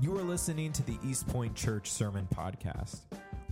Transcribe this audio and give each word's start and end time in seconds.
You 0.00 0.18
are 0.18 0.22
listening 0.22 0.72
to 0.72 0.82
the 0.82 0.98
East 1.04 1.28
Point 1.28 1.54
Church 1.54 1.90
Sermon 1.90 2.26
Podcast. 2.34 3.02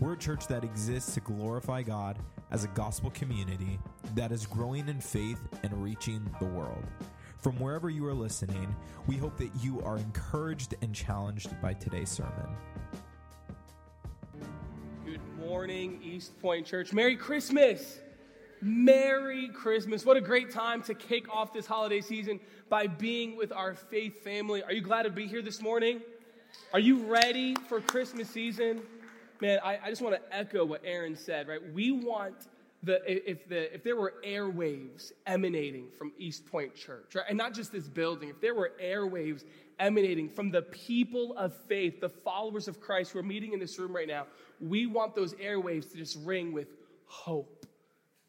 We're 0.01 0.15
a 0.15 0.19
church 0.19 0.49
that 0.49 0.65
exists 0.65 1.15
to 1.15 1.21
glorify 1.21 1.83
God 1.83 2.19
as 2.51 2.65
a 2.65 2.69
gospel 2.69 3.11
community 3.11 3.79
that 4.17 4.33
is 4.33 4.45
growing 4.45 4.89
in 4.89 5.01
faith 5.01 5.39
and 5.63 5.73
reaching 5.83 6.29
the 6.41 6.47
world. 6.47 6.83
From 7.39 7.59
wherever 7.61 7.91
you 7.91 8.05
are 8.07 8.13
listening, 8.13 8.75
we 9.07 9.17
hope 9.17 9.37
that 9.39 9.51
you 9.61 9.81
are 9.83 9.99
encouraged 9.99 10.75
and 10.83 10.93
challenged 10.93 11.59
by 11.63 11.75
today's 11.75 12.11
sermon. 12.11 12.49
Good 15.05 15.21
morning, 15.39 16.01
East 16.03 16.39
Point 16.43 16.67
Church. 16.67 16.93
Merry 16.93 17.17
Christmas! 17.17 18.01
Merry 18.61 19.49
Christmas. 19.49 20.05
What 20.05 20.17
a 20.17 20.21
great 20.21 20.53
time 20.53 20.83
to 20.83 20.95
kick 20.95 21.33
off 21.35 21.53
this 21.53 21.67
holiday 21.67 22.01
season 22.01 22.39
by 22.69 22.87
being 22.87 23.37
with 23.37 23.53
our 23.53 23.75
faith 23.75 24.23
family. 24.23 24.63
Are 24.63 24.73
you 24.73 24.83
glad 24.83 25.03
to 25.03 25.11
be 25.11 25.27
here 25.27 25.43
this 25.43 25.61
morning? 25.61 26.01
Are 26.73 26.81
you 26.81 27.05
ready 27.05 27.55
for 27.69 27.81
Christmas 27.81 28.29
season? 28.29 28.83
Man, 29.41 29.59
I, 29.65 29.79
I 29.85 29.91
just 29.91 30.03
want 30.03 30.15
to 30.15 30.37
echo 30.37 30.65
what 30.65 30.83
Aaron 30.85 31.17
said, 31.17 31.49
right? 31.49 31.61
We 31.73 31.91
want 31.91 32.49
the 32.83 33.01
if 33.31 33.49
the 33.49 33.75
if 33.75 33.85
there 33.85 33.97
were 33.97 34.15
airwaves 34.25 35.13
emanating 35.27 35.89
from 35.99 36.13
East 36.19 36.47
Point 36.47 36.75
Church, 36.75 37.15
right? 37.15 37.25
And 37.29 37.39
not 37.39 37.55
just 37.55 37.73
this 37.73 37.89
building, 37.89 38.29
if 38.29 38.41
there 38.41 38.55
were 38.55 38.73
airwaves 38.83 39.45
emanating 39.79 40.29
from 40.29 40.51
the 40.51 40.63
people 40.63 41.37
of 41.37 41.55
faith, 41.69 42.01
the 42.01 42.09
followers 42.09 42.69
of 42.69 42.81
Christ 42.81 43.13
who 43.13 43.19
are 43.19 43.25
meeting 43.25 43.53
in 43.53 43.61
this 43.61 43.79
room 43.79 43.95
right 43.95 44.09
now, 44.09 44.27
we 44.61 44.87
want 44.87 45.15
those 45.15 45.35
airwaves 45.35 45.91
to 45.93 45.97
just 45.97 46.19
ring 46.25 46.53
with 46.53 46.69
hope 47.07 47.67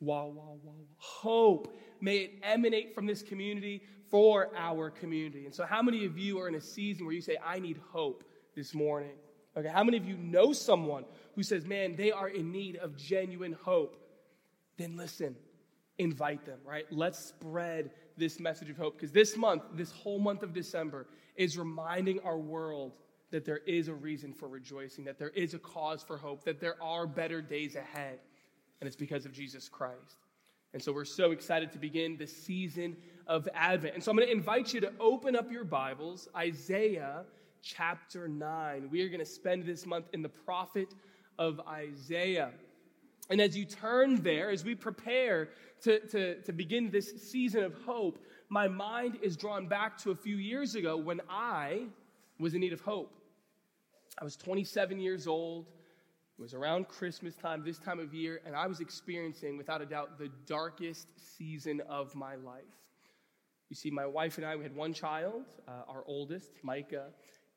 Wow, 0.03 0.33
wow, 0.35 0.57
wow. 0.61 0.73
Hope. 0.97 1.79
May 2.03 2.17
it 2.17 2.33
emanate 2.43 2.93
from 2.93 3.05
this 3.05 3.21
community 3.21 3.81
for 4.11 4.51
our 4.57 4.89
community. 4.89 5.45
And 5.45 5.55
so, 5.55 5.65
how 5.65 5.81
many 5.81 6.03
of 6.03 6.17
you 6.17 6.37
are 6.41 6.49
in 6.49 6.55
a 6.55 6.61
season 6.61 7.05
where 7.05 7.15
you 7.15 7.21
say, 7.21 7.37
I 7.41 7.59
need 7.59 7.79
hope 7.93 8.25
this 8.57 8.73
morning? 8.73 9.13
Okay, 9.55 9.69
how 9.69 9.85
many 9.85 9.95
of 9.95 10.05
you 10.05 10.17
know 10.17 10.51
someone 10.51 11.05
who 11.33 11.43
says, 11.43 11.65
man, 11.65 11.95
they 11.95 12.11
are 12.11 12.27
in 12.27 12.51
need 12.51 12.75
of 12.75 12.97
genuine 12.97 13.53
hope? 13.53 13.95
Then 14.75 14.97
listen, 14.97 15.37
invite 15.97 16.45
them, 16.45 16.59
right? 16.65 16.83
Let's 16.91 17.19
spread 17.19 17.91
this 18.17 18.37
message 18.37 18.69
of 18.69 18.75
hope 18.75 18.95
because 18.95 19.13
this 19.13 19.37
month, 19.37 19.63
this 19.73 19.93
whole 19.93 20.19
month 20.19 20.43
of 20.43 20.51
December, 20.51 21.07
is 21.37 21.57
reminding 21.57 22.19
our 22.19 22.37
world 22.37 22.91
that 23.31 23.45
there 23.45 23.61
is 23.65 23.87
a 23.87 23.93
reason 23.93 24.33
for 24.33 24.49
rejoicing, 24.49 25.05
that 25.05 25.19
there 25.19 25.29
is 25.29 25.53
a 25.53 25.59
cause 25.59 26.03
for 26.03 26.17
hope, 26.17 26.43
that 26.43 26.59
there 26.59 26.75
are 26.83 27.07
better 27.07 27.41
days 27.41 27.77
ahead 27.77 28.19
and 28.81 28.87
it's 28.89 28.97
because 28.97 29.25
of 29.25 29.31
Jesus 29.31 29.69
Christ. 29.69 30.17
And 30.73 30.81
so 30.81 30.91
we're 30.91 31.05
so 31.05 31.31
excited 31.31 31.71
to 31.73 31.77
begin 31.77 32.17
the 32.17 32.25
season 32.25 32.97
of 33.27 33.47
Advent. 33.53 33.93
And 33.93 34.03
so 34.03 34.09
I'm 34.09 34.17
going 34.17 34.27
to 34.27 34.33
invite 34.33 34.73
you 34.73 34.81
to 34.81 34.91
open 34.99 35.35
up 35.35 35.51
your 35.51 35.63
Bibles, 35.63 36.27
Isaiah 36.35 37.25
chapter 37.61 38.27
9. 38.27 38.89
We 38.89 39.03
are 39.03 39.07
going 39.07 39.19
to 39.19 39.25
spend 39.25 39.65
this 39.65 39.85
month 39.85 40.07
in 40.13 40.23
the 40.23 40.29
prophet 40.29 40.95
of 41.37 41.61
Isaiah. 41.67 42.49
And 43.29 43.39
as 43.39 43.55
you 43.55 43.65
turn 43.65 44.23
there, 44.23 44.49
as 44.49 44.65
we 44.65 44.73
prepare 44.73 45.49
to, 45.83 45.99
to, 46.07 46.41
to 46.41 46.51
begin 46.51 46.89
this 46.89 47.21
season 47.31 47.63
of 47.63 47.75
hope, 47.85 48.17
my 48.49 48.67
mind 48.67 49.19
is 49.21 49.37
drawn 49.37 49.67
back 49.67 49.99
to 49.99 50.11
a 50.11 50.15
few 50.15 50.37
years 50.37 50.73
ago 50.73 50.97
when 50.97 51.21
I 51.29 51.85
was 52.39 52.55
in 52.55 52.61
need 52.61 52.73
of 52.73 52.81
hope. 52.81 53.13
I 54.19 54.23
was 54.23 54.35
27 54.35 54.99
years 54.99 55.27
old. 55.27 55.67
It 56.37 56.41
was 56.41 56.53
around 56.55 56.87
Christmas 56.87 57.35
time, 57.35 57.63
this 57.63 57.77
time 57.77 57.99
of 57.99 58.13
year, 58.13 58.41
and 58.45 58.55
I 58.55 58.65
was 58.65 58.79
experiencing, 58.79 59.55
without 59.55 59.81
a 59.81 59.85
doubt, 59.85 60.17
the 60.17 60.31
darkest 60.47 61.07
season 61.37 61.81
of 61.87 62.15
my 62.15 62.35
life. 62.35 62.63
You 63.69 63.75
see, 63.75 63.91
my 63.91 64.05
wife 64.05 64.37
and 64.37 64.45
I, 64.45 64.55
we 64.55 64.63
had 64.63 64.75
one 64.75 64.93
child, 64.93 65.43
uh, 65.67 65.83
our 65.87 66.03
oldest, 66.07 66.51
Micah, 66.63 67.09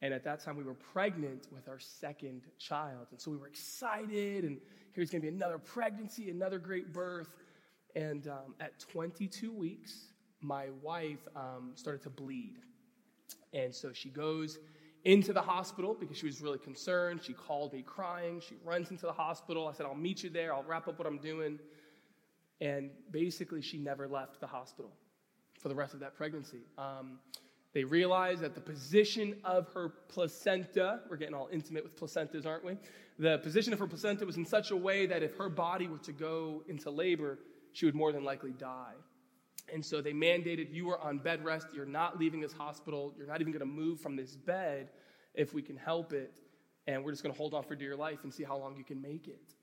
and 0.03 0.13
at 0.13 0.25
that 0.25 0.41
time 0.41 0.57
we 0.57 0.63
were 0.63 0.75
pregnant 0.75 1.49
with 1.51 1.69
our 1.69 1.79
second 1.79 2.43
child. 2.59 3.07
And 3.13 3.21
so 3.21 3.31
we 3.31 3.39
were 3.39 3.47
excited, 3.47 4.45
and 4.45 4.59
here's 4.93 5.11
going 5.11 5.23
to 5.23 5.31
be 5.31 5.35
another 5.35 5.59
pregnancy, 5.59 6.29
another 6.29 6.59
great 6.59 6.93
birth. 6.93 7.29
And 7.95 8.29
um, 8.29 8.55
at 8.61 8.79
22 8.79 9.51
weeks, 9.51 10.09
my 10.43 10.67
wife 10.83 11.27
um, 11.35 11.73
started 11.77 12.03
to 12.03 12.11
bleed. 12.11 12.57
And 13.55 13.75
so 13.75 13.93
she 13.95 14.11
goes 14.11 14.59
into 15.07 15.33
the 15.33 15.41
hospital 15.41 15.97
because 15.99 16.17
she 16.17 16.27
was 16.27 16.43
really 16.43 16.59
concerned. 16.59 17.21
She 17.23 17.33
called 17.33 17.73
me 17.73 17.83
crying. 17.83 18.41
She 18.41 18.57
runs 18.65 18.91
into 18.91 19.07
the 19.07 19.13
hospital. 19.13 19.69
I 19.69 19.73
said, 19.73 19.87
I'll 19.87 19.95
meet 19.95 20.25
you 20.25 20.31
there. 20.31 20.53
I'll 20.53 20.65
wrap 20.65 20.89
up 20.89 20.99
what 20.99 21.07
I'm 21.07 21.19
doing. 21.19 21.61
And 22.61 22.91
basically, 23.13 23.63
she 23.63 23.79
never 23.79 24.09
left 24.09 24.41
the 24.41 24.49
hospital 24.49 24.91
for 25.61 25.69
the 25.69 25.77
rest 25.77 25.95
of 25.95 26.01
that 26.01 26.17
pregnancy. 26.17 26.59
Um, 26.77 27.21
they 27.73 27.85
realized 27.85 28.41
that 28.41 28.57
the 28.57 28.61
position 28.61 29.37
of 29.45 29.69
her 29.75 29.91
placenta, 30.09 31.01
we're 31.09 31.19
getting 31.19 31.35
all 31.35 31.49
intimate 31.53 31.85
with 31.85 31.95
placentas, 31.95 32.45
aren't 32.45 32.65
we? 32.65 32.77
The 33.21 33.39
position 33.39 33.73
of 33.73 33.79
her 33.79 33.87
placenta 33.87 34.27
was 34.27 34.37
in 34.37 34.45
such 34.45 34.73
a 34.73 34.77
way 34.77 35.07
that 35.07 35.23
if 35.23 35.37
her 35.37 35.49
body 35.49 35.87
were 35.87 35.99
to 35.99 36.13
go 36.13 36.65
into 36.67 36.91
labor, 36.91 37.39
she 37.73 37.87
would 37.87 37.95
more 37.95 38.11
than 38.11 38.25
likely 38.25 38.53
die. 38.53 38.95
And 39.73 39.85
so 39.85 40.01
they 40.01 40.13
mandated 40.13 40.73
you 40.73 40.91
are 40.91 41.01
on 41.01 41.19
bed 41.19 41.45
rest. 41.45 41.69
You're 41.75 41.87
not 41.87 42.19
leaving 42.19 42.41
this 42.41 42.53
hospital. 42.53 43.15
You're 43.17 43.27
not 43.27 43.41
even 43.41 43.53
going 43.53 43.61
to 43.61 43.67
move 43.67 44.01
from 44.01 44.17
this 44.17 44.37
bed 44.37 44.91
if 45.35 45.55
we 45.55 45.63
can 45.63 45.77
help 45.77 46.13
it. 46.13 46.41
And 46.87 47.05
we're 47.05 47.11
just 47.11 47.23
going 47.23 47.33
to 47.33 47.39
hold 47.39 47.53
on 47.53 47.65
for 47.65 47.75
dear 47.75 47.97
life 47.97 48.21
and 48.23 48.33
see 48.33 48.45
how 48.45 48.57
long 48.57 48.77
you 48.77 48.85
can 48.85 49.03
make 49.03 49.27
it. 49.27 49.55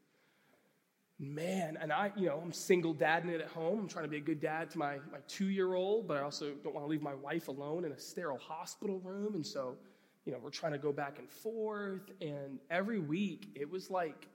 Man, 1.19 1.77
and 1.79 1.93
I, 1.93 2.11
you 2.17 2.25
know, 2.25 2.41
I'm 2.43 2.51
single 2.51 2.93
dadding 2.93 3.29
it 3.29 3.39
at 3.39 3.47
home. 3.47 3.79
I'm 3.79 3.87
trying 3.87 4.03
to 4.05 4.09
be 4.09 4.17
a 4.17 4.21
good 4.21 4.41
dad 4.41 4.71
to 4.71 4.77
my, 4.77 4.95
my 5.11 5.19
two 5.27 5.47
year 5.47 5.73
old, 5.73 6.07
but 6.07 6.17
I 6.17 6.21
also 6.21 6.53
don't 6.63 6.73
want 6.73 6.85
to 6.85 6.89
leave 6.89 7.01
my 7.01 7.13
wife 7.13 7.47
alone 7.47 7.85
in 7.85 7.93
a 7.93 7.99
sterile 7.99 8.39
hospital 8.39 8.99
room. 8.99 9.35
And 9.35 9.45
so, 9.45 9.77
you 10.25 10.33
know, 10.33 10.39
we're 10.41 10.49
trying 10.49 10.73
to 10.73 10.77
go 10.77 10.91
back 10.91 11.19
and 11.19 11.29
forth. 11.29 12.11
And 12.19 12.59
every 12.69 12.99
week, 12.99 13.47
it 13.55 13.69
was 13.69 13.89
like 13.89 14.27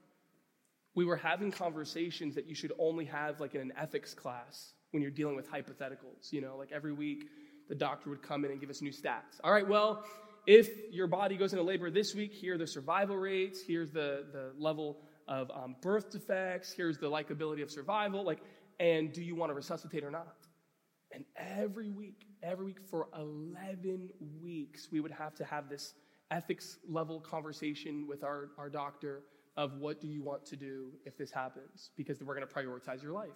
we 0.95 1.05
were 1.05 1.17
having 1.17 1.51
conversations 1.51 2.33
that 2.35 2.47
you 2.47 2.55
should 2.55 2.73
only 2.79 3.05
have 3.05 3.39
like 3.39 3.53
in 3.53 3.61
an 3.61 3.73
ethics 3.77 4.15
class 4.15 4.73
when 4.91 5.01
you're 5.01 5.11
dealing 5.11 5.35
with 5.35 5.49
hypotheticals. 5.49 6.31
You 6.31 6.41
know, 6.41 6.57
like 6.57 6.71
every 6.71 6.93
week, 6.93 7.25
the 7.67 7.75
doctor 7.75 8.09
would 8.09 8.21
come 8.21 8.45
in 8.45 8.51
and 8.51 8.59
give 8.59 8.69
us 8.69 8.81
new 8.81 8.91
stats. 8.91 9.39
All 9.43 9.51
right, 9.51 9.67
well, 9.67 10.03
if 10.47 10.69
your 10.91 11.07
body 11.07 11.37
goes 11.37 11.53
into 11.53 11.63
labor 11.63 11.91
this 11.91 12.15
week, 12.15 12.33
here 12.33 12.55
are 12.55 12.57
the 12.57 12.67
survival 12.67 13.15
rates, 13.15 13.61
here's 13.65 13.91
the, 13.91 14.25
the 14.31 14.51
level 14.57 14.97
of 15.27 15.51
um, 15.51 15.75
birth 15.81 16.11
defects, 16.11 16.73
here's 16.73 16.97
the 16.97 17.09
likability 17.09 17.61
of 17.61 17.69
survival, 17.69 18.25
like, 18.25 18.39
and 18.79 19.13
do 19.13 19.21
you 19.21 19.35
want 19.35 19.51
to 19.51 19.53
resuscitate 19.53 20.03
or 20.03 20.09
not? 20.09 20.35
And 21.11 21.25
every 21.35 21.91
week, 21.91 22.25
every 22.41 22.65
week 22.65 22.79
for 22.89 23.09
11 23.15 24.09
weeks, 24.41 24.87
we 24.91 24.99
would 24.99 25.11
have 25.11 25.35
to 25.35 25.45
have 25.45 25.69
this 25.69 25.93
ethics 26.31 26.77
level 26.87 27.19
conversation 27.19 28.07
with 28.07 28.23
our, 28.23 28.49
our 28.57 28.69
doctor 28.69 29.23
of 29.57 29.77
what 29.79 29.99
do 29.99 30.07
you 30.07 30.23
want 30.23 30.45
to 30.45 30.55
do 30.55 30.91
if 31.05 31.17
this 31.17 31.31
happens, 31.31 31.91
because 31.97 32.21
we're 32.21 32.35
going 32.35 32.47
to 32.47 32.53
prioritize 32.53 33.03
your 33.03 33.11
life. 33.11 33.29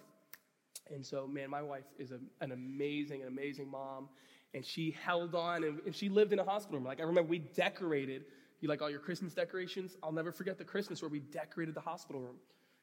And 0.92 1.04
so, 1.04 1.26
man, 1.26 1.50
my 1.50 1.62
wife 1.62 1.84
is 1.98 2.10
a, 2.10 2.18
an 2.40 2.52
amazing, 2.52 3.22
an 3.22 3.28
amazing 3.28 3.68
mom. 3.68 4.08
And 4.52 4.64
she 4.64 4.96
held 5.04 5.34
on 5.34 5.64
and, 5.64 5.80
and 5.84 5.94
she 5.94 6.08
lived 6.08 6.32
in 6.32 6.38
a 6.38 6.44
hospital 6.44 6.78
room. 6.78 6.86
Like, 6.86 7.00
I 7.00 7.04
remember 7.04 7.28
we 7.28 7.38
decorated, 7.38 8.24
you 8.60 8.68
like 8.68 8.82
all 8.82 8.90
your 8.90 9.00
Christmas 9.00 9.34
decorations? 9.34 9.96
I'll 10.02 10.12
never 10.12 10.30
forget 10.30 10.58
the 10.58 10.64
Christmas 10.64 11.02
where 11.02 11.08
we 11.08 11.20
decorated 11.20 11.74
the 11.74 11.80
hospital 11.80 12.20
room 12.20 12.36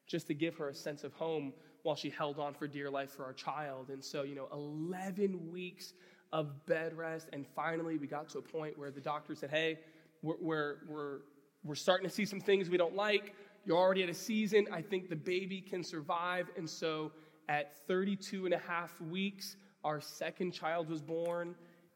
just 0.07 0.28
to 0.28 0.34
give 0.34 0.56
her 0.57 0.69
a 0.69 0.75
sense 0.75 1.03
of 1.03 1.13
home 1.13 1.53
while 1.84 1.95
she 1.95 2.09
held 2.09 2.38
on 2.39 2.53
for 2.53 2.67
dear 2.67 2.89
life 2.89 3.12
for 3.12 3.23
our 3.23 3.34
child. 3.34 3.89
And 3.89 4.03
so, 4.03 4.23
you 4.23 4.35
know, 4.35 4.47
11 4.51 5.51
weeks 5.51 5.94
of 6.33 6.66
bed 6.66 6.95
rest. 6.95 7.29
And 7.33 7.45
finally, 7.56 7.97
we 7.97 8.07
got 8.07 8.29
to 8.29 8.39
a 8.39 8.41
point 8.41 8.78
where 8.78 8.91
the 8.91 9.01
doctor 9.01 9.35
said, 9.35 9.50
hey, 9.50 9.79
we're, 10.22 10.35
we're, 10.39 10.75
we're, 10.88 11.18
we're 11.63 11.75
starting 11.75 12.07
to 12.07 12.13
see 12.13 12.25
some 12.25 12.39
things 12.39 12.69
we 12.69 12.78
don't 12.78 12.95
like. 12.95 13.33
You're 13.66 13.78
already 13.78 14.03
at 14.03 14.09
a 14.09 14.13
season. 14.13 14.68
I 14.72 14.81
think 14.81 15.09
the 15.09 15.16
baby 15.16 15.62
can 15.62 15.83
survive. 15.83 16.47
And 16.57 16.69
so, 16.69 17.12
at 17.51 17.85
32 17.85 18.45
and 18.45 18.53
a 18.53 18.57
half 18.59 19.00
weeks, 19.01 19.57
our 19.84 20.00
second 20.00 20.53
child 20.53 20.89
was 20.89 21.01
born, 21.01 21.53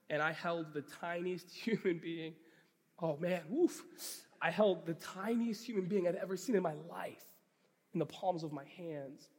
and 0.09 0.21
I 0.21 0.33
held 0.33 0.73
the 0.73 0.81
tiniest 0.81 1.49
human 1.65 1.97
being. 1.99 2.33
Oh 3.01 3.17
man, 3.17 3.41
woof. 3.49 3.81
I 4.41 4.51
held 4.51 4.85
the 4.85 4.95
tiniest 4.95 5.65
human 5.65 5.85
being 5.85 6.09
I'd 6.09 6.15
ever 6.15 6.35
seen 6.35 6.57
in 6.57 6.61
my 6.61 6.73
life 6.89 7.23
in 7.93 7.99
the 7.99 8.05
palms 8.05 8.43
of 8.43 8.51
my 8.51 8.65
hands. 8.75 9.29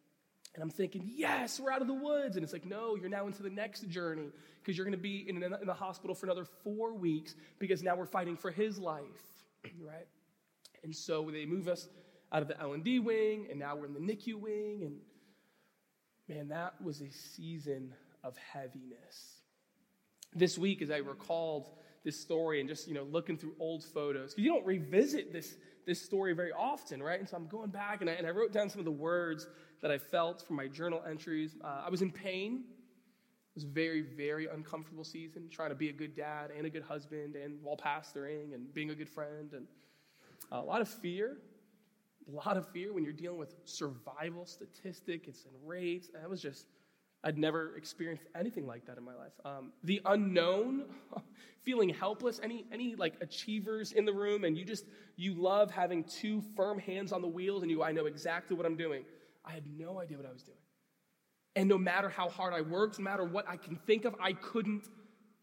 And 0.54 0.62
I'm 0.62 0.70
thinking, 0.70 1.02
yes, 1.14 1.60
we're 1.60 1.70
out 1.70 1.82
of 1.82 1.86
the 1.86 1.94
woods. 1.94 2.36
And 2.36 2.42
it's 2.42 2.54
like, 2.54 2.64
no, 2.64 2.96
you're 2.96 3.10
now 3.10 3.26
into 3.26 3.42
the 3.42 3.50
next 3.50 3.86
journey 3.90 4.30
because 4.62 4.78
you're 4.78 4.86
going 4.86 4.96
to 4.96 5.02
be 5.02 5.28
in, 5.28 5.38
the 5.38 5.74
hospital 5.74 6.14
for 6.14 6.24
another 6.24 6.46
four 6.64 6.94
weeks 6.94 7.34
because 7.58 7.82
now 7.82 7.94
we're 7.94 8.06
fighting 8.06 8.38
for 8.38 8.50
his 8.50 8.78
life, 8.78 9.04
right? 9.86 10.06
And 10.82 10.96
so 10.96 11.30
they 11.30 11.44
move 11.44 11.68
us 11.68 11.90
out 12.32 12.40
of 12.40 12.48
the 12.48 12.58
L&D 12.58 13.00
wing, 13.00 13.48
and 13.50 13.60
now 13.60 13.76
we're 13.76 13.84
in 13.84 13.92
the 13.92 14.00
NICU 14.00 14.40
wing, 14.40 14.80
and 14.82 14.96
man, 16.28 16.48
that 16.48 16.74
was 16.82 17.00
a 17.00 17.10
season 17.10 17.92
of 18.24 18.36
heaviness. 18.36 19.40
This 20.34 20.58
week, 20.58 20.82
as 20.82 20.90
I 20.90 20.98
recalled 20.98 21.70
this 22.04 22.20
story 22.20 22.60
and 22.60 22.68
just, 22.68 22.88
you 22.88 22.94
know, 22.94 23.04
looking 23.04 23.36
through 23.36 23.54
old 23.58 23.84
photos, 23.84 24.34
because 24.34 24.44
you 24.44 24.52
don't 24.52 24.66
revisit 24.66 25.32
this, 25.32 25.56
this 25.86 26.00
story 26.00 26.34
very 26.34 26.52
often, 26.52 27.02
right? 27.02 27.18
And 27.18 27.28
so 27.28 27.36
I'm 27.36 27.46
going 27.46 27.70
back 27.70 28.00
and 28.00 28.10
I, 28.10 28.14
and 28.14 28.26
I 28.26 28.30
wrote 28.30 28.52
down 28.52 28.68
some 28.68 28.80
of 28.80 28.84
the 28.84 28.90
words 28.90 29.46
that 29.82 29.90
I 29.90 29.98
felt 29.98 30.46
from 30.46 30.56
my 30.56 30.66
journal 30.66 31.02
entries. 31.08 31.56
Uh, 31.62 31.82
I 31.86 31.90
was 31.90 32.02
in 32.02 32.10
pain. 32.10 32.64
It 32.64 33.54
was 33.54 33.64
a 33.64 33.68
very, 33.68 34.02
very 34.02 34.46
uncomfortable 34.46 35.04
season, 35.04 35.48
trying 35.50 35.70
to 35.70 35.74
be 35.74 35.88
a 35.88 35.92
good 35.92 36.14
dad 36.14 36.50
and 36.56 36.66
a 36.66 36.70
good 36.70 36.82
husband, 36.82 37.36
and 37.36 37.58
while 37.62 37.76
pastoring 37.76 38.52
and 38.52 38.72
being 38.74 38.90
a 38.90 38.94
good 38.94 39.08
friend, 39.08 39.52
and 39.52 39.66
a 40.52 40.60
lot 40.60 40.80
of 40.80 40.88
fear. 40.88 41.38
A 42.28 42.34
lot 42.34 42.56
of 42.56 42.68
fear 42.72 42.92
when 42.92 43.04
you're 43.04 43.12
dealing 43.12 43.38
with 43.38 43.54
survival 43.64 44.46
statistics 44.46 45.44
and 45.44 45.54
rates. 45.64 46.08
That 46.12 46.28
was 46.28 46.42
just, 46.42 46.66
I'd 47.22 47.38
never 47.38 47.76
experienced 47.76 48.24
anything 48.34 48.66
like 48.66 48.86
that 48.86 48.98
in 48.98 49.04
my 49.04 49.14
life. 49.14 49.32
Um, 49.44 49.72
the 49.84 50.00
unknown, 50.04 50.86
feeling 51.62 51.88
helpless. 51.88 52.40
Any 52.42 52.64
any 52.72 52.94
like 52.96 53.14
achievers 53.20 53.92
in 53.92 54.04
the 54.04 54.12
room, 54.12 54.44
and 54.44 54.56
you 54.56 54.64
just 54.64 54.86
you 55.16 55.34
love 55.34 55.70
having 55.70 56.04
two 56.04 56.42
firm 56.56 56.78
hands 56.78 57.12
on 57.12 57.22
the 57.22 57.28
wheels, 57.28 57.62
and 57.62 57.70
you 57.70 57.82
I 57.82 57.92
know 57.92 58.06
exactly 58.06 58.56
what 58.56 58.66
I'm 58.66 58.76
doing. 58.76 59.04
I 59.44 59.52
had 59.52 59.64
no 59.78 60.00
idea 60.00 60.16
what 60.16 60.26
I 60.26 60.32
was 60.32 60.42
doing. 60.42 60.58
And 61.54 61.68
no 61.68 61.78
matter 61.78 62.08
how 62.08 62.28
hard 62.28 62.52
I 62.52 62.60
worked, 62.60 62.98
no 62.98 63.04
matter 63.04 63.24
what 63.24 63.48
I 63.48 63.56
can 63.56 63.76
think 63.86 64.04
of, 64.04 64.14
I 64.20 64.32
couldn't 64.32 64.88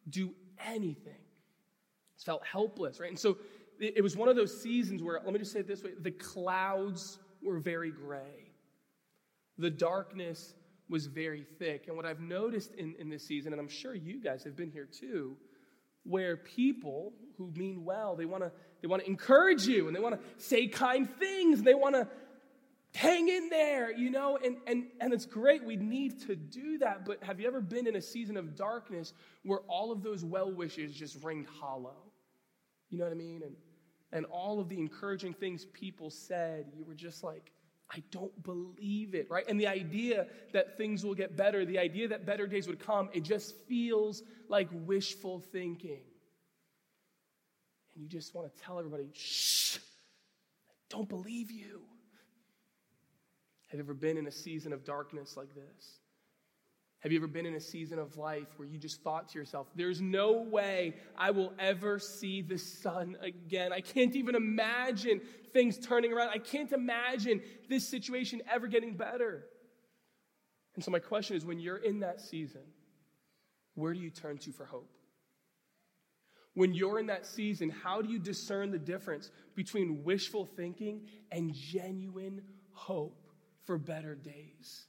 do 0.10 0.34
anything. 0.64 1.14
I 1.18 2.24
felt 2.24 2.46
helpless, 2.46 3.00
right? 3.00 3.10
And 3.10 3.18
so 3.20 3.38
it 3.84 4.02
was 4.02 4.16
one 4.16 4.30
of 4.30 4.36
those 4.36 4.62
seasons 4.62 5.02
where, 5.02 5.20
let 5.24 5.34
me 5.34 5.40
just 5.40 5.52
say 5.52 5.60
it 5.60 5.68
this 5.68 5.84
way 5.84 5.92
the 6.00 6.12
clouds 6.12 7.20
were 7.42 7.60
very 7.60 7.92
gray, 7.92 8.52
the 9.58 9.70
darkness 9.70 10.56
was 10.90 11.08
very 11.08 11.46
thick. 11.60 11.86
And 11.88 11.96
what 11.96 12.06
I've 12.06 12.20
noticed 12.20 12.74
in, 12.76 12.96
in 13.00 13.10
this 13.10 13.26
season, 13.26 13.54
and 13.54 13.60
I'm 13.60 13.70
sure 13.70 13.96
you 13.96 14.22
guys 14.22 14.44
have 14.44 14.56
been 14.56 14.70
here 14.70 14.86
too, 14.86 15.38
where 16.04 16.38
people 16.38 17.14
who 17.38 17.52
mean 17.56 17.84
well, 17.84 18.16
they 18.16 18.26
want 18.26 18.44
to 18.44 18.52
they 18.82 18.88
want 18.88 19.02
to 19.02 19.10
encourage 19.10 19.66
you 19.66 19.88
and 19.88 19.96
they 19.96 20.02
want 20.02 20.16
to 20.16 20.44
say 20.44 20.68
kind 20.68 21.10
things 21.18 21.60
and 21.60 21.68
they 21.68 21.74
want 21.74 21.96
to 21.96 22.08
hang 22.96 23.28
in 23.28 23.50
there, 23.50 23.92
you 23.92 24.10
know, 24.10 24.38
and, 24.44 24.58
and, 24.68 24.86
and 25.02 25.14
it's 25.14 25.26
great. 25.26 25.64
We 25.64 25.78
need 25.78 26.22
to 26.28 26.36
do 26.36 26.78
that. 26.80 27.06
But 27.06 27.24
have 27.24 27.40
you 27.40 27.48
ever 27.48 27.62
been 27.62 27.88
in 27.88 27.96
a 27.96 28.02
season 28.02 28.38
of 28.38 28.56
darkness 28.56 29.14
where 29.44 29.60
all 29.68 29.92
of 29.92 30.04
those 30.04 30.24
well 30.24 30.52
wishes 30.52 30.94
just 30.94 31.24
ringed 31.24 31.48
hollow? 31.60 31.96
You 32.90 33.00
know 33.00 33.06
what 33.06 33.14
I 33.14 33.16
mean? 33.16 33.42
And, 33.44 33.56
and 34.14 34.26
all 34.26 34.60
of 34.60 34.70
the 34.70 34.80
encouraging 34.80 35.34
things 35.34 35.66
people 35.66 36.12
said, 36.12 36.68
you 36.78 36.86
were 36.86 36.94
just 36.94 37.24
like, 37.24 37.52
I 37.92 38.04
don't 38.12 38.44
believe 38.44 39.16
it, 39.16 39.30
right? 39.30 39.44
And 39.50 39.60
the 39.60 39.68
idea 39.68 40.28
that 40.54 40.78
things 40.78 41.04
will 41.04 41.16
get 41.16 41.36
better, 41.36 41.66
the 41.66 41.80
idea 41.80 42.08
that 42.10 42.26
better 42.26 42.48
days 42.48 42.68
would 42.68 42.80
come, 42.80 43.10
it 43.12 43.24
just 43.24 43.56
feels 43.68 44.22
like 44.48 44.70
wishful 44.72 45.40
thinking. 45.40 46.02
And 47.94 48.04
you 48.04 48.08
just 48.08 48.34
want 48.34 48.56
to 48.56 48.64
tell 48.64 48.80
everybody, 48.80 49.10
shh, 49.14 49.78
I 49.78 50.72
don't 50.90 51.10
believe 51.10 51.52
you. 51.52 51.82
Have 53.70 53.80
you 53.80 53.84
ever 53.84 53.96
been 53.96 54.18
in 54.18 54.28
a 54.28 54.32
season 54.32 54.74
of 54.74 54.86
darkness 54.86 55.36
like 55.36 55.54
this? 55.56 56.00
Have 57.04 57.12
you 57.12 57.20
ever 57.20 57.28
been 57.28 57.46
in 57.46 57.56
a 57.56 57.60
season 57.60 58.00
of 58.00 58.18
life 58.18 58.48
where 58.56 58.66
you 58.66 58.80
just 58.80 59.04
thought 59.04 59.28
to 59.30 59.38
yourself, 59.38 59.68
there's 59.76 60.00
no 60.00 60.32
way 60.32 60.96
I 61.18 61.32
will 61.32 61.52
ever 61.60 62.00
see 62.00 62.42
the 62.42 62.58
sun 62.58 63.18
again? 63.22 63.74
I 63.74 63.82
can't 63.82 64.16
even 64.16 64.36
imagine 64.36 65.20
things 65.52 65.78
turning 65.78 66.14
around. 66.14 66.30
I 66.30 66.38
can't 66.38 66.72
imagine 66.72 67.42
this 67.68 67.86
situation 67.86 68.42
ever 68.50 68.68
getting 68.68 68.96
better. 68.96 69.46
And 70.76 70.84
so, 70.84 70.92
my 70.92 71.00
question 71.00 71.36
is 71.36 71.46
when 71.46 71.60
you're 71.60 71.78
in 71.78 72.00
that 72.00 72.22
season, 72.22 72.62
where 73.76 73.94
do 73.94 74.00
you 74.00 74.10
turn 74.10 74.38
to 74.38 74.54
for 74.54 74.64
hope? 74.64 74.90
When 76.54 76.74
you're 76.74 77.00
in 77.00 77.08
that 77.08 77.26
season, 77.26 77.70
how 77.70 78.02
do 78.02 78.10
you 78.10 78.18
discern 78.18 78.72
the 78.72 78.80
difference 78.80 79.30
between 79.56 80.06
wishful 80.06 80.46
thinking 80.46 81.02
and 81.32 81.54
genuine 81.54 82.44
hope? 82.72 83.20
for 83.64 83.78
better 83.78 84.16
days? 84.16 84.86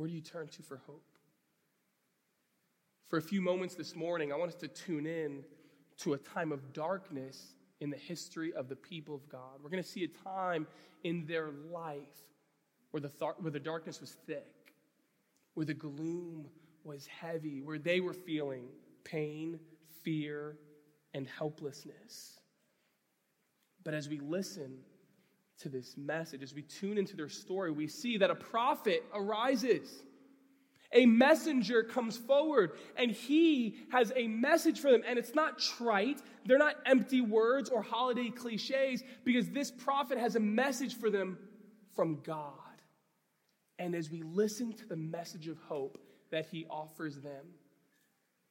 Where 0.00 0.08
do 0.08 0.14
you 0.14 0.22
turn 0.22 0.48
to 0.48 0.62
for 0.62 0.78
hope? 0.86 1.04
For 3.08 3.18
a 3.18 3.22
few 3.22 3.42
moments 3.42 3.74
this 3.74 3.94
morning, 3.94 4.32
I 4.32 4.36
want 4.36 4.50
us 4.50 4.58
to 4.60 4.68
tune 4.68 5.04
in 5.04 5.44
to 5.98 6.14
a 6.14 6.16
time 6.16 6.52
of 6.52 6.72
darkness 6.72 7.52
in 7.80 7.90
the 7.90 7.98
history 7.98 8.50
of 8.54 8.70
the 8.70 8.76
people 8.76 9.14
of 9.14 9.28
God. 9.28 9.62
We're 9.62 9.68
going 9.68 9.82
to 9.82 9.86
see 9.86 10.04
a 10.04 10.24
time 10.26 10.66
in 11.04 11.26
their 11.26 11.50
life 11.70 11.98
where 12.92 13.02
the, 13.02 13.10
th- 13.10 13.32
where 13.40 13.50
the 13.50 13.60
darkness 13.60 14.00
was 14.00 14.12
thick, 14.26 14.72
where 15.52 15.66
the 15.66 15.74
gloom 15.74 16.46
was 16.82 17.06
heavy, 17.06 17.60
where 17.60 17.78
they 17.78 18.00
were 18.00 18.14
feeling 18.14 18.68
pain, 19.04 19.60
fear, 20.02 20.56
and 21.12 21.28
helplessness. 21.28 22.40
But 23.84 23.92
as 23.92 24.08
we 24.08 24.18
listen 24.18 24.78
to 25.60 25.68
this 25.68 25.96
message, 25.96 26.42
as 26.42 26.54
we 26.54 26.62
tune 26.62 26.98
into 26.98 27.16
their 27.16 27.28
story, 27.28 27.70
we 27.70 27.86
see 27.86 28.18
that 28.18 28.30
a 28.30 28.34
prophet 28.34 29.04
arises. 29.14 30.02
A 30.92 31.06
messenger 31.06 31.82
comes 31.84 32.16
forward 32.16 32.72
and 32.96 33.10
he 33.10 33.76
has 33.92 34.12
a 34.16 34.26
message 34.26 34.80
for 34.80 34.90
them. 34.90 35.02
And 35.06 35.18
it's 35.18 35.34
not 35.34 35.58
trite, 35.58 36.20
they're 36.44 36.58
not 36.58 36.76
empty 36.84 37.20
words 37.20 37.70
or 37.70 37.82
holiday 37.82 38.30
cliches, 38.30 39.02
because 39.24 39.50
this 39.50 39.70
prophet 39.70 40.18
has 40.18 40.34
a 40.34 40.40
message 40.40 40.96
for 40.96 41.10
them 41.10 41.38
from 41.94 42.20
God. 42.22 42.54
And 43.78 43.94
as 43.94 44.10
we 44.10 44.22
listen 44.22 44.72
to 44.74 44.86
the 44.86 44.96
message 44.96 45.46
of 45.46 45.58
hope 45.68 45.98
that 46.30 46.46
he 46.46 46.66
offers 46.68 47.20
them, 47.20 47.46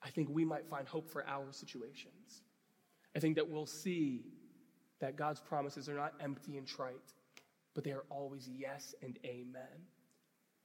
I 0.02 0.10
think 0.10 0.30
we 0.30 0.46
might 0.46 0.66
find 0.68 0.88
hope 0.88 1.10
for 1.10 1.28
our 1.28 1.52
situations. 1.52 2.42
I 3.16 3.20
think 3.20 3.36
that 3.36 3.50
we'll 3.50 3.66
see 3.66 4.24
that 5.00 5.16
God's 5.16 5.40
promises 5.40 5.88
are 5.90 5.96
not 5.96 6.14
empty 6.20 6.58
and 6.58 6.68
trite, 6.68 7.14
but 7.74 7.84
they 7.84 7.92
are 7.92 8.06
always 8.10 8.48
yes 8.48 8.94
and 9.02 9.18
amen. 9.26 9.86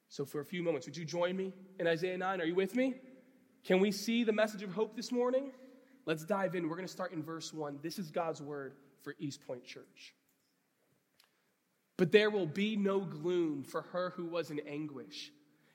So, 0.09 0.25
for 0.25 0.41
a 0.41 0.45
few 0.45 0.63
moments, 0.63 0.87
would 0.87 0.97
you 0.97 1.05
join 1.05 1.37
me 1.37 1.53
in 1.79 1.87
Isaiah 1.87 2.19
9? 2.19 2.41
Are 2.41 2.45
you 2.45 2.55
with 2.55 2.75
me? 2.75 2.95
Can 3.65 3.81
we 3.81 3.91
see 3.91 4.25
the 4.25 4.33
message 4.33 4.63
of 4.63 4.73
hope 4.73 4.95
this 4.95 5.11
morning? 5.11 5.51
Let's 6.07 6.25
dive 6.25 6.55
in. 6.55 6.69
We're 6.69 6.77
going 6.77 6.87
to 6.87 6.93
start 6.93 7.13
in 7.13 7.23
verse 7.23 7.53
1. 7.53 7.79
This 7.83 7.99
is 7.99 8.11
God's 8.11 8.43
word 8.43 8.75
for 9.03 9.15
East 9.19 9.47
Point 9.47 9.65
Church. 9.65 10.15
But 11.97 12.13
there 12.13 12.31
will 12.31 12.47
be 12.47 12.77
no 12.77 13.01
gloom 13.01 13.63
for 13.63 13.83
her 13.93 14.13
who 14.17 14.27
was 14.27 14.51
in 14.51 14.61
anguish. 14.61 15.33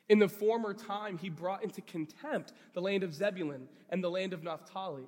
In 0.10 0.20
the 0.20 0.28
former 0.28 0.74
time, 0.74 1.18
he 1.18 1.30
brought 1.30 1.64
into 1.64 1.82
contempt 1.82 2.54
the 2.74 2.82
land 2.82 3.04
of 3.04 3.14
Zebulun 3.14 3.68
and 3.90 4.04
the 4.04 4.10
land 4.10 4.34
of 4.34 4.44
Naphtali. 4.44 5.08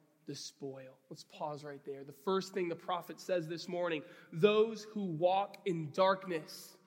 the 0.31 0.35
spoil. 0.35 0.97
Let's 1.09 1.25
pause 1.25 1.65
right 1.65 1.83
there. 1.85 2.05
The 2.05 2.15
first 2.23 2.53
thing 2.53 2.69
the 2.69 2.75
prophet 2.75 3.19
says 3.19 3.49
this 3.49 3.67
morning 3.67 4.01
those 4.31 4.87
who 4.93 5.03
walk 5.03 5.57
in 5.65 5.91
darkness 5.91 6.77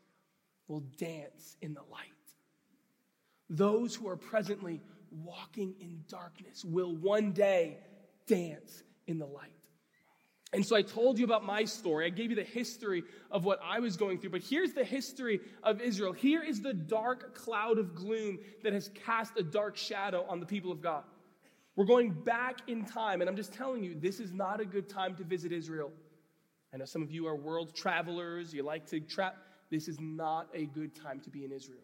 will 0.66 0.80
dance 0.96 1.58
in 1.60 1.74
the 1.74 1.82
light. 1.92 2.08
Those 3.50 3.94
who 3.94 4.08
are 4.08 4.16
presently 4.16 4.80
walking 5.10 5.74
in 5.78 6.04
darkness 6.08 6.64
will 6.64 6.96
one 6.96 7.32
day 7.32 7.76
dance 8.26 8.82
in 9.06 9.18
the 9.18 9.26
light. 9.26 9.50
And 10.54 10.64
so 10.64 10.74
I 10.74 10.80
told 10.80 11.18
you 11.18 11.26
about 11.26 11.44
my 11.44 11.66
story. 11.66 12.06
I 12.06 12.08
gave 12.08 12.30
you 12.30 12.36
the 12.36 12.44
history 12.44 13.02
of 13.30 13.44
what 13.44 13.60
I 13.62 13.80
was 13.80 13.98
going 13.98 14.20
through. 14.20 14.30
But 14.30 14.40
here's 14.40 14.72
the 14.72 14.84
history 14.84 15.40
of 15.62 15.82
Israel. 15.82 16.14
Here 16.14 16.42
is 16.42 16.62
the 16.62 16.72
dark 16.72 17.34
cloud 17.34 17.76
of 17.76 17.94
gloom 17.94 18.38
that 18.62 18.72
has 18.72 18.88
cast 19.04 19.36
a 19.36 19.42
dark 19.42 19.76
shadow 19.76 20.24
on 20.30 20.40
the 20.40 20.46
people 20.46 20.72
of 20.72 20.80
God. 20.80 21.02
We're 21.76 21.84
going 21.84 22.12
back 22.12 22.58
in 22.68 22.84
time, 22.84 23.20
and 23.20 23.28
I'm 23.28 23.36
just 23.36 23.52
telling 23.52 23.82
you, 23.82 23.94
this 23.94 24.20
is 24.20 24.32
not 24.32 24.60
a 24.60 24.64
good 24.64 24.88
time 24.88 25.16
to 25.16 25.24
visit 25.24 25.52
Israel. 25.52 25.90
I 26.72 26.76
know 26.76 26.84
some 26.84 27.02
of 27.02 27.10
you 27.10 27.26
are 27.26 27.34
world 27.34 27.74
travelers, 27.74 28.52
you 28.54 28.62
like 28.62 28.86
to 28.86 29.00
trap. 29.00 29.36
This 29.70 29.88
is 29.88 29.98
not 30.00 30.48
a 30.54 30.66
good 30.66 30.94
time 30.94 31.20
to 31.20 31.30
be 31.30 31.44
in 31.44 31.50
Israel. 31.50 31.82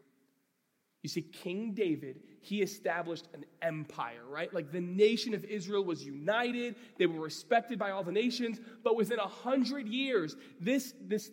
You 1.02 1.08
see, 1.08 1.22
King 1.22 1.72
David, 1.72 2.20
he 2.40 2.60
established 2.60 3.26
an 3.32 3.44
empire, 3.62 4.22
right? 4.28 4.52
Like 4.52 4.70
the 4.70 4.80
nation 4.80 5.32
of 5.34 5.44
Israel 5.44 5.82
was 5.82 6.04
united, 6.04 6.76
they 6.98 7.06
were 7.06 7.20
respected 7.20 7.78
by 7.78 7.90
all 7.90 8.04
the 8.04 8.12
nations, 8.12 8.60
but 8.84 8.96
within 8.96 9.18
a 9.18 9.26
hundred 9.26 9.88
years, 9.88 10.36
this, 10.60 10.94
this 11.00 11.30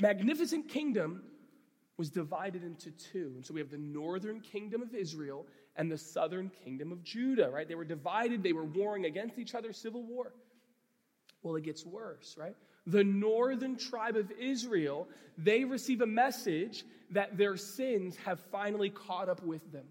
magnificent 0.00 0.68
kingdom 0.68 1.22
was 1.96 2.10
divided 2.10 2.64
into 2.64 2.90
two. 2.90 3.32
And 3.36 3.44
so 3.44 3.54
we 3.54 3.60
have 3.60 3.70
the 3.70 3.78
northern 3.78 4.40
kingdom 4.40 4.82
of 4.82 4.94
Israel 4.94 5.46
and 5.76 5.90
the 5.90 5.98
southern 5.98 6.50
kingdom 6.64 6.92
of 6.92 7.02
Judah, 7.02 7.50
right? 7.50 7.68
They 7.68 7.74
were 7.74 7.84
divided, 7.84 8.42
they 8.42 8.52
were 8.52 8.64
warring 8.64 9.06
against 9.06 9.38
each 9.38 9.54
other, 9.54 9.72
civil 9.72 10.02
war. 10.02 10.32
Well, 11.42 11.56
it 11.56 11.64
gets 11.64 11.84
worse, 11.84 12.36
right? 12.38 12.54
The 12.86 13.04
northern 13.04 13.76
tribe 13.76 14.16
of 14.16 14.30
Israel, 14.38 15.08
they 15.38 15.64
receive 15.64 16.00
a 16.00 16.06
message 16.06 16.84
that 17.10 17.36
their 17.36 17.56
sins 17.56 18.16
have 18.24 18.40
finally 18.50 18.90
caught 18.90 19.28
up 19.28 19.42
with 19.42 19.72
them. 19.72 19.84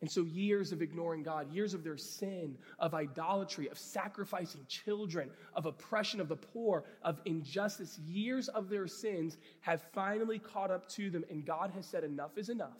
And 0.00 0.10
so, 0.10 0.22
years 0.22 0.70
of 0.70 0.82
ignoring 0.82 1.22
God, 1.22 1.50
years 1.50 1.72
of 1.72 1.82
their 1.82 1.96
sin, 1.96 2.58
of 2.78 2.92
idolatry, 2.92 3.68
of 3.68 3.78
sacrificing 3.78 4.60
children, 4.68 5.30
of 5.54 5.64
oppression 5.64 6.20
of 6.20 6.28
the 6.28 6.36
poor, 6.36 6.84
of 7.00 7.20
injustice, 7.24 7.98
years 8.00 8.48
of 8.48 8.68
their 8.68 8.86
sins 8.86 9.38
have 9.60 9.80
finally 9.94 10.38
caught 10.38 10.70
up 10.70 10.86
to 10.90 11.08
them, 11.08 11.24
and 11.30 11.46
God 11.46 11.70
has 11.70 11.86
said, 11.86 12.04
Enough 12.04 12.36
is 12.36 12.50
enough. 12.50 12.76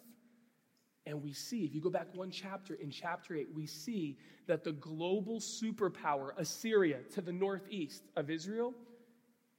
And 1.07 1.23
we 1.23 1.33
see, 1.33 1.65
if 1.65 1.75
you 1.75 1.81
go 1.81 1.91
back 1.91 2.09
one 2.15 2.31
chapter, 2.31 2.75
in 2.75 2.91
chapter 2.91 3.35
8, 3.35 3.49
we 3.55 3.67
see 3.67 4.17
that 4.47 4.65
the 4.65 4.73
global 4.73 5.39
superpower, 5.39 6.31
Assyria, 6.39 7.01
to 7.13 7.21
the 7.21 7.33
northeast 7.33 8.05
of 8.17 8.31
Israel, 8.31 8.73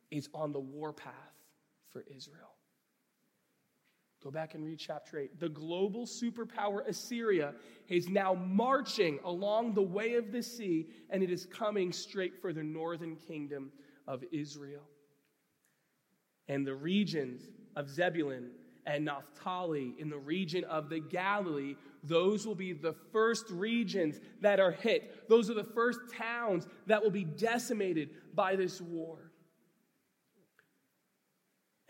is 0.10 0.28
on 0.34 0.52
the 0.52 0.60
warpath 0.60 1.14
for 1.92 2.04
Israel. 2.08 2.56
Go 4.24 4.32
back 4.32 4.56
and 4.56 4.66
read 4.66 4.80
chapter 4.80 5.20
8. 5.20 5.40
The 5.40 5.50
global 5.50 6.08
superpower 6.08 6.88
Assyria 6.88 7.54
is 7.90 8.10
now 8.10 8.34
marching 8.34 9.20
along 9.24 9.76
the 9.76 9.84
way 9.84 10.16
of 10.16 10.32
the 10.32 10.42
sea, 10.42 10.88
and 11.12 11.22
it 11.22 11.30
is 11.30 11.46
coming 11.46 11.92
straight 11.92 12.42
for 12.42 12.52
the 12.52 12.64
northern 12.64 13.18
kingdom 13.18 13.72
of 14.08 14.24
Israel. 14.32 14.82
And 16.48 16.66
the 16.66 16.74
regions 16.74 17.44
of 17.76 17.88
Zebulun 17.88 18.50
and 18.86 19.06
Naphtali 19.06 19.96
in 19.98 20.10
the 20.10 20.18
region 20.18 20.64
of 20.66 20.90
the 20.90 21.00
Galilee, 21.00 21.76
those 22.04 22.46
will 22.46 22.56
be 22.56 22.74
the 22.74 22.94
first 23.12 23.50
regions 23.50 24.20
that 24.42 24.60
are 24.60 24.72
hit. 24.72 25.28
Those 25.28 25.50
are 25.50 25.56
the 25.56 25.64
first 25.64 26.00
towns 26.16 26.68
that 26.88 27.02
will 27.02 27.12
be 27.12 27.24
decimated 27.24 28.10
by 28.34 28.56
this 28.56 28.80
war. 28.80 29.32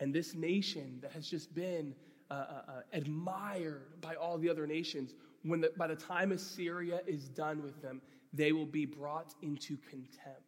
And 0.00 0.14
this 0.14 0.34
nation 0.34 0.98
that 1.02 1.12
has 1.12 1.28
just 1.28 1.54
been 1.54 1.94
uh, 2.30 2.34
uh, 2.34 2.36
uh, 2.36 2.80
admired 2.92 4.00
by 4.00 4.14
all 4.14 4.38
the 4.38 4.48
other 4.48 4.66
nations, 4.66 5.14
when 5.42 5.60
the, 5.60 5.72
by 5.76 5.86
the 5.86 5.96
time 5.96 6.32
Assyria 6.32 7.00
is 7.06 7.28
done 7.28 7.62
with 7.62 7.80
them, 7.80 8.02
they 8.32 8.52
will 8.52 8.66
be 8.66 8.84
brought 8.84 9.34
into 9.42 9.76
contempt. 9.88 10.42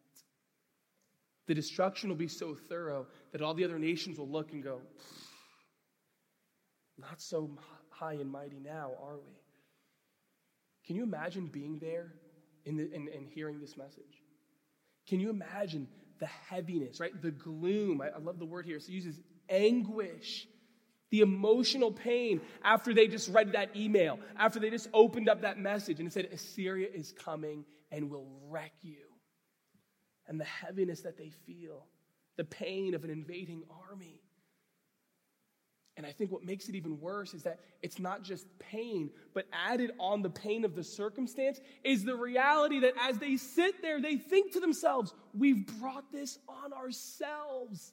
The 1.47 1.55
destruction 1.55 2.09
will 2.09 2.15
be 2.15 2.27
so 2.27 2.53
thorough 2.53 3.07
that 3.31 3.41
all 3.41 3.53
the 3.53 3.63
other 3.63 3.79
nations 3.79 4.19
will 4.19 4.27
look 4.27 4.51
and 4.51 4.63
go, 4.63 4.81
not 6.99 7.21
so 7.21 7.49
high 7.89 8.13
and 8.13 8.29
mighty 8.29 8.59
now, 8.59 8.91
are 9.01 9.17
we? 9.17 9.33
Can 10.85 10.95
you 10.95 11.03
imagine 11.03 11.47
being 11.47 11.79
there 11.79 12.13
and 12.65 12.79
the, 12.79 12.89
hearing 13.33 13.59
this 13.59 13.77
message? 13.77 14.23
Can 15.07 15.19
you 15.19 15.29
imagine 15.29 15.87
the 16.19 16.27
heaviness, 16.27 16.99
right? 16.99 17.19
The 17.21 17.31
gloom. 17.31 18.01
I, 18.01 18.09
I 18.09 18.19
love 18.19 18.39
the 18.39 18.45
word 18.45 18.65
here. 18.65 18.79
So 18.79 18.89
It 18.89 18.95
uses 18.95 19.21
anguish 19.49 20.47
the 21.11 21.21
emotional 21.21 21.91
pain 21.91 22.41
after 22.63 22.93
they 22.93 23.07
just 23.07 23.29
read 23.29 23.53
that 23.53 23.75
email, 23.75 24.19
after 24.37 24.59
they 24.59 24.69
just 24.69 24.89
opened 24.93 25.27
up 25.27 25.41
that 25.41 25.57
message 25.57 25.99
and 25.99 26.07
it 26.07 26.13
said, 26.13 26.29
Assyria 26.31 26.87
is 26.93 27.11
coming 27.11 27.65
and 27.91 28.09
will 28.11 28.27
wreck 28.47 28.73
you. 28.81 28.97
And 30.27 30.39
the 30.39 30.45
heaviness 30.45 31.01
that 31.01 31.17
they 31.17 31.31
feel, 31.47 31.87
the 32.37 32.43
pain 32.43 32.93
of 32.93 33.03
an 33.03 33.09
invading 33.09 33.63
army. 33.89 34.21
And 35.99 36.07
I 36.07 36.13
think 36.13 36.31
what 36.31 36.45
makes 36.45 36.69
it 36.69 36.75
even 36.75 36.97
worse 37.01 37.33
is 37.33 37.43
that 37.43 37.59
it's 37.81 37.99
not 37.99 38.23
just 38.23 38.47
pain, 38.57 39.09
but 39.33 39.47
added 39.51 39.91
on 39.99 40.21
the 40.21 40.29
pain 40.29 40.63
of 40.63 40.73
the 40.73 40.81
circumstance 40.81 41.59
is 41.83 42.05
the 42.05 42.15
reality 42.15 42.79
that 42.79 42.93
as 43.01 43.17
they 43.17 43.35
sit 43.35 43.81
there, 43.81 43.99
they 43.99 44.15
think 44.15 44.53
to 44.53 44.61
themselves, 44.61 45.13
we've 45.33 45.67
brought 45.77 46.09
this 46.09 46.39
on 46.47 46.71
ourselves. 46.71 47.91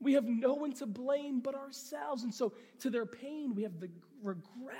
We 0.00 0.14
have 0.14 0.24
no 0.24 0.54
one 0.54 0.72
to 0.72 0.86
blame 0.86 1.38
but 1.38 1.54
ourselves. 1.54 2.24
And 2.24 2.34
so, 2.34 2.54
to 2.80 2.90
their 2.90 3.06
pain, 3.06 3.54
we 3.54 3.62
have 3.62 3.78
the 3.78 3.90
regret 4.20 4.74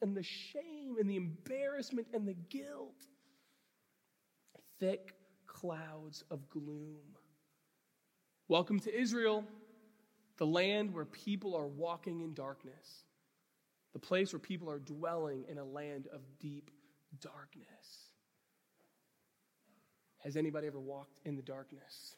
and 0.00 0.16
the 0.16 0.22
shame 0.22 0.94
and 1.00 1.10
the 1.10 1.16
embarrassment 1.16 2.06
and 2.14 2.28
the 2.28 2.36
guilt. 2.48 3.08
Thick 4.78 5.16
clouds 5.48 6.22
of 6.30 6.48
gloom. 6.48 7.00
Welcome 8.46 8.78
to 8.78 8.96
Israel, 8.96 9.42
the 10.38 10.46
land 10.46 10.92
where 10.92 11.04
people 11.04 11.54
are 11.56 11.66
walking 11.66 12.20
in 12.20 12.34
darkness, 12.34 13.04
the 13.92 13.98
place 13.98 14.32
where 14.32 14.40
people 14.40 14.70
are 14.70 14.78
dwelling 14.78 15.44
in 15.48 15.58
a 15.58 15.64
land 15.64 16.08
of 16.12 16.20
deep 16.40 16.70
darkness. 17.20 17.66
Has 20.18 20.36
anybody 20.36 20.66
ever 20.66 20.80
walked 20.80 21.18
in 21.24 21.36
the 21.36 21.42
darkness? 21.42 22.16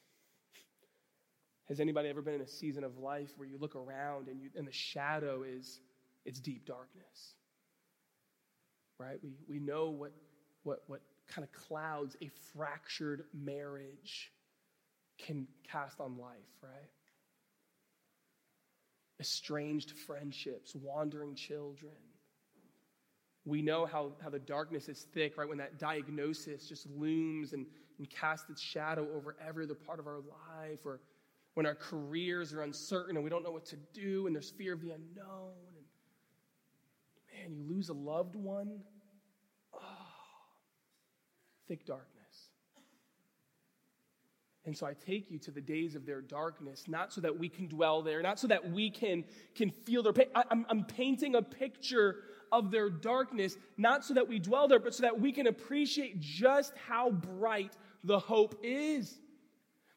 Has 1.69 1.81
anybody 1.81 2.09
ever 2.09 2.23
been 2.23 2.35
in 2.35 2.41
a 2.41 2.49
season 2.49 2.85
of 2.85 2.99
life 2.99 3.31
where 3.37 3.49
you 3.49 3.59
look 3.59 3.75
around 3.75 4.29
and, 4.29 4.41
you, 4.41 4.51
and 4.55 4.67
the 4.67 4.73
shadow 4.73 5.43
is 5.43 5.81
it's 6.25 6.41
deep 6.41 6.65
darkness? 6.65 7.35
Right? 8.99 9.19
We, 9.23 9.33
we 9.49 9.59
know 9.59 9.91
what, 9.91 10.13
what, 10.63 10.85
what 10.87 11.01
kind 11.29 11.45
of 11.45 11.53
clouds 11.53 12.17
a 12.23 12.31
fractured 12.55 13.25
marriage 13.35 14.31
can 15.19 15.47
cast 15.71 16.01
on 16.01 16.17
life, 16.17 16.63
right? 16.63 16.91
Estranged 19.19 19.93
friendships, 19.93 20.75
wandering 20.75 21.35
children. 21.35 21.93
We 23.45 23.63
know 23.63 23.87
how, 23.87 24.13
how 24.23 24.29
the 24.29 24.41
darkness 24.41 24.89
is 24.89 25.07
thick, 25.15 25.39
right? 25.39 25.49
When 25.49 25.59
that 25.59 25.79
diagnosis 25.79 26.69
just 26.69 26.87
looms 26.91 27.53
and, 27.53 27.67
and 27.99 28.11
casts 28.11 28.51
its 28.51 28.61
shadow 28.61 29.07
over 29.15 29.37
every 29.47 29.65
other 29.65 29.75
part 29.75 30.01
of 30.01 30.07
our 30.07 30.19
life, 30.19 30.81
or 30.85 31.01
when 31.55 31.65
our 31.65 31.75
careers 31.75 32.53
are 32.53 32.63
uncertain 32.63 33.17
and 33.17 33.25
we 33.25 33.31
don't 33.31 33.43
know 33.43 33.51
what 33.51 33.65
to 33.67 33.77
do 33.95 34.27
and 34.27 34.35
there's 34.35 34.51
fear 34.51 34.75
of 34.75 34.83
the 34.83 34.91
unknown. 34.91 35.53
And 37.43 37.55
man, 37.55 37.57
you 37.57 37.75
lose 37.75 37.89
a 37.89 37.95
loved 37.95 38.37
one. 38.37 38.81
Oh, 39.73 39.79
thick 41.69 41.87
darkness. 41.87 42.16
And 44.67 44.77
so 44.77 44.85
I 44.85 44.95
take 44.95 45.31
you 45.31 45.39
to 45.39 45.51
the 45.51 45.61
days 45.61 45.95
of 45.95 46.05
their 46.05 46.21
darkness, 46.21 46.85
not 46.89 47.13
so 47.13 47.21
that 47.21 47.39
we 47.39 47.49
can 47.49 47.69
dwell 47.69 48.03
there, 48.03 48.21
not 48.21 48.39
so 48.39 48.49
that 48.49 48.71
we 48.71 48.91
can, 48.91 49.25
can 49.55 49.71
feel 49.71 50.03
their 50.03 50.13
pain. 50.13 50.27
I, 50.35 50.43
I'm, 50.51 50.67
I'm 50.69 50.85
painting 50.85 51.37
a 51.37 51.43
picture 51.43 52.17
of 52.51 52.71
their 52.71 52.91
darkness, 52.91 53.57
not 53.77 54.05
so 54.05 54.15
that 54.15 54.27
we 54.27 54.39
dwell 54.39 54.67
there, 54.67 54.81
but 54.81 54.95
so 54.95 55.03
that 55.03 55.21
we 55.21 55.33
can 55.33 55.47
appreciate 55.47 56.21
just 56.21 56.73
how 56.77 57.11
bright 57.11 57.77
the 58.05 58.19
hope 58.19 58.59
is 58.63 59.19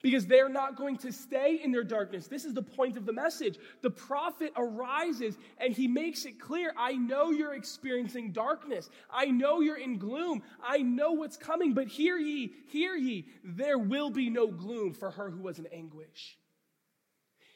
because 0.02 0.26
they're 0.26 0.50
not 0.50 0.76
going 0.76 0.98
to 0.98 1.12
stay 1.12 1.60
in 1.64 1.72
their 1.72 1.84
darkness. 1.84 2.28
This 2.28 2.46
is 2.46 2.54
the 2.54 2.62
point 2.62 2.98
of 2.98 3.06
the 3.06 3.14
message. 3.14 3.58
The 3.82 3.90
prophet 3.90 4.54
arises 4.56 5.38
and 5.58 5.74
he 5.74 5.88
makes 5.88 6.26
it 6.26 6.40
clear 6.40 6.74
I 6.78 6.94
know 6.94 7.32
you're 7.32 7.56
experiencing 7.56 8.32
darkness. 8.32 8.90
I 9.12 9.26
know 9.26 9.62
you're 9.62 9.78
in 9.78 9.98
gloom. 9.98 10.42
I 10.64 10.78
know 10.78 11.12
what's 11.12 11.38
coming, 11.38 11.74
but 11.74 11.88
hear 11.88 12.18
ye, 12.18 12.54
hear 12.68 12.96
ye, 12.96 13.28
there 13.44 13.78
will 13.78 14.10
be 14.10 14.30
no 14.30 14.48
gloom 14.48 14.94
for 14.94 15.12
her 15.12 15.30
who 15.30 15.42
was 15.42 15.60
in 15.60 15.68
anguish. 15.68 16.38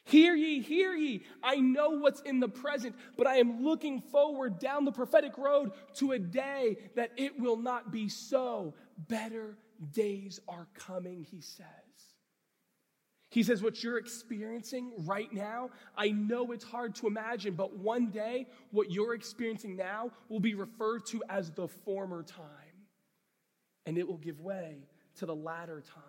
Hear 0.06 0.34
ye, 0.34 0.60
hear 0.60 0.92
ye. 0.92 1.24
I 1.42 1.56
know 1.56 1.90
what's 1.90 2.20
in 2.20 2.38
the 2.38 2.48
present, 2.48 2.94
but 3.16 3.26
I 3.26 3.36
am 3.36 3.64
looking 3.64 4.02
forward 4.02 4.58
down 4.58 4.84
the 4.84 4.92
prophetic 4.92 5.38
road 5.38 5.72
to 5.94 6.12
a 6.12 6.18
day 6.18 6.76
that 6.94 7.12
it 7.16 7.40
will 7.40 7.56
not 7.56 7.90
be 7.90 8.10
so. 8.10 8.74
Better 9.08 9.56
days 9.92 10.40
are 10.46 10.68
coming, 10.74 11.22
he 11.22 11.40
says. 11.40 11.64
He 13.34 13.42
says, 13.42 13.64
What 13.64 13.82
you're 13.82 13.98
experiencing 13.98 14.92
right 14.98 15.32
now, 15.32 15.70
I 15.96 16.10
know 16.10 16.52
it's 16.52 16.62
hard 16.62 16.94
to 16.96 17.08
imagine, 17.08 17.54
but 17.54 17.76
one 17.76 18.10
day, 18.12 18.46
what 18.70 18.92
you're 18.92 19.12
experiencing 19.12 19.74
now 19.74 20.12
will 20.28 20.38
be 20.38 20.54
referred 20.54 21.04
to 21.06 21.20
as 21.28 21.50
the 21.50 21.66
former 21.66 22.22
time, 22.22 22.46
and 23.86 23.98
it 23.98 24.06
will 24.06 24.18
give 24.18 24.40
way 24.40 24.86
to 25.16 25.26
the 25.26 25.34
latter 25.34 25.82
time. 25.82 26.04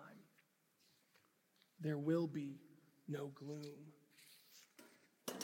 There 1.80 1.98
will 1.98 2.28
be 2.28 2.60
no 3.08 3.32
gloom. 3.34 3.90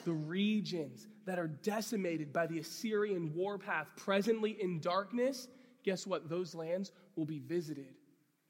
The 0.04 0.12
regions 0.12 1.08
that 1.26 1.40
are 1.40 1.48
decimated 1.48 2.32
by 2.32 2.46
the 2.46 2.60
Assyrian 2.60 3.34
warpath, 3.34 3.88
presently 3.96 4.56
in 4.62 4.78
darkness, 4.78 5.48
guess 5.82 6.06
what? 6.06 6.28
Those 6.28 6.54
lands 6.54 6.92
will 7.16 7.26
be 7.26 7.40
visited 7.40 7.96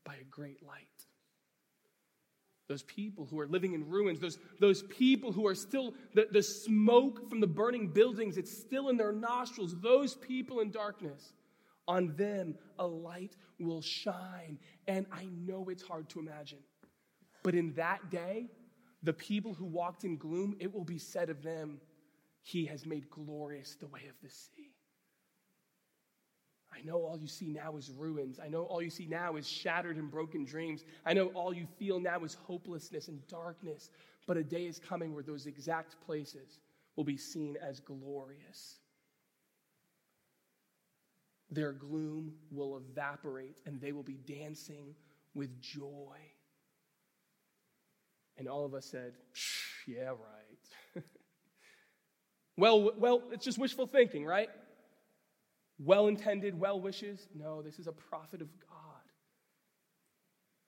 by 0.05 0.17
a 0.17 0.25
great 0.31 0.63
light 0.63 0.92
those 2.69 2.83
people 2.85 3.27
who 3.27 3.39
are 3.41 3.47
living 3.47 3.75
in 3.75 3.89
ruins, 3.89 4.21
those, 4.21 4.39
those 4.61 4.83
people 4.85 5.33
who 5.33 5.47
are 5.47 5.55
still, 5.55 5.95
the, 6.15 6.29
the 6.31 6.43
smoke 6.43 7.29
from 7.29 7.41
the 7.41 7.47
burning 7.47 7.89
buildings, 7.89 8.37
it's 8.37 8.57
still 8.57 8.89
in 8.89 8.97
their 8.97 9.13
nostrils, 9.13 9.75
those 9.81 10.15
people 10.15 10.61
in 10.61 10.71
darkness, 10.71 11.33
on 11.89 12.15
them 12.17 12.55
a 12.79 12.87
light 12.87 13.37
will 13.59 13.83
shine. 13.83 14.59
And 14.87 15.07
I 15.13 15.27
know 15.37 15.69
it's 15.69 15.83
hard 15.83 16.09
to 16.11 16.21
imagine, 16.21 16.61
but 17.43 17.55
in 17.55 17.73
that 17.75 18.11
day, 18.11 18.49
the 19.03 19.13
people 19.13 19.53
who 19.53 19.65
walked 19.65 20.05
in 20.05 20.17
gloom, 20.17 20.57
it 20.61 20.73
will 20.73 20.85
be 20.85 20.99
said 20.99 21.29
of 21.29 21.43
them, 21.43 21.81
He 22.43 22.67
has 22.67 22.87
made 22.87 23.11
glorious 23.11 23.75
the 23.75 23.89
way 23.89 24.03
of 24.09 24.15
the 24.23 24.31
sea. 24.31 24.72
I 26.75 26.81
know 26.85 26.97
all 27.05 27.19
you 27.19 27.29
see 27.29 27.47
now 27.47 27.77
is 27.77 27.91
ruins. 27.91 28.41
I 28.43 28.49
know 28.49 28.63
all 28.65 28.83
you 28.83 28.91
see 28.91 29.07
now 29.07 29.37
is 29.37 29.49
shattered 29.49 29.97
and 29.97 30.11
broken 30.11 30.45
dreams. 30.45 30.85
I 31.05 31.13
know 31.13 31.27
all 31.29 31.53
you 31.53 31.67
feel 31.79 32.01
now 32.01 32.25
is 32.25 32.35
hopelessness 32.35 33.09
and 33.09 33.27
darkness. 33.29 33.91
But 34.27 34.37
a 34.37 34.45
day 34.45 34.67
is 34.67 34.79
coming 34.79 35.15
where 35.15 35.23
those 35.23 35.47
exact 35.47 35.97
places 36.07 36.61
will 36.97 37.05
be 37.05 37.17
seen 37.17 37.57
as 37.63 37.81
glorious. 37.81 38.79
their 41.53 41.73
gloom 41.73 42.33
will 42.51 42.79
evaporate 42.79 43.59
and 43.67 43.81
they 43.81 43.93
will 43.93 44.03
be 44.03 44.19
dancing 44.27 44.95
with 45.35 45.61
joy. 45.61 46.17
And 48.39 48.49
all 48.49 48.65
of 48.65 48.75
us 48.75 48.87
said, 48.87 49.13
Yeah, 49.87 50.11
right. 50.11 51.05
well, 52.57 52.93
well, 52.97 53.23
it's 53.33 53.45
just 53.45 53.59
wishful 53.59 53.87
thinking, 53.87 54.25
right? 54.25 54.49
Well 55.85 56.07
intended, 56.07 56.59
well 56.59 56.81
wishes. 56.81 57.29
No, 57.35 57.61
this 57.61 57.79
is 57.79 57.87
a 57.87 57.93
prophet 57.93 58.41
of 58.41 58.49
God. 58.61 58.79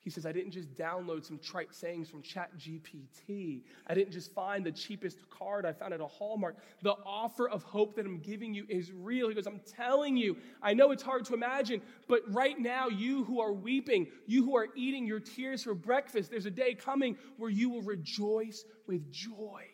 He 0.01 0.11
says, 0.11 0.27
I 0.27 0.33
didn't 0.33 0.51
just 0.51 0.75
download 0.75 1.25
some 1.25 1.39
trite 1.39 1.75
sayings 1.75 2.11
from 2.11 2.21
Chat 2.21 2.51
GPT. 2.59 3.63
I 3.87 3.95
didn't 3.95 4.13
just 4.13 4.35
find 4.35 4.67
the 4.67 4.71
cheapest 4.71 5.19
card 5.31 5.65
I 5.65 5.73
found 5.73 5.95
at 5.95 6.01
a 6.01 6.07
Hallmark. 6.07 6.57
The 6.83 6.95
offer 7.07 7.49
of 7.49 7.63
hope 7.63 7.97
that 7.97 8.05
I'm 8.05 8.19
giving 8.19 8.53
you 8.53 8.67
is 8.69 8.93
real. 8.93 9.29
He 9.29 9.35
goes, 9.35 9.47
I'm 9.47 9.63
telling 9.77 10.15
you, 10.15 10.37
I 10.61 10.75
know 10.75 10.91
it's 10.91 11.03
hard 11.03 11.25
to 11.27 11.35
imagine, 11.35 11.81
but 12.07 12.21
right 12.29 12.59
now, 12.59 12.89
you 12.89 13.25
who 13.25 13.41
are 13.41 13.53
weeping, 13.53 14.09
you 14.27 14.45
who 14.45 14.57
are 14.57 14.69
eating 14.77 15.07
your 15.07 15.21
tears 15.21 15.63
for 15.63 15.75
breakfast, 15.75 16.31
there's 16.31 16.45
a 16.45 16.51
day 16.51 16.75
coming 16.75 17.17
where 17.39 17.51
you 17.51 17.71
will 17.71 17.83
rejoice 17.83 18.63
with 18.87 19.11
joy. 19.11 19.65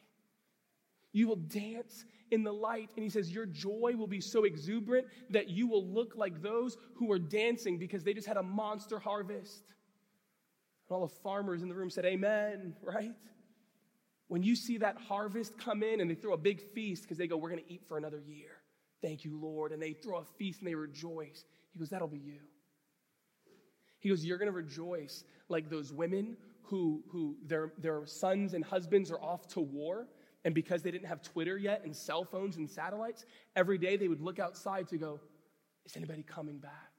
You 1.13 1.27
will 1.27 1.37
dance 1.37 2.05
in 2.31 2.43
the 2.45 2.53
light. 2.53 2.91
And 2.97 3.03
he 3.03 3.11
says, 3.11 3.31
Your 3.31 3.47
joy 3.47 3.95
will 3.97 4.07
be 4.07 4.21
so 4.21 4.45
exuberant 4.45 5.07
that 5.31 5.49
you 5.49 5.67
will 5.67 5.87
look 5.87 6.15
like 6.17 6.43
those 6.43 6.77
who 6.95 7.11
are 7.13 7.19
dancing 7.19 7.79
because 7.79 8.05
they 8.05 8.15
just 8.15 8.27
had 8.27 8.37
a 8.37 8.43
monster 8.43 8.99
harvest. 8.99 9.63
And 10.89 10.97
all 10.97 11.07
the 11.07 11.15
farmers 11.23 11.63
in 11.63 11.69
the 11.69 11.75
room 11.75 11.91
said, 11.91 12.05
Amen, 12.05 12.75
right? 12.83 13.13
When 14.29 14.43
you 14.43 14.55
see 14.55 14.79
that 14.79 14.97
harvest 14.97 15.59
come 15.59 15.83
in 15.83 16.01
and 16.01 16.09
they 16.11 16.15
throw 16.15 16.35
a 16.35 16.39
big 16.39 16.61
feast 16.73 17.03
because 17.03 17.19
they 17.19 17.27
go, 17.27 17.37
We're 17.37 17.51
going 17.51 17.65
to 17.65 17.73
eat 17.73 17.83
for 17.89 17.99
another 17.99 18.21
year. 18.21 18.51
Thank 19.03 19.25
you, 19.25 19.39
Lord. 19.39 19.73
And 19.73 19.81
they 19.81 19.93
throw 19.93 20.19
a 20.19 20.25
feast 20.39 20.61
and 20.61 20.69
they 20.69 20.75
rejoice. 20.75 21.45
He 21.73 21.79
goes, 21.79 21.89
That'll 21.91 22.09
be 22.09 22.19
you. 22.19 22.41
He 23.99 24.09
goes, 24.09 24.25
You're 24.25 24.39
going 24.39 24.51
to 24.51 24.57
rejoice 24.57 25.25
like 25.49 25.69
those 25.69 25.93
women 25.93 26.37
who, 26.63 27.03
who 27.11 27.37
their, 27.45 27.73
their 27.79 28.07
sons 28.07 28.55
and 28.55 28.65
husbands 28.65 29.11
are 29.11 29.21
off 29.21 29.49
to 29.49 29.61
war. 29.61 30.07
And 30.45 30.55
because 30.55 30.83
they 30.83 30.91
didn't 30.91 31.09
have 31.09 31.23
Twitter 31.23 31.59
yet 31.59 31.83
and 31.85 31.95
cell 31.95 32.25
phones 32.25 32.57
and 32.57 32.69
satellites, 32.69 33.25
every 33.55 33.79
day 33.79 33.97
they 33.97 34.09
would 34.09 34.21
look 34.21 34.39
outside 34.39 34.89
to 34.89 34.97
go, 34.97 35.21
Is 35.85 35.97
anybody 35.97 36.23
coming 36.23 36.59
back? 36.59 36.91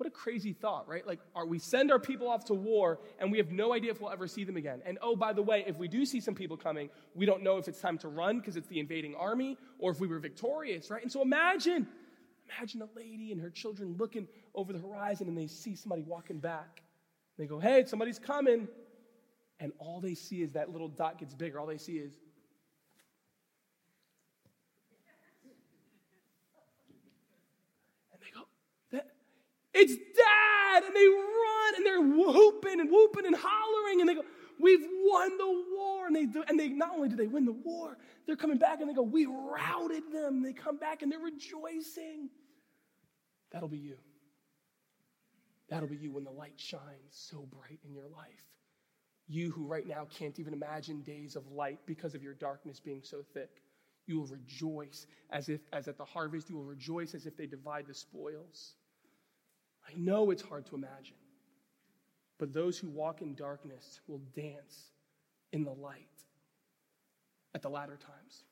What 0.00 0.06
a 0.06 0.10
crazy 0.10 0.54
thought, 0.54 0.88
right? 0.88 1.06
Like, 1.06 1.20
are 1.34 1.44
we 1.44 1.58
send 1.58 1.92
our 1.92 1.98
people 1.98 2.26
off 2.26 2.46
to 2.46 2.54
war 2.54 3.00
and 3.18 3.30
we 3.30 3.36
have 3.36 3.50
no 3.50 3.74
idea 3.74 3.90
if 3.90 4.00
we'll 4.00 4.10
ever 4.10 4.26
see 4.26 4.44
them 4.44 4.56
again? 4.56 4.80
And 4.86 4.96
oh, 5.02 5.14
by 5.14 5.34
the 5.34 5.42
way, 5.42 5.62
if 5.66 5.76
we 5.76 5.88
do 5.88 6.06
see 6.06 6.20
some 6.20 6.34
people 6.34 6.56
coming, 6.56 6.88
we 7.14 7.26
don't 7.26 7.42
know 7.42 7.58
if 7.58 7.68
it's 7.68 7.82
time 7.82 7.98
to 7.98 8.08
run 8.08 8.38
because 8.38 8.56
it's 8.56 8.68
the 8.68 8.80
invading 8.80 9.14
army 9.14 9.58
or 9.78 9.90
if 9.90 10.00
we 10.00 10.06
were 10.06 10.18
victorious, 10.18 10.88
right? 10.90 11.02
And 11.02 11.12
so 11.12 11.20
imagine, 11.20 11.86
imagine 12.48 12.80
a 12.80 12.88
lady 12.96 13.30
and 13.30 13.42
her 13.42 13.50
children 13.50 13.96
looking 13.98 14.26
over 14.54 14.72
the 14.72 14.78
horizon 14.78 15.28
and 15.28 15.36
they 15.36 15.46
see 15.46 15.76
somebody 15.76 16.00
walking 16.00 16.38
back. 16.38 16.82
They 17.36 17.44
go, 17.44 17.60
hey, 17.60 17.84
somebody's 17.86 18.18
coming. 18.18 18.68
And 19.58 19.70
all 19.78 20.00
they 20.00 20.14
see 20.14 20.40
is 20.40 20.52
that 20.52 20.70
little 20.70 20.88
dot 20.88 21.18
gets 21.18 21.34
bigger. 21.34 21.60
All 21.60 21.66
they 21.66 21.76
see 21.76 21.98
is 21.98 22.16
It's 29.80 29.96
dad! 29.96 30.84
And 30.84 30.94
they 30.94 31.06
run 31.06 31.74
and 31.76 31.86
they're 31.86 32.00
whooping 32.00 32.80
and 32.80 32.90
whooping 32.90 33.24
and 33.26 33.36
hollering 33.36 34.00
and 34.00 34.08
they 34.08 34.14
go, 34.14 34.24
We've 34.60 34.86
won 35.04 35.38
the 35.38 35.64
war. 35.74 36.06
And 36.06 36.14
they, 36.14 36.26
do, 36.26 36.44
and 36.46 36.60
they 36.60 36.68
not 36.68 36.90
only 36.94 37.08
do 37.08 37.16
they 37.16 37.26
win 37.26 37.46
the 37.46 37.52
war, 37.52 37.96
they're 38.26 38.36
coming 38.36 38.58
back 38.58 38.80
and 38.80 38.90
they 38.90 38.94
go, 38.94 39.02
We 39.02 39.26
routed 39.26 40.12
them. 40.12 40.36
And 40.36 40.44
They 40.44 40.52
come 40.52 40.76
back 40.76 41.02
and 41.02 41.10
they're 41.10 41.18
rejoicing. 41.18 42.28
That'll 43.50 43.68
be 43.68 43.78
you. 43.78 43.96
That'll 45.70 45.88
be 45.88 45.96
you 45.96 46.12
when 46.12 46.24
the 46.24 46.30
light 46.30 46.54
shines 46.56 46.80
so 47.10 47.48
bright 47.50 47.78
in 47.86 47.94
your 47.94 48.08
life. 48.08 48.44
You 49.28 49.50
who 49.52 49.66
right 49.66 49.86
now 49.86 50.06
can't 50.10 50.38
even 50.38 50.52
imagine 50.52 51.02
days 51.02 51.36
of 51.36 51.50
light 51.52 51.78
because 51.86 52.14
of 52.14 52.22
your 52.22 52.34
darkness 52.34 52.80
being 52.80 53.02
so 53.02 53.22
thick. 53.32 53.62
You 54.06 54.18
will 54.18 54.26
rejoice 54.26 55.06
as 55.30 55.48
if, 55.48 55.60
as 55.72 55.86
at 55.86 55.96
the 55.96 56.04
harvest, 56.04 56.50
you 56.50 56.56
will 56.56 56.64
rejoice 56.64 57.14
as 57.14 57.26
if 57.26 57.36
they 57.36 57.46
divide 57.46 57.86
the 57.86 57.94
spoils. 57.94 58.74
I 59.90 59.98
know 59.98 60.30
it's 60.30 60.42
hard 60.42 60.66
to 60.66 60.74
imagine. 60.74 61.16
But 62.38 62.54
those 62.54 62.78
who 62.78 62.88
walk 62.88 63.22
in 63.22 63.34
darkness 63.34 64.00
will 64.06 64.22
dance 64.34 64.92
in 65.52 65.64
the 65.64 65.72
light 65.72 66.06
at 67.54 67.62
the 67.62 67.68
latter 67.68 67.98
times 67.98 68.44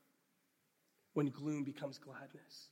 when 1.15 1.29
gloom 1.29 1.65
becomes 1.65 1.99
gladness. 1.99 2.69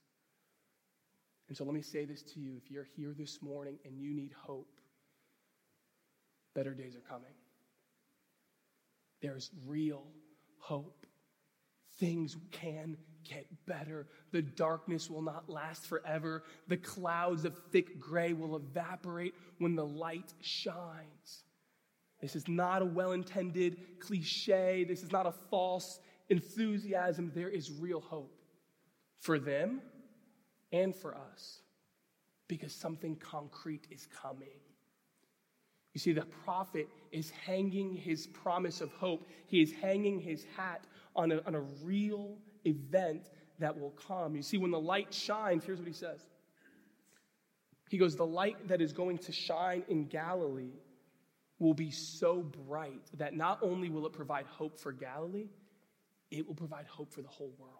And 1.48 1.56
so 1.56 1.64
let 1.64 1.74
me 1.74 1.82
say 1.82 2.04
this 2.04 2.22
to 2.22 2.40
you 2.40 2.56
if 2.62 2.70
you're 2.70 2.88
here 2.96 3.14
this 3.16 3.40
morning 3.40 3.78
and 3.84 3.98
you 3.98 4.12
need 4.12 4.32
hope, 4.36 4.68
better 6.54 6.74
days 6.74 6.96
are 6.96 7.08
coming. 7.08 7.32
There's 9.22 9.50
real 9.66 10.04
hope. 10.58 11.06
Things 11.98 12.36
can 12.50 12.96
get 13.28 13.46
better. 13.66 14.06
The 14.32 14.42
darkness 14.42 15.10
will 15.10 15.22
not 15.22 15.48
last 15.48 15.86
forever. 15.86 16.44
The 16.68 16.76
clouds 16.76 17.44
of 17.44 17.56
thick 17.70 17.98
gray 17.98 18.32
will 18.32 18.56
evaporate 18.56 19.34
when 19.58 19.74
the 19.74 19.84
light 19.86 20.32
shines. 20.40 21.44
This 22.20 22.34
is 22.36 22.48
not 22.48 22.82
a 22.82 22.86
well 22.86 23.12
intended 23.12 24.00
cliche. 24.00 24.84
This 24.84 25.02
is 25.02 25.12
not 25.12 25.26
a 25.26 25.32
false 25.50 26.00
enthusiasm. 26.28 27.32
There 27.34 27.50
is 27.50 27.70
real 27.70 28.00
hope 28.00 28.32
for 29.20 29.38
them 29.38 29.80
and 30.72 30.94
for 30.94 31.14
us 31.14 31.60
because 32.48 32.72
something 32.72 33.16
concrete 33.16 33.86
is 33.90 34.06
coming. 34.22 34.60
You 35.92 36.00
see, 36.00 36.12
the 36.12 36.26
prophet 36.44 36.88
is 37.10 37.30
hanging 37.30 37.94
his 37.94 38.26
promise 38.26 38.80
of 38.80 38.92
hope, 38.92 39.26
he 39.46 39.62
is 39.62 39.72
hanging 39.72 40.20
his 40.20 40.44
hat 40.56 40.84
on 41.14 41.32
a, 41.32 41.40
on 41.46 41.54
a 41.54 41.62
real 41.82 42.36
event 42.66 43.30
that 43.58 43.78
will 43.78 43.92
come. 43.92 44.34
You 44.34 44.42
see, 44.42 44.58
when 44.58 44.70
the 44.70 44.80
light 44.80 45.12
shines, 45.12 45.64
here's 45.64 45.78
what 45.78 45.88
he 45.88 45.94
says 45.94 46.26
He 47.88 47.98
goes, 47.98 48.16
The 48.16 48.26
light 48.26 48.68
that 48.68 48.80
is 48.80 48.92
going 48.92 49.18
to 49.18 49.32
shine 49.32 49.84
in 49.88 50.06
Galilee 50.06 50.80
will 51.58 51.74
be 51.74 51.90
so 51.90 52.42
bright 52.42 53.02
that 53.16 53.34
not 53.34 53.58
only 53.62 53.88
will 53.88 54.06
it 54.06 54.12
provide 54.12 54.46
hope 54.46 54.78
for 54.78 54.92
Galilee, 54.92 55.48
it 56.30 56.46
will 56.46 56.54
provide 56.54 56.86
hope 56.86 57.12
for 57.12 57.22
the 57.22 57.28
whole 57.28 57.54
world. 57.58 57.72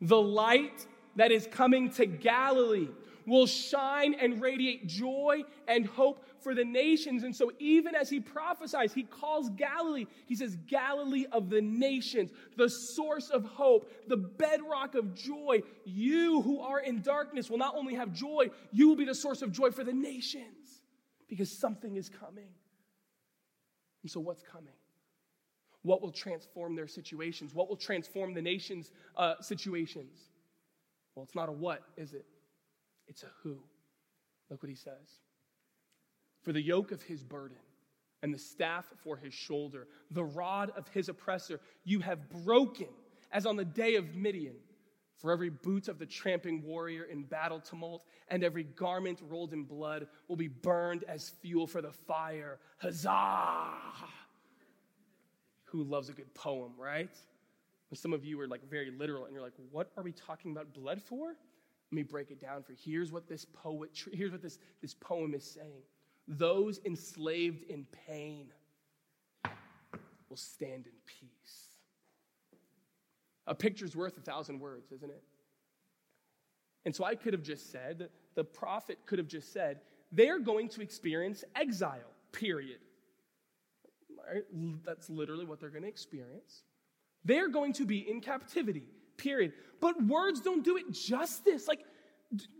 The 0.00 0.20
light 0.20 0.86
that 1.16 1.32
is 1.32 1.48
coming 1.50 1.90
to 1.90 2.06
Galilee 2.06 2.88
will 3.26 3.46
shine 3.46 4.14
and 4.14 4.40
radiate 4.40 4.86
joy 4.86 5.44
and 5.68 5.86
hope 5.86 6.24
for 6.40 6.54
the 6.54 6.64
nations. 6.64 7.22
And 7.22 7.34
so, 7.34 7.52
even 7.58 7.94
as 7.94 8.08
he 8.08 8.20
prophesies, 8.20 8.92
he 8.92 9.04
calls 9.04 9.50
Galilee, 9.50 10.06
he 10.26 10.34
says, 10.34 10.56
Galilee 10.66 11.26
of 11.32 11.50
the 11.50 11.60
nations, 11.60 12.30
the 12.56 12.68
source 12.68 13.30
of 13.30 13.44
hope, 13.44 13.90
the 14.08 14.16
bedrock 14.16 14.94
of 14.94 15.14
joy. 15.14 15.62
You 15.84 16.42
who 16.42 16.60
are 16.60 16.80
in 16.80 17.02
darkness 17.02 17.50
will 17.50 17.58
not 17.58 17.76
only 17.76 17.94
have 17.94 18.12
joy, 18.12 18.50
you 18.72 18.88
will 18.88 18.96
be 18.96 19.04
the 19.04 19.14
source 19.14 19.42
of 19.42 19.52
joy 19.52 19.70
for 19.70 19.84
the 19.84 19.92
nations 19.92 20.82
because 21.28 21.50
something 21.50 21.96
is 21.96 22.08
coming. 22.08 22.48
And 24.02 24.10
so, 24.10 24.20
what's 24.20 24.42
coming? 24.42 24.74
What 25.82 26.02
will 26.02 26.12
transform 26.12 26.74
their 26.76 26.88
situations? 26.88 27.54
What 27.54 27.68
will 27.68 27.76
transform 27.76 28.34
the 28.34 28.42
nation's 28.42 28.90
uh, 29.16 29.34
situations? 29.40 30.29
It's 31.22 31.34
not 31.34 31.48
a 31.48 31.52
what, 31.52 31.82
is 31.96 32.12
it? 32.14 32.26
It's 33.06 33.22
a 33.22 33.30
who. 33.42 33.58
Look 34.50 34.62
what 34.62 34.70
he 34.70 34.76
says. 34.76 35.20
For 36.42 36.52
the 36.52 36.62
yoke 36.62 36.92
of 36.92 37.02
his 37.02 37.22
burden 37.22 37.58
and 38.22 38.32
the 38.32 38.38
staff 38.38 38.86
for 39.02 39.16
his 39.16 39.34
shoulder, 39.34 39.86
the 40.10 40.24
rod 40.24 40.72
of 40.76 40.88
his 40.88 41.08
oppressor, 41.08 41.60
you 41.84 42.00
have 42.00 42.30
broken, 42.44 42.88
as 43.32 43.46
on 43.46 43.56
the 43.56 43.64
day 43.64 43.96
of 43.96 44.14
Midian. 44.14 44.56
For 45.16 45.32
every 45.32 45.50
boot 45.50 45.88
of 45.88 45.98
the 45.98 46.06
tramping 46.06 46.62
warrior 46.62 47.04
in 47.04 47.24
battle 47.24 47.60
tumult, 47.60 48.06
and 48.28 48.42
every 48.42 48.64
garment 48.64 49.20
rolled 49.28 49.52
in 49.52 49.64
blood 49.64 50.06
will 50.28 50.36
be 50.36 50.48
burned 50.48 51.04
as 51.04 51.28
fuel 51.42 51.66
for 51.66 51.82
the 51.82 51.92
fire. 51.92 52.58
Huzzah! 52.78 53.66
Who 55.64 55.84
loves 55.84 56.08
a 56.08 56.14
good 56.14 56.32
poem, 56.32 56.72
right? 56.78 57.14
And 57.90 57.98
some 57.98 58.12
of 58.12 58.24
you 58.24 58.40
are 58.40 58.46
like 58.46 58.68
very 58.68 58.90
literal, 58.90 59.24
and 59.24 59.32
you're 59.32 59.42
like, 59.42 59.54
what 59.70 59.90
are 59.96 60.02
we 60.02 60.12
talking 60.12 60.52
about 60.52 60.72
blood 60.72 61.02
for? 61.02 61.28
Let 61.28 61.96
me 61.96 62.02
break 62.02 62.30
it 62.30 62.40
down 62.40 62.62
for 62.62 62.72
you. 62.72 62.78
Here's 62.80 63.10
what 63.10 63.28
this 63.28 63.44
poet, 63.44 63.90
here's 64.12 64.30
what 64.30 64.42
this, 64.42 64.58
this 64.80 64.94
poem 64.94 65.34
is 65.34 65.44
saying 65.44 65.82
those 66.28 66.78
enslaved 66.84 67.64
in 67.64 67.84
pain 68.06 68.52
will 70.28 70.36
stand 70.36 70.86
in 70.86 70.92
peace. 71.04 71.66
A 73.48 73.54
picture's 73.54 73.96
worth 73.96 74.16
a 74.16 74.20
thousand 74.20 74.60
words, 74.60 74.92
isn't 74.92 75.10
it? 75.10 75.24
And 76.84 76.94
so 76.94 77.04
I 77.04 77.16
could 77.16 77.32
have 77.32 77.42
just 77.42 77.72
said, 77.72 78.08
the 78.36 78.44
prophet 78.44 78.98
could 79.06 79.18
have 79.18 79.26
just 79.26 79.52
said, 79.52 79.80
they're 80.12 80.38
going 80.38 80.68
to 80.68 80.82
experience 80.82 81.42
exile, 81.56 82.12
period. 82.30 82.78
That's 84.84 85.10
literally 85.10 85.44
what 85.44 85.58
they're 85.58 85.70
going 85.70 85.82
to 85.82 85.88
experience. 85.88 86.62
They're 87.24 87.48
going 87.48 87.72
to 87.74 87.84
be 87.84 88.10
in 88.10 88.20
captivity, 88.20 88.88
period. 89.16 89.52
But 89.80 90.02
words 90.04 90.40
don't 90.40 90.64
do 90.64 90.76
it 90.76 90.90
justice. 90.90 91.68
Like, 91.68 91.80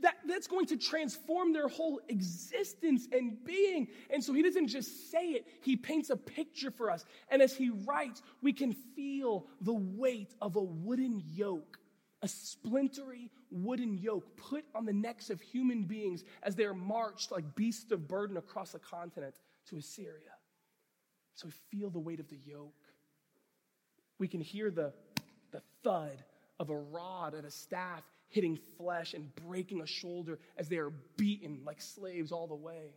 that, 0.02 0.16
that's 0.26 0.48
going 0.48 0.66
to 0.66 0.76
transform 0.76 1.52
their 1.52 1.68
whole 1.68 2.00
existence 2.08 3.06
and 3.12 3.42
being. 3.44 3.88
And 4.12 4.22
so 4.22 4.32
he 4.32 4.42
doesn't 4.42 4.66
just 4.66 5.10
say 5.10 5.28
it, 5.28 5.46
he 5.62 5.76
paints 5.76 6.10
a 6.10 6.16
picture 6.16 6.70
for 6.70 6.90
us. 6.90 7.04
And 7.30 7.40
as 7.40 7.56
he 7.56 7.70
writes, 7.70 8.22
we 8.42 8.52
can 8.52 8.72
feel 8.72 9.46
the 9.60 9.74
weight 9.74 10.34
of 10.42 10.56
a 10.56 10.62
wooden 10.62 11.22
yoke, 11.24 11.78
a 12.22 12.28
splintery 12.28 13.30
wooden 13.50 13.96
yoke 13.96 14.36
put 14.36 14.64
on 14.74 14.86
the 14.86 14.92
necks 14.92 15.30
of 15.30 15.40
human 15.40 15.84
beings 15.84 16.24
as 16.42 16.56
they 16.56 16.64
are 16.64 16.74
marched 16.74 17.30
like 17.30 17.54
beasts 17.54 17.92
of 17.92 18.08
burden 18.08 18.36
across 18.36 18.74
a 18.74 18.78
continent 18.78 19.36
to 19.66 19.76
Assyria. 19.76 20.34
So 21.34 21.46
we 21.46 21.78
feel 21.78 21.90
the 21.90 22.00
weight 22.00 22.20
of 22.20 22.28
the 22.28 22.38
yoke. 22.44 22.74
We 24.20 24.28
can 24.28 24.42
hear 24.42 24.70
the, 24.70 24.92
the 25.50 25.62
thud 25.82 26.22
of 26.60 26.68
a 26.68 26.76
rod 26.76 27.34
and 27.34 27.46
a 27.46 27.50
staff 27.50 28.02
hitting 28.28 28.58
flesh 28.76 29.14
and 29.14 29.34
breaking 29.48 29.80
a 29.80 29.86
shoulder 29.86 30.38
as 30.58 30.68
they 30.68 30.76
are 30.76 30.90
beaten 31.16 31.62
like 31.64 31.80
slaves 31.80 32.30
all 32.30 32.46
the 32.46 32.54
way. 32.54 32.92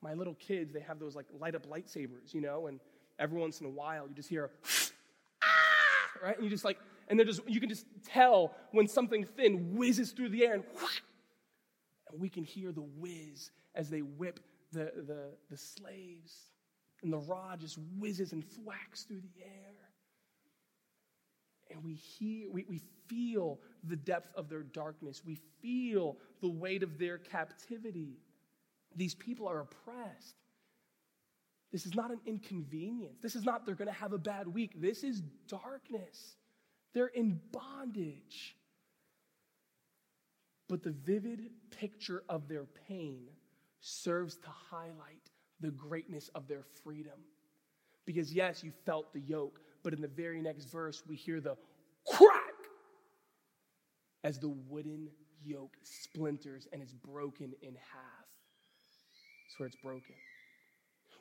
My 0.00 0.14
little 0.14 0.34
kids, 0.34 0.72
they 0.72 0.80
have 0.80 0.98
those 0.98 1.14
like 1.14 1.26
light 1.38 1.54
up 1.54 1.66
lightsabers, 1.66 2.32
you 2.32 2.40
know, 2.40 2.68
and 2.68 2.80
every 3.18 3.38
once 3.38 3.60
in 3.60 3.66
a 3.66 3.70
while 3.70 4.08
you 4.08 4.14
just 4.14 4.30
hear, 4.30 4.50
ah, 5.44 5.46
right? 6.24 6.36
And 6.36 6.44
you 6.44 6.50
just 6.50 6.64
like, 6.64 6.78
and 7.08 7.18
they're 7.18 7.26
just, 7.26 7.46
you 7.46 7.60
can 7.60 7.68
just 7.68 7.84
tell 8.04 8.54
when 8.70 8.88
something 8.88 9.26
thin 9.36 9.76
whizzes 9.76 10.12
through 10.12 10.30
the 10.30 10.44
air 10.44 10.54
and, 10.54 10.64
and 12.10 12.18
we 12.18 12.30
can 12.30 12.44
hear 12.44 12.72
the 12.72 12.80
whiz 12.80 13.50
as 13.74 13.90
they 13.90 14.00
whip 14.00 14.40
the, 14.72 14.90
the, 15.06 15.26
the 15.50 15.56
slaves. 15.58 16.51
And 17.02 17.12
the 17.12 17.18
rod 17.18 17.60
just 17.60 17.78
whizzes 17.98 18.32
and 18.32 18.44
thwacks 18.44 19.02
through 19.02 19.20
the 19.20 19.42
air 19.44 19.72
and 21.72 21.82
we 21.82 21.94
hear, 21.94 22.50
we, 22.50 22.64
we 22.68 22.80
feel 23.08 23.58
the 23.84 23.96
depth 23.96 24.30
of 24.36 24.48
their 24.48 24.62
darkness. 24.62 25.22
We 25.24 25.38
feel 25.60 26.16
the 26.40 26.48
weight 26.48 26.82
of 26.82 26.98
their 26.98 27.18
captivity. 27.18 28.18
These 28.94 29.14
people 29.14 29.48
are 29.48 29.60
oppressed. 29.60 30.36
This 31.72 31.86
is 31.86 31.94
not 31.94 32.10
an 32.10 32.20
inconvenience. 32.26 33.18
This 33.22 33.34
is 33.34 33.44
not 33.44 33.64
they're 33.64 33.74
going 33.74 33.88
to 33.88 33.94
have 33.94 34.12
a 34.12 34.18
bad 34.18 34.46
week. 34.46 34.80
This 34.80 35.02
is 35.02 35.22
darkness. 35.48 36.36
They're 36.92 37.06
in 37.06 37.40
bondage. 37.50 38.56
But 40.68 40.82
the 40.82 40.90
vivid 40.90 41.40
picture 41.70 42.22
of 42.28 42.48
their 42.48 42.66
pain 42.88 43.28
serves 43.80 44.36
to 44.36 44.48
highlight 44.48 45.30
the 45.62 45.70
greatness 45.70 46.28
of 46.34 46.46
their 46.48 46.64
freedom. 46.84 47.18
Because, 48.04 48.32
yes, 48.32 48.62
you 48.62 48.72
felt 48.84 49.12
the 49.14 49.20
yoke, 49.20 49.60
but 49.82 49.94
in 49.94 50.00
the 50.00 50.08
very 50.08 50.42
next 50.42 50.64
verse, 50.64 51.02
we 51.08 51.16
hear 51.16 51.40
the 51.40 51.56
crack 52.06 52.40
as 54.24 54.38
the 54.38 54.48
wooden 54.48 55.08
yoke 55.44 55.76
splinters 55.82 56.68
and 56.72 56.82
is 56.82 56.92
broken 56.92 57.52
in 57.62 57.74
half. 57.74 58.26
That's 59.46 59.58
where 59.58 59.66
it's 59.68 59.76
broken. 59.76 60.14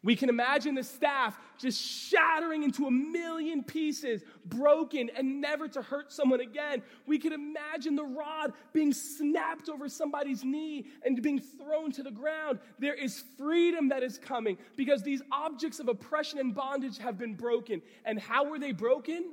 We 0.03 0.15
can 0.15 0.29
imagine 0.29 0.73
the 0.73 0.83
staff 0.83 1.37
just 1.59 1.79
shattering 1.79 2.63
into 2.63 2.87
a 2.87 2.91
million 2.91 3.63
pieces, 3.63 4.23
broken 4.45 5.11
and 5.15 5.39
never 5.39 5.67
to 5.67 5.81
hurt 5.83 6.11
someone 6.11 6.41
again. 6.41 6.81
We 7.05 7.19
can 7.19 7.33
imagine 7.33 7.95
the 7.95 8.05
rod 8.05 8.53
being 8.73 8.93
snapped 8.93 9.69
over 9.69 9.87
somebody's 9.87 10.43
knee 10.43 10.87
and 11.05 11.21
being 11.21 11.39
thrown 11.39 11.91
to 11.91 12.03
the 12.03 12.09
ground. 12.09 12.57
There 12.79 12.95
is 12.95 13.23
freedom 13.37 13.89
that 13.89 14.01
is 14.01 14.17
coming 14.17 14.57
because 14.75 15.03
these 15.03 15.21
objects 15.31 15.79
of 15.79 15.87
oppression 15.87 16.39
and 16.39 16.55
bondage 16.55 16.97
have 16.97 17.19
been 17.19 17.35
broken. 17.35 17.83
And 18.03 18.19
how 18.19 18.49
were 18.49 18.57
they 18.57 18.71
broken? 18.71 19.31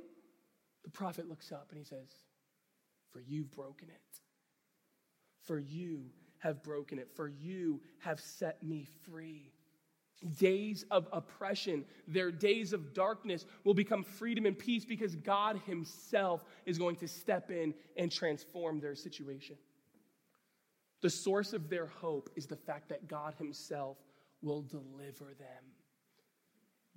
The 0.83 0.91
prophet 0.91 1.27
looks 1.27 1.51
up 1.51 1.67
and 1.71 1.79
he 1.79 1.83
says, 1.83 2.09
For 3.11 3.21
you've 3.21 3.49
broken 3.51 3.89
it. 3.89 4.19
For 5.45 5.57
you 5.57 6.11
have 6.37 6.61
broken 6.61 6.99
it. 6.99 7.09
For 7.15 7.27
you 7.27 7.81
have 8.01 8.19
set 8.19 8.61
me 8.61 8.85
free 9.03 9.51
days 10.37 10.85
of 10.91 11.07
oppression, 11.11 11.85
their 12.07 12.31
days 12.31 12.73
of 12.73 12.93
darkness 12.93 13.45
will 13.63 13.73
become 13.73 14.03
freedom 14.03 14.45
and 14.45 14.57
peace 14.57 14.85
because 14.85 15.15
God 15.15 15.61
Himself 15.65 16.43
is 16.65 16.77
going 16.77 16.97
to 16.97 17.07
step 17.07 17.51
in 17.51 17.73
and 17.97 18.11
transform 18.11 18.79
their 18.79 18.95
situation. 18.95 19.55
The 21.01 21.09
source 21.09 21.53
of 21.53 21.69
their 21.69 21.85
hope 21.87 22.29
is 22.35 22.45
the 22.45 22.57
fact 22.57 22.89
that 22.89 23.07
God 23.07 23.33
Himself 23.37 23.97
will 24.41 24.61
deliver 24.61 25.33
them, 25.37 25.63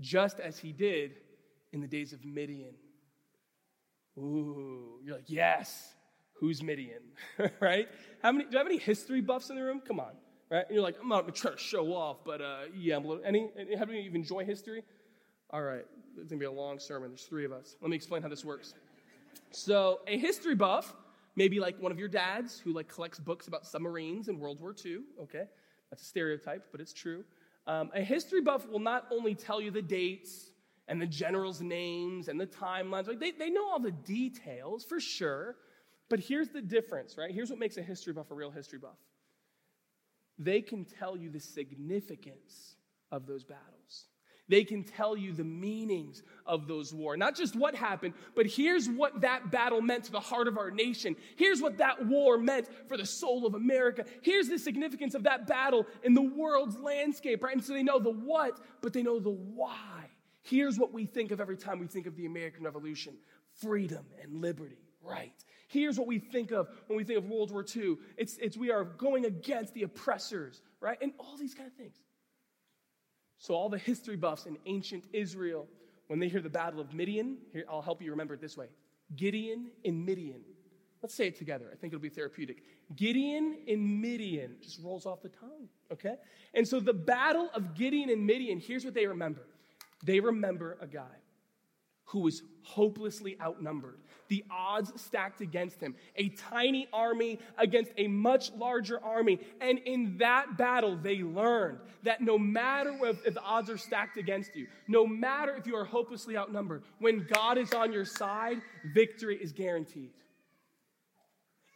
just 0.01 0.41
as 0.41 0.59
He 0.59 0.73
did 0.73 1.13
in 1.73 1.81
the 1.81 1.89
days 1.89 2.13
of 2.13 2.25
Midian. 2.25 2.75
Ooh, 4.19 4.99
you're 5.03 5.17
like, 5.17 5.31
yes, 5.31 5.95
who's 6.35 6.63
Midian? 6.63 7.03
right? 7.61 7.89
How 8.21 8.33
many, 8.33 8.45
do 8.51 8.57
I 8.57 8.61
have 8.61 8.67
any 8.67 8.79
history 8.79 9.21
buffs 9.21 9.49
in 9.49 9.57
the 9.57 9.63
room? 9.63 9.81
Come 9.87 10.01
on 10.01 10.13
right? 10.53 10.67
And 10.69 10.75
you're 10.75 10.83
like, 10.83 10.97
I'm 11.01 11.09
not 11.09 11.35
trying 11.35 11.55
to 11.55 11.61
show 11.61 11.95
off, 11.95 12.19
but 12.25 12.41
uh, 12.41 12.61
yeah, 12.77 12.97
I'm 12.97 13.05
a 13.05 13.09
little, 13.09 13.25
any, 13.25 13.51
any, 13.59 13.75
how 13.75 13.87
many 13.87 14.01
of 14.01 14.05
you 14.05 14.13
enjoy 14.15 14.45
history? 14.45 14.85
All 15.51 15.63
right, 15.63 15.85
it's 16.19 16.31
gonna 16.31 16.39
be 16.39 16.47
a 16.47 16.53
long 16.53 16.79
sermon. 16.79 17.11
There's 17.11 17.25
three 17.25 17.45
of 17.45 17.53
us. 17.53 17.77
Let 17.81 17.91
me 17.91 17.97
explain 17.97 18.23
how 18.23 18.29
this 18.29 18.45
works. 18.45 18.75
So, 19.51 20.01
a 20.07 20.19
history 20.19 20.55
buff, 20.55 20.95
maybe 21.37 21.59
like 21.59 21.81
one 21.81 21.91
of 21.91 21.99
your 21.99 22.09
dads 22.09 22.59
who 22.59 22.73
like 22.73 22.89
collects 22.89 23.19
books 23.19 23.49
about 23.49 23.67
submarines 23.67 24.29
in 24.29 24.39
World 24.39 24.61
War 24.61 24.75
II. 24.85 24.99
Okay, 25.23 25.45
that's 25.91 26.03
a 26.03 26.07
stereotype, 26.07 26.67
but 26.71 26.81
it's 26.81 26.93
true. 26.93 27.25
Um, 27.67 27.91
a 27.95 28.01
history 28.01 28.41
buff 28.41 28.69
will 28.69 28.81
not 28.81 29.07
only 29.11 29.35
tell 29.35 29.61
you 29.61 29.71
the 29.71 29.83
dates 29.83 30.51
and 30.89 31.01
the 31.01 31.07
generals' 31.07 31.61
names 31.61 32.29
and 32.29 32.41
the 32.41 32.47
timelines. 32.47 33.07
Like 33.07 33.21
they, 33.21 33.31
they 33.31 33.51
know 33.51 33.71
all 33.71 33.79
the 33.79 33.93
details 33.93 34.85
for 34.85 35.01
sure, 35.01 35.57
but 36.11 36.19
here's 36.19 36.49
the 36.49 36.61
difference, 36.61 37.17
right? 37.17 37.31
Here's 37.31 37.51
what 37.51 37.59
makes 37.59 37.77
a 37.77 37.83
history 37.83 38.13
buff 38.13 38.31
a 38.31 38.35
real 38.35 38.51
history 38.51 38.79
buff 38.79 38.97
they 40.39 40.61
can 40.61 40.85
tell 40.85 41.17
you 41.17 41.31
the 41.31 41.41
significance 41.41 42.77
of 43.11 43.27
those 43.27 43.45
battles. 43.45 44.07
They 44.49 44.65
can 44.65 44.85
tell 44.85 45.17
you 45.17 45.33
the 45.33 45.45
meanings 45.45 46.23
of 46.45 46.67
those 46.67 46.93
war. 46.93 47.17
Not 47.17 47.37
just 47.37 47.57
what 47.57 47.75
happened, 47.75 48.15
but 48.35 48.47
here's 48.47 48.89
what 48.89 49.21
that 49.21 49.51
battle 49.51 49.81
meant 49.81 50.05
to 50.05 50.13
the 50.13 50.21
heart 50.21 50.49
of 50.49 50.59
our 50.59 50.71
nation. 50.71 51.17
Here's 51.37 51.63
what 51.63 51.79
that 51.79 52.05
war 52.07 52.37
meant 52.37 52.69
for 52.89 52.97
the 52.97 53.07
soul 53.07 53.47
of 53.47 53.55
America. 53.55 54.05
Here's 54.21 54.49
the 54.49 54.59
significance 54.59 55.15
of 55.15 55.23
that 55.23 55.47
battle 55.47 55.87
in 56.03 56.13
the 56.13 56.23
world's 56.23 56.77
landscape, 56.77 57.43
right? 57.43 57.55
And 57.55 57.65
so 57.65 57.73
they 57.73 57.83
know 57.83 57.99
the 57.99 58.11
what, 58.11 58.61
but 58.81 58.93
they 58.93 59.03
know 59.03 59.21
the 59.21 59.31
why. 59.31 60.11
Here's 60.43 60.79
what 60.79 60.93
we 60.93 61.07
think 61.07 61.31
of 61.31 61.41
every 61.41 61.57
time 61.57 61.79
we 61.79 61.87
think 61.87 62.07
of 62.07 62.17
the 62.17 62.27
American 62.27 62.65
Revolution 62.65 63.15
freedom 63.61 64.05
and 64.23 64.41
liberty, 64.41 64.79
right? 65.03 65.45
Here's 65.73 65.99
what 65.99 66.07
we 66.07 66.19
think 66.19 66.51
of 66.51 66.69
when 66.87 66.99
we 66.99 67.05
think 67.05 67.19
of 67.19 67.25
World 67.25 67.51
War 67.51 67.65
II 67.65 67.97
it's, 68.19 68.37
it's 68.37 68.59
we 68.59 68.71
are 68.71 68.85
going 68.85 69.25
against 69.25 69.73
the 69.73 69.85
oppressors, 69.85 70.61
right? 70.81 70.99
And 71.01 71.13
all 71.19 71.39
these 71.39 71.55
kind 71.55 71.67
of 71.67 71.73
things. 71.73 71.97
So, 73.39 73.55
all 73.55 73.71
the 73.71 73.79
history 73.79 74.17
buffs 74.17 74.45
in 74.45 74.59
ancient 74.67 75.07
Israel, 75.15 75.67
when 76.09 76.19
they 76.19 76.29
hear 76.29 76.43
the 76.43 76.51
Battle 76.51 76.79
of 76.79 76.93
Midian, 76.93 77.39
here, 77.55 77.65
I'll 77.71 77.81
help 77.81 78.03
you 78.03 78.11
remember 78.11 78.35
it 78.35 78.41
this 78.41 78.55
way 78.57 78.67
Gideon 79.17 79.71
in 79.83 80.05
Midian. 80.05 80.43
Let's 81.03 81.15
say 81.15 81.29
it 81.29 81.39
together. 81.39 81.71
I 81.73 81.77
think 81.77 81.95
it'll 81.95 82.03
be 82.03 82.11
therapeutic. 82.11 82.63
Gideon 82.95 83.57
in 83.67 84.01
Midian 84.01 84.57
just 84.61 84.79
rolls 84.85 85.07
off 85.07 85.23
the 85.23 85.31
tongue, 85.31 85.69
okay? 85.91 86.17
And 86.53 86.69
so, 86.69 86.81
the 86.81 86.93
Battle 86.93 87.49
of 87.55 87.75
Gideon 87.75 88.11
and 88.11 88.27
Midian, 88.27 88.61
here's 88.61 88.85
what 88.85 88.93
they 88.93 89.07
remember 89.07 89.47
they 90.05 90.21
remember 90.21 90.77
a 90.83 90.87
guy 90.87 91.17
who 92.05 92.21
was 92.21 92.43
hopelessly 92.63 93.39
outnumbered. 93.41 94.01
The 94.33 94.45
odds 94.51 94.91
stacked 94.99 95.43
against 95.43 95.79
him. 95.79 95.95
A 96.17 96.31
tiny 96.31 96.89
army 96.91 97.39
against 97.59 97.93
a 97.99 98.09
much 98.09 98.51
larger 98.53 98.99
army. 99.05 99.39
And 99.61 99.79
in 99.81 100.17
that 100.21 100.57
battle, 100.57 100.97
they 100.97 101.19
learned 101.19 101.81
that 102.05 102.23
no 102.23 102.39
matter 102.39 102.97
if, 103.03 103.27
if 103.27 103.35
the 103.35 103.43
odds 103.43 103.69
are 103.69 103.77
stacked 103.77 104.17
against 104.17 104.57
you, 104.57 104.69
no 104.89 105.07
matter 105.07 105.55
if 105.55 105.67
you 105.67 105.77
are 105.77 105.85
hopelessly 105.85 106.35
outnumbered, 106.35 106.83
when 106.99 107.27
God 107.31 107.59
is 107.59 107.75
on 107.75 107.93
your 107.93 108.07
side, 108.07 108.63
victory 108.95 109.37
is 109.37 109.53
guaranteed. 109.53 110.15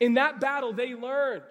In 0.01 0.15
that 0.15 0.41
battle, 0.41 0.73
they 0.73 0.95
learned 0.95 1.43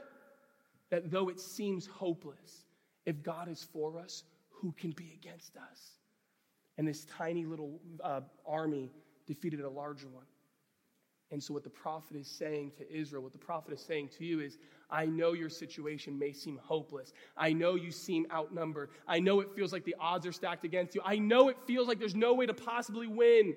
that 0.89 1.11
though 1.11 1.29
it 1.29 1.39
seems 1.39 1.85
hopeless, 1.85 2.65
if 3.05 3.21
God 3.21 3.47
is 3.47 3.63
for 3.71 3.99
us, 3.99 4.23
who 4.49 4.71
can 4.71 4.89
be 4.89 5.13
against 5.21 5.55
us? 5.55 5.99
And 6.79 6.87
this 6.87 7.05
tiny 7.05 7.45
little 7.45 7.79
uh, 8.03 8.21
army 8.43 8.89
defeated 9.27 9.59
a 9.59 9.69
larger 9.69 10.07
one. 10.07 10.25
And 11.31 11.43
so, 11.43 11.53
what 11.53 11.63
the 11.63 11.69
prophet 11.69 12.15
is 12.15 12.27
saying 12.27 12.73
to 12.77 12.91
Israel, 12.91 13.23
what 13.23 13.31
the 13.31 13.39
prophet 13.39 13.73
is 13.73 13.81
saying 13.81 14.09
to 14.17 14.25
you 14.25 14.41
is, 14.41 14.59
I 14.91 15.05
know 15.07 15.33
your 15.33 15.49
situation 15.49 16.17
may 16.19 16.31
seem 16.31 16.59
hopeless. 16.63 17.13
I 17.35 17.51
know 17.51 17.75
you 17.75 17.91
seem 17.91 18.27
outnumbered. 18.31 18.91
I 19.07 19.19
know 19.19 19.39
it 19.39 19.49
feels 19.55 19.73
like 19.73 19.83
the 19.85 19.95
odds 19.99 20.27
are 20.27 20.31
stacked 20.31 20.65
against 20.65 20.93
you. 20.93 21.01
I 21.03 21.17
know 21.17 21.49
it 21.49 21.57
feels 21.65 21.87
like 21.87 21.99
there's 21.99 22.15
no 22.15 22.35
way 22.35 22.45
to 22.45 22.53
possibly 22.53 23.07
win, 23.07 23.55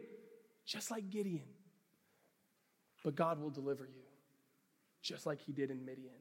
just 0.65 0.91
like 0.91 1.11
Gideon. 1.11 1.45
But 3.05 3.15
God 3.15 3.39
will 3.39 3.51
deliver 3.51 3.85
you, 3.85 4.03
just 5.03 5.27
like 5.27 5.41
he 5.41 5.53
did 5.53 5.71
in 5.71 5.85
Midian, 5.85 6.15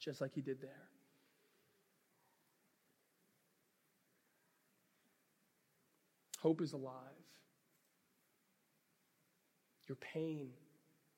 just 0.00 0.20
like 0.20 0.34
he 0.34 0.40
did 0.40 0.60
there. 0.60 0.88
Hope 6.40 6.60
is 6.62 6.72
alive. 6.72 7.19
Your 9.90 9.96
pain 9.96 10.50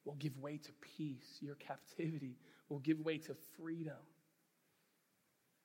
will 0.06 0.14
give 0.14 0.38
way 0.38 0.56
to 0.56 0.70
peace. 0.96 1.36
Your 1.42 1.56
captivity 1.56 2.38
will 2.70 2.78
give 2.78 2.98
way 3.00 3.18
to 3.18 3.34
freedom. 3.58 3.98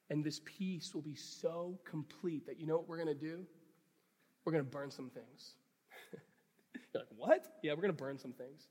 And 0.10 0.26
this 0.26 0.42
peace 0.44 0.94
will 0.94 1.02
be 1.02 1.16
so 1.16 1.80
complete 1.86 2.46
that 2.48 2.60
you 2.60 2.68
know 2.68 2.76
what 2.76 2.90
we're 2.90 3.02
going 3.02 3.08
to 3.08 3.14
do? 3.14 3.46
We're 4.44 4.52
going 4.52 4.66
to 4.66 4.70
burn 4.70 4.92
some 4.92 5.10
things. 5.10 5.56
You're 6.94 7.04
like, 7.04 7.08
what? 7.16 7.48
Yeah, 7.64 7.72
we're 7.72 7.82
going 7.82 7.96
to 7.96 7.98
burn 7.98 8.20
some 8.20 8.34
things. 8.34 8.68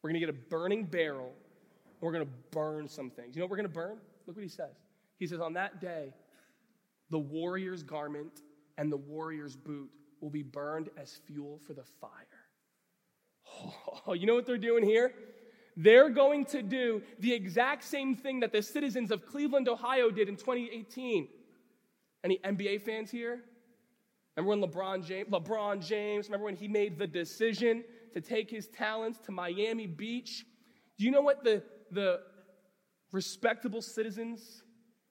We're 0.00 0.10
going 0.10 0.20
to 0.20 0.26
get 0.26 0.32
a 0.32 0.48
burning 0.48 0.84
barrel. 0.84 1.32
And 1.86 2.02
we're 2.02 2.12
going 2.12 2.24
to 2.24 2.32
burn 2.52 2.86
some 2.86 3.10
things. 3.10 3.34
You 3.34 3.40
know 3.40 3.46
what 3.46 3.50
we're 3.50 3.56
going 3.56 3.68
to 3.68 3.74
burn? 3.74 3.98
Look 4.28 4.36
what 4.36 4.44
he 4.44 4.48
says. 4.48 4.76
He 5.18 5.26
says, 5.26 5.40
On 5.40 5.54
that 5.54 5.80
day, 5.80 6.14
the 7.10 7.18
warrior's 7.18 7.82
garment 7.82 8.42
and 8.78 8.92
the 8.92 8.96
warrior's 8.96 9.56
boot 9.56 9.90
will 10.20 10.30
be 10.30 10.44
burned 10.44 10.88
as 10.96 11.18
fuel 11.26 11.58
for 11.66 11.74
the 11.74 11.82
fire. 12.00 12.35
Oh, 14.06 14.12
you 14.12 14.26
know 14.26 14.34
what 14.34 14.46
they're 14.46 14.56
doing 14.56 14.84
here? 14.84 15.12
They're 15.76 16.08
going 16.08 16.44
to 16.46 16.62
do 16.62 17.02
the 17.18 17.32
exact 17.32 17.84
same 17.84 18.14
thing 18.14 18.40
that 18.40 18.52
the 18.52 18.62
citizens 18.62 19.10
of 19.10 19.26
Cleveland, 19.26 19.68
Ohio 19.68 20.10
did 20.10 20.28
in 20.28 20.36
2018. 20.36 21.28
Any 22.24 22.38
NBA 22.38 22.82
fans 22.82 23.10
here? 23.10 23.42
Remember 24.36 24.50
when 24.50 24.70
LeBron 24.70 25.04
James, 25.04 25.28
LeBron 25.28 25.86
James, 25.86 26.26
remember 26.26 26.44
when 26.44 26.56
he 26.56 26.68
made 26.68 26.98
the 26.98 27.06
decision 27.06 27.84
to 28.14 28.20
take 28.20 28.50
his 28.50 28.68
talents 28.68 29.18
to 29.26 29.32
Miami 29.32 29.86
Beach? 29.86 30.44
Do 30.98 31.04
you 31.04 31.10
know 31.10 31.22
what 31.22 31.44
the, 31.44 31.62
the 31.90 32.20
respectable 33.12 33.82
citizens 33.82 34.62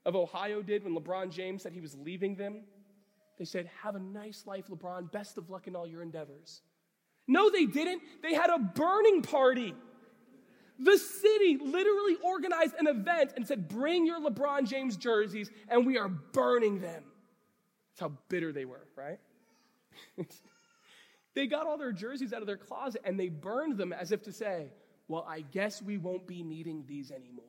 of 0.05 0.15
Ohio 0.15 0.61
did 0.61 0.83
when 0.83 0.95
LeBron 0.95 1.31
James 1.31 1.63
said 1.63 1.73
he 1.73 1.81
was 1.81 1.95
leaving 1.95 2.35
them? 2.35 2.63
They 3.37 3.45
said, 3.45 3.69
Have 3.83 3.95
a 3.95 3.99
nice 3.99 4.43
life, 4.45 4.67
LeBron. 4.67 5.11
Best 5.11 5.37
of 5.37 5.49
luck 5.49 5.67
in 5.67 5.75
all 5.75 5.87
your 5.87 6.01
endeavors. 6.01 6.61
No, 7.27 7.49
they 7.49 7.65
didn't. 7.65 8.01
They 8.21 8.33
had 8.33 8.49
a 8.49 8.59
burning 8.59 9.21
party. 9.21 9.73
The 10.77 10.97
city 10.97 11.57
literally 11.57 12.17
organized 12.23 12.75
an 12.77 12.87
event 12.87 13.33
and 13.35 13.47
said, 13.47 13.67
Bring 13.67 14.05
your 14.05 14.19
LeBron 14.19 14.67
James 14.67 14.97
jerseys, 14.97 15.49
and 15.69 15.85
we 15.85 15.97
are 15.97 16.09
burning 16.09 16.81
them. 16.81 17.03
That's 17.91 18.11
how 18.11 18.17
bitter 18.27 18.51
they 18.51 18.65
were, 18.65 18.85
right? 18.95 19.19
they 21.33 21.47
got 21.47 21.65
all 21.65 21.77
their 21.77 21.93
jerseys 21.93 22.33
out 22.33 22.41
of 22.41 22.47
their 22.47 22.57
closet 22.57 23.01
and 23.05 23.17
they 23.17 23.29
burned 23.29 23.77
them 23.77 23.93
as 23.93 24.11
if 24.11 24.23
to 24.23 24.33
say, 24.33 24.67
Well, 25.07 25.25
I 25.27 25.41
guess 25.41 25.81
we 25.81 25.97
won't 25.97 26.27
be 26.27 26.43
needing 26.43 26.83
these 26.87 27.11
anymore. 27.11 27.45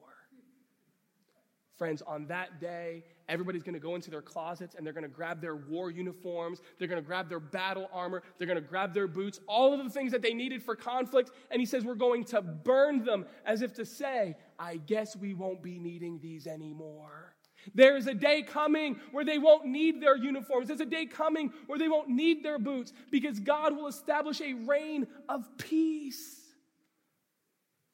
Friends, 1.77 2.03
on 2.07 2.27
that 2.29 2.59
day, 2.59 3.05
everybody's 3.29 3.63
going 3.63 3.75
to 3.75 3.81
go 3.81 3.97
into 3.97 4.11
their 4.11 4.23
closets 4.23 4.75
and 4.75 4.87
they're 4.87 4.95
going 4.95 5.03
to 5.03 5.09
grab 5.09 5.43
their 5.43 5.57
war 5.57 5.91
uniforms, 5.91 6.61
they're 6.79 6.89
going 6.89 7.03
to 7.03 7.07
grab 7.07 7.29
their 7.29 7.41
battle 7.41 7.91
armor, 7.93 8.23
they're 8.39 8.47
going 8.47 8.61
to 8.61 8.67
grab 8.67 8.95
their 8.95 9.07
boots, 9.07 9.41
all 9.47 9.75
of 9.75 9.85
the 9.85 9.91
things 9.91 10.11
that 10.13 10.23
they 10.23 10.33
needed 10.33 10.63
for 10.63 10.75
conflict. 10.75 11.31
And 11.51 11.61
he 11.61 11.67
says, 11.67 11.85
We're 11.85 11.95
going 11.95 12.25
to 12.25 12.41
burn 12.41 13.05
them 13.05 13.27
as 13.45 13.61
if 13.61 13.75
to 13.75 13.85
say, 13.85 14.37
I 14.59 14.79
guess 14.79 15.17
we 15.17 15.35
won't 15.35 15.63
be 15.63 15.79
needing 15.79 16.19
these 16.19 16.47
anymore. 16.47 17.35
There 17.75 17.97
is 17.97 18.07
a 18.07 18.15
day 18.15 18.43
coming 18.43 19.01
where 19.13 19.25
they 19.25 19.39
won't 19.39 19.67
need 19.67 20.01
their 20.01 20.17
uniforms. 20.17 20.69
There's 20.69 20.81
a 20.81 20.87
day 20.87 21.05
coming 21.05 21.53
where 21.67 21.79
they 21.79 21.89
won't 21.89 22.09
need 22.09 22.43
their 22.43 22.59
boots 22.59 22.93
because 23.11 23.41
God 23.41 23.77
will 23.77 23.89
establish 23.89 24.41
a 24.41 24.55
reign 24.55 25.07
of 25.29 25.47
peace. 25.59 26.43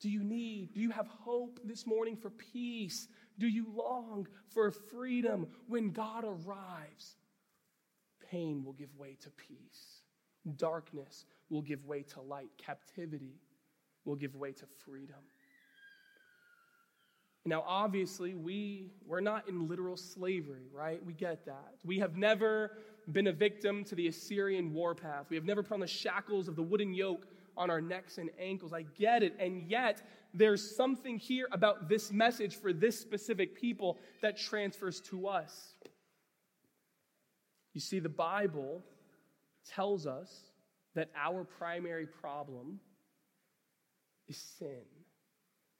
Do 0.01 0.11
you 0.11 0.25
need, 0.25 0.75
do 0.75 0.81
you 0.81 0.91
have 0.91 1.07
hope 1.07 1.61
this 1.65 1.87
morning 1.87 2.17
for 2.17 2.31
peace? 2.31 3.07
Do 3.39 3.47
you 3.47 3.67
long 3.75 4.27
for 4.49 4.71
freedom 4.71 5.47
when 5.67 5.91
God 5.91 6.25
arrives? 6.25 7.17
Pain 8.31 8.65
will 8.65 8.73
give 8.73 8.95
way 8.97 9.17
to 9.23 9.31
peace. 9.31 10.03
Darkness 10.57 11.25
will 11.51 11.63
give 11.63 11.85
way 11.85 12.03
to 12.03 12.21
light. 12.21 12.51
Captivity 12.59 13.41
will 14.05 14.17
give 14.17 14.35
way 14.35 14.53
to 14.53 14.65
freedom. 14.85 15.21
Now, 17.45 17.65
obviously, 17.67 18.35
we, 18.35 18.93
we're 19.05 19.21
not 19.21 19.49
in 19.49 19.67
literal 19.69 19.97
slavery, 19.97 20.69
right? 20.73 21.05
We 21.05 21.13
get 21.13 21.45
that. 21.47 21.75
We 21.85 21.99
have 21.99 22.17
never 22.17 22.79
been 23.11 23.27
a 23.27 23.33
victim 23.33 23.83
to 23.85 23.97
the 23.97 24.07
Assyrian 24.07 24.73
warpath. 24.73 25.27
We 25.29 25.37
have 25.37 25.45
never 25.45 25.63
put 25.63 25.75
on 25.75 25.81
the 25.81 25.87
shackles 25.89 26.47
of 26.47 26.55
the 26.55 26.63
wooden 26.63 26.95
yoke 26.95 27.27
on 27.57 27.71
our 27.71 27.81
necks 27.81 28.19
and 28.19 28.31
ankles. 28.39 28.73
I 28.73 28.83
get 28.83 29.23
it. 29.23 29.35
And 29.39 29.63
yet, 29.71 30.03
there's 30.35 30.77
something 30.77 31.19
here 31.19 31.49
about 31.53 31.89
this 31.89 32.13
message 32.13 32.57
for 32.57 32.73
this 32.73 32.99
specific 32.99 33.55
people 33.55 33.99
that 34.21 34.37
transfers 34.37 35.01
to 35.03 35.29
us. 35.29 35.75
You 37.75 37.81
see, 37.81 37.99
the 37.99 38.09
Bible 38.09 38.83
tells 39.69 40.07
us 40.07 40.31
that 40.95 41.11
our 41.17 41.45
primary 41.45 42.07
problem 42.07 42.81
is 44.29 44.37
sin. 44.37 44.83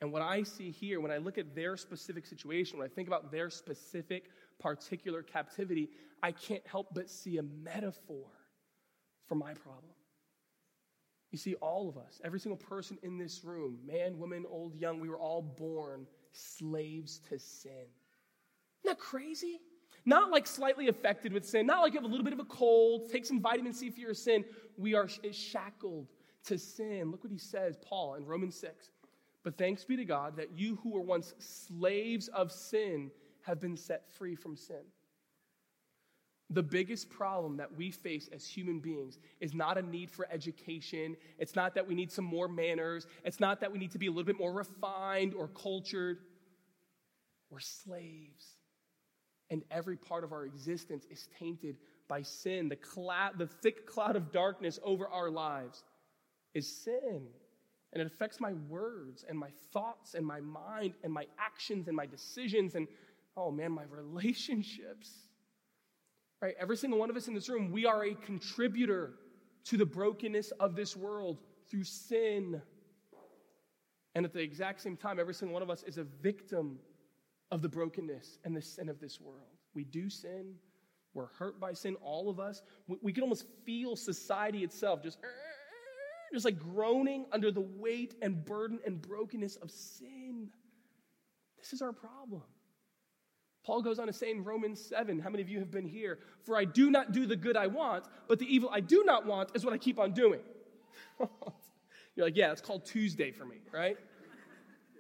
And 0.01 0.13
what 0.13 0.23
I 0.23 0.43
see 0.43 0.71
here, 0.71 1.01
when 1.01 1.13
I 1.13 1.19
look 1.19 1.39
at 1.39 1.55
their 1.55 1.77
specific 1.77 2.27
situation, 2.27 2.79
when 2.79 2.87
I 2.87 2.93
think 2.93 3.09
about 3.09 3.31
their 3.31 3.51
specific, 3.51 4.25
particular 4.59 5.23
captivity, 5.23 5.91
I 6.23 6.33
can't 6.33 6.67
help 6.67 6.89
but 6.93 7.09
see 7.09 7.39
a 7.39 7.43
metaphor 7.43 8.27
for 9.27 9.35
my 9.35 9.55
problem. 9.55 9.93
You 11.33 11.39
see, 11.39 11.55
all 11.57 11.89
of 11.89 11.97
us, 11.97 12.21
every 12.23 12.39
single 12.39 12.59
person 12.59 12.99
in 13.03 13.19
this 13.19 13.43
room, 13.43 13.79
man, 13.87 14.19
woman, 14.19 14.45
old, 14.49 14.77
young, 14.77 15.01
we 15.01 15.09
were 15.09 15.19
all 15.19 15.43
born 15.43 16.07
slaves 16.33 17.21
to 17.31 17.39
sin. 17.39 17.73
Isn't 18.85 18.85
that 18.85 18.99
crazy? 18.99 19.61
Not 20.05 20.31
like 20.31 20.47
slightly 20.47 20.89
affected 20.89 21.33
with 21.33 21.47
sin, 21.47 21.67
not 21.67 21.81
like 21.81 21.95
you 21.95 22.01
have 22.01 22.05
a 22.05 22.09
little 22.09 22.25
bit 22.25 22.35
of 22.35 22.41
a 22.41 22.45
cold, 22.45 23.11
take 23.11 23.25
some 23.25 23.41
vitamin 23.41 23.73
C 23.73 23.89
for 23.89 24.01
your 24.01 24.15
sin. 24.15 24.45
We 24.77 24.95
are 24.95 25.09
shackled 25.09 26.09
to 26.45 26.59
sin. 26.59 27.11
Look 27.11 27.25
what 27.25 27.33
he 27.33 27.39
says, 27.39 27.79
Paul, 27.83 28.15
in 28.17 28.27
Romans 28.27 28.57
6. 28.57 28.91
But 29.43 29.57
thanks 29.57 29.85
be 29.85 29.97
to 29.97 30.05
God 30.05 30.37
that 30.37 30.57
you 30.57 30.77
who 30.83 30.91
were 30.91 31.01
once 31.01 31.35
slaves 31.39 32.29
of 32.29 32.53
sin 32.53 33.11
have 33.43 33.59
been 33.61 33.77
set 33.77 34.11
free 34.13 34.35
from 34.35 34.57
sin. 34.57 34.83
The 36.53 36.63
biggest 36.63 37.09
problem 37.09 37.57
that 37.57 37.75
we 37.77 37.91
face 37.91 38.29
as 38.33 38.47
human 38.47 38.79
beings 38.79 39.19
is 39.41 39.55
not 39.55 39.79
a 39.79 39.83
need 39.83 40.11
for 40.11 40.27
education. 40.31 41.17
It's 41.39 41.57
not 41.57 41.75
that 41.75 41.87
we 41.87 41.95
need 41.95 42.13
some 42.13 42.25
more 42.25 42.47
manners. 42.47 43.07
It's 43.25 43.41
not 43.41 43.61
that 43.61 43.73
we 43.73 43.79
need 43.79 43.93
to 43.93 43.99
be 43.99 44.07
a 44.07 44.11
little 44.11 44.25
bit 44.25 44.39
more 44.39 44.53
refined 44.53 45.33
or 45.35 45.49
cultured. 45.49 46.19
We're 47.51 47.61
slaves. 47.61 48.57
And 49.51 49.63
every 49.71 49.97
part 49.97 50.25
of 50.25 50.33
our 50.33 50.45
existence 50.45 51.07
is 51.11 51.29
tainted 51.39 51.77
by 52.09 52.23
sin. 52.23 52.69
The, 52.69 52.79
the 53.39 53.47
thick 53.47 53.87
cloud 53.87 54.17
of 54.17 54.31
darkness 54.31 54.79
over 54.83 55.09
our 55.09 55.31
lives 55.31 55.85
is 56.55 56.67
sin. 56.67 57.29
And 57.93 58.03
it 58.03 58.07
affects 58.07 58.41
my 58.41 58.53
words 58.69 59.25
and 59.29 59.39
my 59.39 59.51
thoughts 59.73 60.15
and 60.15 60.27
my 60.27 60.41
mind 60.41 60.95
and 61.03 61.13
my 61.13 61.27
actions 61.39 61.89
and 61.89 61.97
my 61.97 62.07
decisions 62.07 62.75
and, 62.75 62.89
oh 63.37 63.51
man, 63.51 63.73
my 63.73 63.85
relationships. 63.91 65.11
Right? 66.43 66.55
Every 66.59 66.77
single 66.77 66.99
one 66.99 67.09
of 67.09 67.17
us 67.17 67.29
in 67.29 67.35
this 67.35 67.49
room, 67.49 67.71
we 67.71 67.87
are 67.87 68.05
a 68.05 68.15
contributor 68.15 69.13
to 69.67 69.77
the 69.77 69.87
brokenness 69.87 70.51
of 70.59 70.75
this 70.75 70.97
world 70.97 71.39
through 71.71 71.85
sin. 71.85 72.61
And 74.17 74.27
at 74.27 74.33
the 74.33 74.41
exact 74.41 74.81
same 74.81 74.97
time, 74.97 75.21
every 75.21 75.35
single 75.35 75.55
one 75.55 75.63
of 75.63 75.71
us 75.71 75.85
is 75.85 75.99
a 75.99 76.05
victim 76.05 76.81
of 77.53 77.63
the 77.63 77.69
brokenness 77.69 78.39
and 78.45 78.57
the 78.57 78.61
sin 78.61 78.89
of 78.89 79.01
this 79.01 79.21
world. 79.21 79.47
We 79.73 79.85
do 79.85 80.11
sin. 80.11 80.57
We're 81.15 81.29
hurt 81.39 81.61
by 81.61 81.75
sin, 81.75 81.95
all 82.03 82.29
of 82.29 82.41
us. 82.41 82.63
We 83.03 83.13
can 83.13 83.23
almost 83.23 83.47
feel 83.65 83.95
society 83.95 84.65
itself 84.65 85.03
just 85.03 85.19
just 86.33 86.47
like 86.47 86.59
groaning 86.59 87.27
under 87.31 87.51
the 87.51 87.61
weight 87.61 88.15
and 88.23 88.43
burden 88.43 88.81
and 88.87 89.01
brokenness 89.03 89.57
of 89.57 89.71
sin. 89.71 90.49
This 91.59 91.75
is 91.75 91.83
our 91.83 91.93
problem. 91.93 92.43
Paul 93.65 93.83
goes 93.83 93.99
on 93.99 94.07
to 94.09 94.13
say 94.13 94.31
in 94.31 94.43
Romans 94.43 94.81
7, 94.81 95.21
how 95.21 95.31
many 95.31 95.43
of 95.43 95.49
you 95.49 95.59
have 95.61 95.71
been 95.71 95.87
here? 95.87 96.19
For 96.43 96.57
I 96.57 96.65
do 96.65 96.91
not 96.91 97.13
do 97.13 97.27
the 97.27 97.37
good 97.37 97.57
I 97.57 97.69
want, 97.69 98.05
but 98.29 98.39
the 98.39 98.53
evil 98.53 98.71
I 98.73 98.81
do 98.81 99.05
not 99.05 99.25
want 99.27 99.51
is 99.55 99.65
what 99.65 99.73
I 99.73 99.79
keep 99.79 99.99
on 99.99 100.13
doing. 100.13 100.41
You're 101.21 102.27
like, 102.27 102.37
yeah, 102.37 102.53
it's 102.53 102.61
called 102.61 102.85
Tuesday 102.85 103.31
for 103.31 103.45
me, 103.45 103.57
right? 103.73 103.97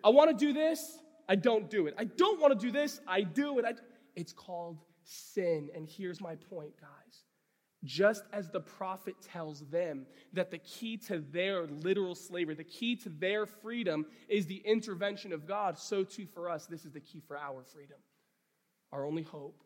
I 0.04 0.10
want 0.10 0.30
to 0.30 0.46
do 0.46 0.52
this, 0.52 0.98
I 1.28 1.36
don't 1.36 1.68
do 1.70 1.86
it. 1.86 1.94
I 1.98 2.04
don't 2.04 2.40
want 2.40 2.58
to 2.58 2.66
do 2.66 2.72
this, 2.72 3.00
I 3.06 3.22
do 3.22 3.58
it. 3.58 3.64
I... 3.64 3.74
It's 4.14 4.32
called 4.32 4.78
sin. 5.04 5.70
And 5.74 5.88
here's 5.88 6.20
my 6.20 6.36
point, 6.36 6.72
guys 6.80 7.24
just 7.84 8.22
as 8.32 8.48
the 8.48 8.60
prophet 8.60 9.16
tells 9.22 9.60
them 9.68 10.06
that 10.32 10.50
the 10.50 10.58
key 10.58 10.96
to 10.96 11.18
their 11.18 11.66
literal 11.66 12.14
slavery, 12.14 12.54
the 12.54 12.64
key 12.64 12.94
to 12.96 13.08
their 13.08 13.46
freedom 13.46 14.06
is 14.28 14.46
the 14.46 14.62
intervention 14.64 15.32
of 15.32 15.46
God, 15.46 15.78
so 15.78 16.04
too 16.04 16.26
for 16.26 16.48
us, 16.48 16.66
this 16.66 16.84
is 16.84 16.92
the 16.92 17.00
key 17.00 17.20
for 17.26 17.36
our 17.36 17.64
freedom. 17.64 17.98
Our 18.92 19.06
only 19.06 19.22
hope 19.22 19.62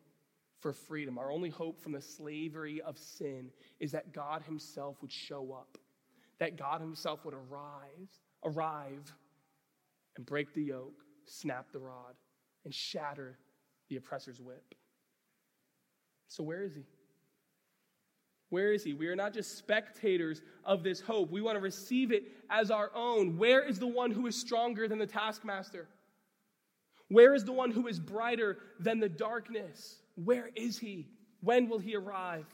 for 0.59 0.73
freedom, 0.73 1.17
our 1.17 1.31
only 1.31 1.49
hope 1.49 1.79
from 1.79 1.91
the 1.91 2.01
slavery 2.01 2.81
of 2.81 2.97
sin 2.97 3.51
is 3.79 3.91
that 3.91 4.13
God 4.13 4.41
Himself 4.43 5.01
would 5.01 5.11
show 5.11 5.53
up, 5.53 5.77
that 6.39 6.57
God 6.57 6.81
Himself 6.81 7.25
would 7.25 7.33
arrive, 7.33 8.09
arrive 8.43 9.13
and 10.15 10.25
break 10.25 10.53
the 10.53 10.63
yoke, 10.63 11.03
snap 11.25 11.71
the 11.71 11.79
rod, 11.79 12.15
and 12.65 12.73
shatter 12.73 13.37
the 13.89 13.97
oppressor's 13.97 14.41
whip. 14.41 14.73
So, 16.27 16.43
where 16.43 16.63
is 16.63 16.75
He? 16.75 16.83
Where 18.49 18.71
is 18.71 18.83
he? 18.83 18.93
We 18.93 19.07
are 19.07 19.15
not 19.15 19.33
just 19.33 19.57
spectators 19.57 20.41
of 20.63 20.83
this 20.83 21.01
hope. 21.01 21.31
We 21.31 21.41
want 21.41 21.57
to 21.57 21.61
receive 21.61 22.11
it 22.11 22.23
as 22.49 22.71
our 22.71 22.91
own. 22.95 23.37
Where 23.37 23.61
is 23.61 23.77
the 23.77 23.87
one 23.87 24.11
who 24.11 24.25
is 24.27 24.39
stronger 24.39 24.87
than 24.87 24.99
the 24.99 25.05
taskmaster? 25.05 25.87
Where 27.09 27.33
is 27.33 27.45
the 27.45 27.53
one 27.53 27.71
who 27.71 27.87
is 27.87 27.99
brighter 27.99 28.57
than 28.79 28.99
the 28.99 29.09
darkness? 29.09 29.99
Where 30.15 30.49
is 30.55 30.77
he? 30.77 31.07
When 31.41 31.69
will 31.69 31.79
he 31.79 31.95
arrive? 31.95 32.45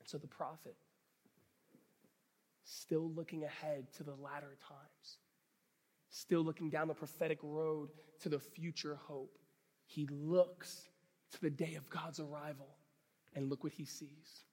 And 0.00 0.08
so 0.08 0.18
the 0.18 0.26
prophet, 0.26 0.76
still 2.64 3.10
looking 3.10 3.44
ahead 3.44 3.92
to 3.96 4.04
the 4.04 4.14
latter 4.14 4.56
times, 4.66 5.18
still 6.08 6.42
looking 6.42 6.70
down 6.70 6.88
the 6.88 6.94
prophetic 6.94 7.38
road 7.42 7.90
to 8.20 8.28
the 8.28 8.38
future 8.38 8.98
hope, 9.06 9.38
he 9.86 10.06
looks 10.10 10.88
to 11.32 11.40
the 11.40 11.50
day 11.50 11.74
of 11.74 11.88
God's 11.90 12.20
arrival. 12.20 12.68
And 13.34 13.50
look 13.50 13.62
what 13.62 13.72
he 13.72 13.84
sees. 13.84 14.44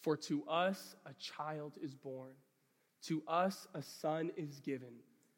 For 0.00 0.16
to 0.16 0.44
us 0.44 0.94
a 1.04 1.12
child 1.14 1.74
is 1.82 1.94
born, 1.94 2.32
to 3.06 3.22
us 3.26 3.66
a 3.74 3.82
son 3.82 4.30
is 4.36 4.60
given, 4.60 4.94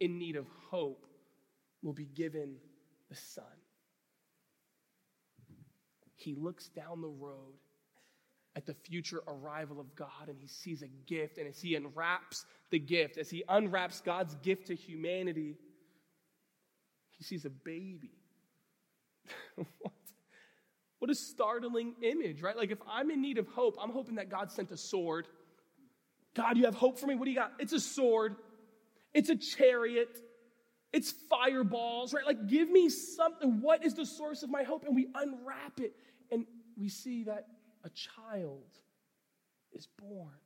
in 0.00 0.18
need 0.18 0.36
of 0.36 0.46
hope 0.70 1.06
will 1.82 1.92
be 1.92 2.06
given 2.06 2.56
the 3.08 3.16
Son. 3.16 3.44
He 6.14 6.34
looks 6.34 6.68
down 6.68 7.00
the 7.00 7.08
road 7.08 7.54
at 8.56 8.66
the 8.66 8.74
future 8.74 9.22
arrival 9.28 9.78
of 9.78 9.94
God 9.94 10.28
and 10.28 10.36
he 10.36 10.48
sees 10.48 10.82
a 10.82 10.88
gift. 11.06 11.38
And 11.38 11.46
as 11.46 11.60
he 11.60 11.76
unwraps 11.76 12.44
the 12.70 12.78
gift, 12.80 13.16
as 13.16 13.30
he 13.30 13.44
unwraps 13.48 14.00
God's 14.00 14.34
gift 14.42 14.66
to 14.66 14.74
humanity, 14.74 15.56
he 17.10 17.24
sees 17.24 17.44
a 17.44 17.50
baby. 17.50 18.18
what? 19.54 19.92
what 20.98 21.10
a 21.10 21.14
startling 21.14 21.94
image, 22.02 22.42
right? 22.42 22.56
Like 22.56 22.72
if 22.72 22.78
I'm 22.90 23.10
in 23.10 23.22
need 23.22 23.38
of 23.38 23.46
hope, 23.46 23.76
I'm 23.80 23.90
hoping 23.90 24.16
that 24.16 24.28
God 24.28 24.50
sent 24.50 24.72
a 24.72 24.76
sword. 24.76 25.28
God, 26.34 26.56
you 26.56 26.64
have 26.64 26.74
hope 26.74 26.98
for 26.98 27.06
me? 27.06 27.14
What 27.14 27.26
do 27.26 27.30
you 27.30 27.36
got? 27.36 27.52
It's 27.58 27.72
a 27.72 27.80
sword, 27.80 28.36
it's 29.14 29.28
a 29.28 29.36
chariot. 29.36 30.18
It's 30.92 31.12
fireballs, 31.28 32.14
right? 32.14 32.24
Like, 32.24 32.46
give 32.46 32.70
me 32.70 32.88
something. 32.88 33.60
What 33.60 33.84
is 33.84 33.94
the 33.94 34.06
source 34.06 34.42
of 34.42 34.50
my 34.50 34.62
hope? 34.62 34.84
And 34.84 34.94
we 34.94 35.08
unwrap 35.14 35.80
it, 35.80 35.94
and 36.30 36.46
we 36.76 36.88
see 36.88 37.24
that 37.24 37.46
a 37.84 37.90
child 37.90 38.72
is 39.72 39.86
born. 39.98 40.38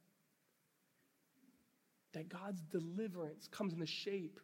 That 2.13 2.29
God's 2.29 2.61
deliverance 2.63 3.47
comes 3.47 3.73
in 3.73 3.79
the 3.79 3.87
shape 3.87 4.41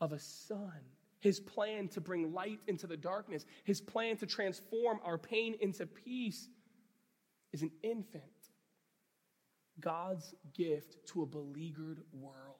of 0.00 0.12
a 0.12 0.18
son. 0.18 0.80
His 1.20 1.40
plan 1.40 1.88
to 1.88 2.00
bring 2.00 2.32
light 2.32 2.60
into 2.68 2.86
the 2.86 2.96
darkness, 2.96 3.46
his 3.64 3.80
plan 3.80 4.16
to 4.18 4.26
transform 4.26 5.00
our 5.04 5.16
pain 5.16 5.56
into 5.60 5.86
peace 5.86 6.48
is 7.52 7.62
an 7.62 7.70
infant. 7.82 8.22
God's 9.80 10.34
gift 10.54 10.96
to 11.08 11.22
a 11.22 11.26
beleaguered 11.26 12.02
world 12.12 12.53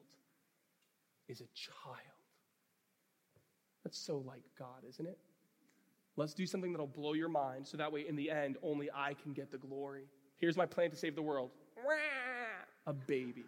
is 1.28 1.40
a 1.40 1.48
child. 1.54 1.98
That's 3.84 3.98
so 3.98 4.18
like 4.26 4.42
God, 4.58 4.84
isn't 4.88 5.06
it? 5.06 5.18
Let's 6.16 6.34
do 6.34 6.46
something 6.46 6.72
that'll 6.72 6.86
blow 6.86 7.12
your 7.14 7.28
mind 7.28 7.66
so 7.66 7.76
that 7.76 7.92
way, 7.92 8.04
in 8.08 8.16
the 8.16 8.30
end, 8.30 8.56
only 8.62 8.88
I 8.94 9.14
can 9.14 9.32
get 9.32 9.50
the 9.50 9.58
glory. 9.58 10.04
Here's 10.36 10.56
my 10.56 10.66
plan 10.66 10.90
to 10.90 10.96
save 10.96 11.14
the 11.14 11.22
world 11.22 11.50
a 12.86 12.92
baby. 12.92 13.44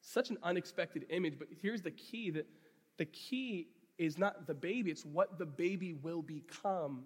Such 0.00 0.30
an 0.30 0.38
unexpected 0.42 1.06
image, 1.10 1.38
but 1.38 1.48
here's 1.62 1.82
the 1.82 1.90
key 1.90 2.30
that 2.30 2.46
the 2.98 3.04
key 3.04 3.68
is 3.98 4.18
not 4.18 4.46
the 4.46 4.54
baby, 4.54 4.90
it's 4.90 5.04
what 5.04 5.38
the 5.38 5.46
baby 5.46 5.94
will 5.94 6.22
become. 6.22 7.04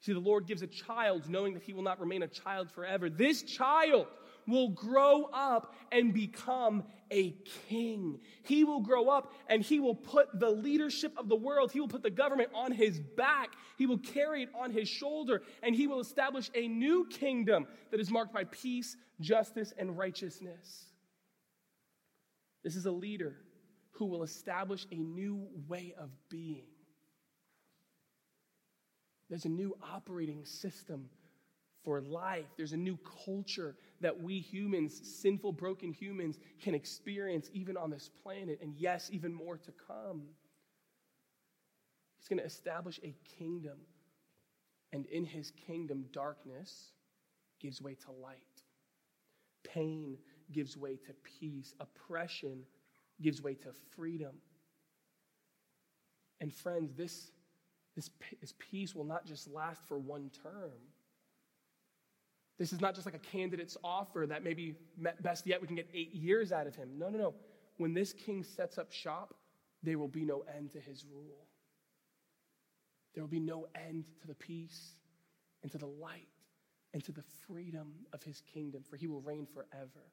See, 0.00 0.12
the 0.12 0.20
Lord 0.20 0.46
gives 0.46 0.62
a 0.62 0.66
child 0.66 1.28
knowing 1.28 1.54
that 1.54 1.62
he 1.62 1.72
will 1.72 1.82
not 1.82 2.00
remain 2.00 2.22
a 2.22 2.28
child 2.28 2.70
forever. 2.70 3.08
This 3.08 3.42
child 3.42 4.06
will 4.46 4.70
grow 4.70 5.24
up 5.32 5.74
and 5.90 6.12
become 6.12 6.84
a 7.10 7.36
king. 7.68 8.18
He 8.42 8.64
will 8.64 8.80
grow 8.80 9.08
up 9.08 9.32
and 9.48 9.62
he 9.62 9.80
will 9.80 9.94
put 9.94 10.38
the 10.38 10.50
leadership 10.50 11.12
of 11.16 11.28
the 11.28 11.36
world, 11.36 11.72
he 11.72 11.80
will 11.80 11.88
put 11.88 12.02
the 12.02 12.10
government 12.10 12.50
on 12.54 12.72
his 12.72 13.00
back, 13.00 13.50
he 13.76 13.86
will 13.86 13.98
carry 13.98 14.44
it 14.44 14.48
on 14.54 14.70
his 14.70 14.88
shoulder, 14.88 15.42
and 15.62 15.74
he 15.74 15.86
will 15.86 16.00
establish 16.00 16.50
a 16.54 16.68
new 16.68 17.06
kingdom 17.08 17.66
that 17.90 18.00
is 18.00 18.10
marked 18.10 18.32
by 18.32 18.44
peace, 18.44 18.96
justice, 19.20 19.72
and 19.76 19.96
righteousness. 19.96 20.86
This 22.64 22.76
is 22.76 22.86
a 22.86 22.92
leader 22.92 23.36
who 23.92 24.06
will 24.06 24.22
establish 24.22 24.86
a 24.90 24.96
new 24.96 25.46
way 25.68 25.94
of 25.98 26.10
being. 26.28 26.64
There's 29.28 29.44
a 29.44 29.50
new 29.50 29.76
operating 29.82 30.44
system 30.44 31.08
for 31.84 32.00
life. 32.00 32.46
There's 32.56 32.72
a 32.72 32.76
new 32.76 32.98
culture 33.24 33.76
that 34.02 34.20
we 34.20 34.38
humans, 34.40 35.00
sinful, 35.02 35.52
broken 35.52 35.92
humans, 35.92 36.38
can 36.60 36.74
experience 36.74 37.48
even 37.52 37.76
on 37.76 37.90
this 37.90 38.10
planet, 38.22 38.58
and 38.60 38.74
yes, 38.76 39.08
even 39.12 39.32
more 39.32 39.56
to 39.56 39.72
come. 39.86 40.22
He's 42.18 42.28
going 42.28 42.38
to 42.38 42.44
establish 42.44 43.00
a 43.02 43.14
kingdom, 43.38 43.78
and 44.92 45.06
in 45.06 45.24
his 45.24 45.50
kingdom, 45.52 46.04
darkness 46.12 46.92
gives 47.60 47.80
way 47.80 47.96
to 48.04 48.12
light, 48.12 48.36
pain 49.64 50.18
gives 50.50 50.76
way 50.76 50.96
to 50.96 51.14
peace, 51.40 51.74
oppression 51.80 52.64
gives 53.20 53.40
way 53.40 53.54
to 53.54 53.72
freedom. 53.96 54.34
And 56.40 56.52
friends, 56.52 56.92
this, 56.94 57.30
this, 57.94 58.10
this 58.40 58.52
peace 58.58 58.96
will 58.96 59.04
not 59.04 59.24
just 59.24 59.48
last 59.48 59.80
for 59.86 59.98
one 59.98 60.30
term 60.42 60.72
this 62.62 62.72
is 62.72 62.80
not 62.80 62.94
just 62.94 63.06
like 63.06 63.16
a 63.16 63.18
candidate's 63.18 63.76
offer 63.82 64.24
that 64.28 64.44
maybe 64.44 64.76
best 65.20 65.48
yet 65.48 65.60
we 65.60 65.66
can 65.66 65.74
get 65.74 65.88
eight 65.92 66.14
years 66.14 66.52
out 66.52 66.68
of 66.68 66.76
him. 66.76 66.90
No, 66.96 67.08
no, 67.08 67.18
no. 67.18 67.34
When 67.78 67.92
this 67.92 68.12
king 68.12 68.44
sets 68.44 68.78
up 68.78 68.92
shop, 68.92 69.34
there 69.82 69.98
will 69.98 70.06
be 70.06 70.24
no 70.24 70.44
end 70.56 70.70
to 70.74 70.78
his 70.78 71.04
rule. 71.12 71.48
There 73.14 73.24
will 73.24 73.28
be 73.28 73.40
no 73.40 73.66
end 73.74 74.04
to 74.20 74.28
the 74.28 74.36
peace 74.36 74.92
and 75.64 75.72
to 75.72 75.78
the 75.78 75.88
light 75.88 76.28
and 76.94 77.02
to 77.02 77.10
the 77.10 77.24
freedom 77.48 77.94
of 78.12 78.22
his 78.22 78.40
kingdom, 78.54 78.84
for 78.88 78.96
he 78.96 79.08
will 79.08 79.22
reign 79.22 79.44
forever 79.52 80.12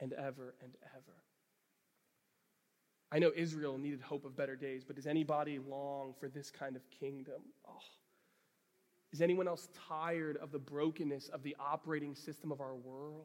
and 0.00 0.12
ever 0.14 0.56
and 0.60 0.72
ever. 0.92 1.14
I 3.12 3.20
know 3.20 3.30
Israel 3.32 3.78
needed 3.78 4.00
hope 4.00 4.24
of 4.24 4.36
better 4.36 4.56
days, 4.56 4.82
but 4.82 4.96
does 4.96 5.06
anybody 5.06 5.60
long 5.60 6.14
for 6.18 6.28
this 6.28 6.50
kind 6.50 6.74
of 6.74 6.82
kingdom? 6.90 7.42
Oh, 7.64 7.78
is 9.16 9.22
anyone 9.22 9.48
else 9.48 9.68
tired 9.88 10.36
of 10.36 10.52
the 10.52 10.58
brokenness 10.58 11.28
of 11.28 11.42
the 11.42 11.56
operating 11.58 12.14
system 12.14 12.52
of 12.52 12.60
our 12.60 12.74
world? 12.74 13.24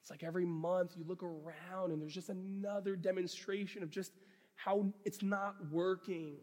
It's 0.00 0.10
like 0.10 0.22
every 0.22 0.46
month 0.46 0.94
you 0.96 1.04
look 1.06 1.22
around 1.22 1.92
and 1.92 2.00
there's 2.00 2.14
just 2.14 2.30
another 2.30 2.96
demonstration 2.96 3.82
of 3.82 3.90
just 3.90 4.12
how 4.56 4.86
it's 5.04 5.22
not 5.22 5.56
working. 5.70 6.36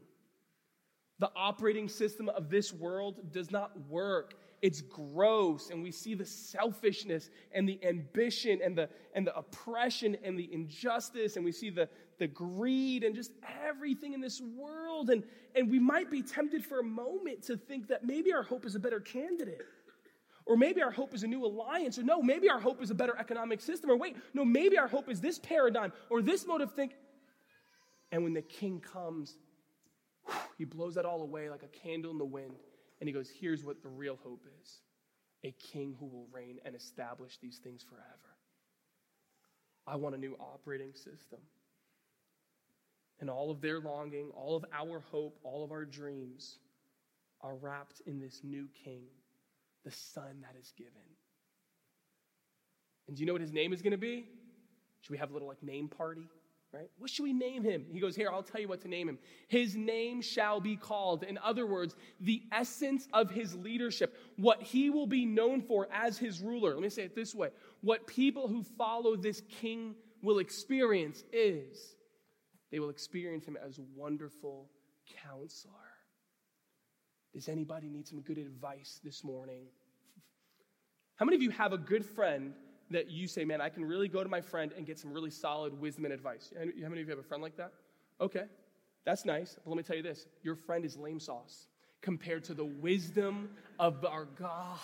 The 1.17 1.32
operating 1.36 1.89
system 1.89 2.30
of 2.30 2.52
this 2.52 2.71
world 2.71 3.34
does 3.34 3.49
not 3.49 3.71
work. 3.89 4.36
It's 4.62 4.82
gross, 4.82 5.69
and 5.69 5.82
we 5.82 5.91
see 5.91 6.15
the 6.15 6.26
selfishness 6.26 7.30
and 7.54 7.67
the 7.67 7.80
ambition 7.86 8.60
and 8.63 8.78
the, 8.78 8.89
and 9.13 9.26
the 9.26 9.36
oppression 9.38 10.17
and 10.24 10.38
the 10.38 10.50
injustice, 10.52 11.38
and 11.38 11.45
we 11.45 11.51
see 11.51 11.70
the, 11.70 11.88
the 12.18 12.28
greed 12.28 13.03
and 13.03 13.16
just 13.16 13.32
everything 13.66 14.14
in 14.14 14.20
this 14.20 14.41
world. 14.41 15.10
And, 15.12 15.24
and 15.55 15.72
we 15.72 15.80
might 15.80 16.12
be 16.12 16.22
tempted 16.22 16.66
for 16.66 16.80
a 16.80 16.84
moment 16.84 17.43
to 17.43 17.55
think 17.55 17.88
that 17.88 18.03
maybe 18.05 18.34
our 18.34 18.43
hope 18.43 18.66
is 18.66 18.76
a 18.76 18.80
better 18.80 18.99
candidate. 18.99 19.62
Or 20.45 20.57
maybe 20.57 20.82
our 20.82 20.91
hope 20.91 21.14
is 21.14 21.24
a 21.24 21.28
new 21.28 21.45
alliance. 21.45 21.99
Or 21.99 22.03
no, 22.03 22.22
maybe 22.22 22.49
our 22.49 22.60
hope 22.60 22.82
is 22.82 22.89
a 22.89 22.95
better 22.95 23.16
economic 23.18 23.62
system. 23.62 23.91
Or 23.91 23.95
wait, 23.95 24.18
no, 24.34 24.43
maybe 24.43 24.78
our 24.78 24.88
hope 24.88 25.07
is 25.07 25.22
this 25.22 25.38
paradigm 25.38 25.93
or 26.10 26.22
this 26.22 26.45
mode 26.47 26.62
of 26.62 26.74
think. 26.74 26.95
And 28.12 28.24
when 28.24 28.34
the 28.34 28.41
king 28.41 28.82
comes, 28.82 29.38
he 30.57 30.66
blows 30.66 30.95
that 30.95 31.05
all 31.05 31.22
away 31.22 31.49
like 31.49 31.64
a 31.64 31.68
candle 31.68 32.12
in 32.12 32.18
the 32.18 32.26
wind. 32.26 32.55
And 33.00 33.08
he 33.08 33.14
goes, 33.14 33.30
Here's 33.30 33.64
what 33.64 33.82
the 33.82 33.89
real 33.89 34.18
hope 34.24 34.45
is 34.62 34.80
a 35.43 35.52
king 35.52 35.95
who 36.00 36.06
will 36.06 36.28
reign 36.32 36.60
and 36.66 36.76
establish 36.76 37.38
these 37.41 37.60
things 37.64 37.84
forever. 37.84 38.36
I 39.88 39.95
want 39.95 40.16
a 40.16 40.18
new 40.18 40.36
operating 40.39 40.93
system 40.93 41.39
and 43.20 43.30
all 43.30 43.52
of 43.52 43.62
their 43.62 43.80
longing, 43.80 44.32
all 44.36 44.56
of 44.56 44.66
our 44.74 45.00
hope, 45.00 45.38
all 45.43 45.64
of 45.64 45.72
our 45.72 45.86
dreams 45.86 46.58
are 47.41 47.56
wrapped 47.56 48.02
in 48.06 48.20
this 48.20 48.41
new 48.43 48.68
king, 48.84 49.04
the 49.84 49.91
son 49.91 50.41
that 50.41 50.56
is 50.60 50.74
given. 50.78 50.93
And 53.08 53.16
do 53.18 53.22
you 53.22 53.28
know 53.28 53.34
what 53.34 53.41
his 53.41 53.54
name 53.54 53.74
is 53.74 53.82
going 53.82 53.91
to 53.91 53.97
be? 53.97 54.26
Should 55.02 55.12
we 55.12 55.18
have 55.18 55.32
a 55.32 55.34
little 55.34 55.47
like 55.47 55.64
name 55.64 55.88
party? 55.88 56.28
Right? 56.72 56.89
What 56.99 57.09
should 57.09 57.24
we 57.24 57.34
name 57.34 57.63
him? 57.63 57.86
He 57.91 57.99
goes, 57.99 58.15
Here, 58.15 58.30
I'll 58.32 58.43
tell 58.43 58.61
you 58.61 58.67
what 58.67 58.82
to 58.82 58.88
name 58.88 59.09
him. 59.09 59.17
His 59.47 59.76
name 59.76 60.22
shall 60.22 60.61
be 60.61 60.76
called. 60.76 61.24
In 61.24 61.39
other 61.39 61.65
words, 61.65 61.95
the 62.20 62.43
essence 62.51 63.07
of 63.11 63.32
his 63.32 63.55
leadership, 63.55 64.15
what 64.36 64.61
he 64.61 64.91
will 64.91 65.07
be 65.07 65.26
known 65.26 65.61
for 65.61 65.88
as 65.91 66.20
his 66.20 66.41
ruler. 66.41 66.74
Let 66.74 66.84
me 66.84 66.89
say 66.89 67.03
it 67.03 67.15
this 67.15 67.34
way 67.34 67.49
what 67.82 68.05
people 68.05 68.47
who 68.47 68.63
follow 68.78 69.15
this 69.15 69.41
king 69.49 69.95
will 70.22 70.38
experience 70.38 71.24
is 71.34 71.95
they 72.72 72.80
will 72.80 72.89
experience 72.89 73.47
him 73.47 73.57
as 73.65 73.80
wonderful 73.95 74.70
counselor. 75.24 75.74
Does 77.34 77.49
anybody 77.49 77.89
need 77.89 78.07
some 78.07 78.22
good 78.22 78.38
advice 78.38 78.99
this 79.03 79.24
morning? 79.24 79.65
How 81.15 81.26
many 81.26 81.36
of 81.36 81.41
you 81.41 81.49
have 81.49 81.74
a 81.74 81.78
good 81.80 82.05
friend 82.05 82.53
that 82.91 83.09
you 83.09 83.27
say, 83.27 83.45
man, 83.45 83.61
I 83.61 83.69
can 83.69 83.85
really 83.85 84.07
go 84.07 84.23
to 84.23 84.29
my 84.29 84.41
friend 84.41 84.73
and 84.75 84.85
get 84.85 84.97
some 84.97 85.13
really 85.13 85.29
solid 85.29 85.79
wisdom 85.79 86.05
and 86.05 86.13
advice? 86.13 86.51
How 86.57 86.65
many 86.89 87.01
of 87.01 87.07
you 87.07 87.09
have 87.09 87.19
a 87.19 87.23
friend 87.23 87.43
like 87.43 87.55
that? 87.57 87.71
Okay, 88.19 88.45
that's 89.05 89.25
nice. 89.25 89.57
But 89.63 89.69
let 89.69 89.77
me 89.77 89.83
tell 89.83 89.95
you 89.95 90.03
this 90.03 90.25
your 90.43 90.55
friend 90.55 90.83
is 90.83 90.97
lame 90.97 91.19
sauce 91.19 91.67
compared 92.01 92.43
to 92.45 92.53
the 92.53 92.65
wisdom 92.65 93.49
of 93.77 94.03
our 94.05 94.25
God. 94.25 94.79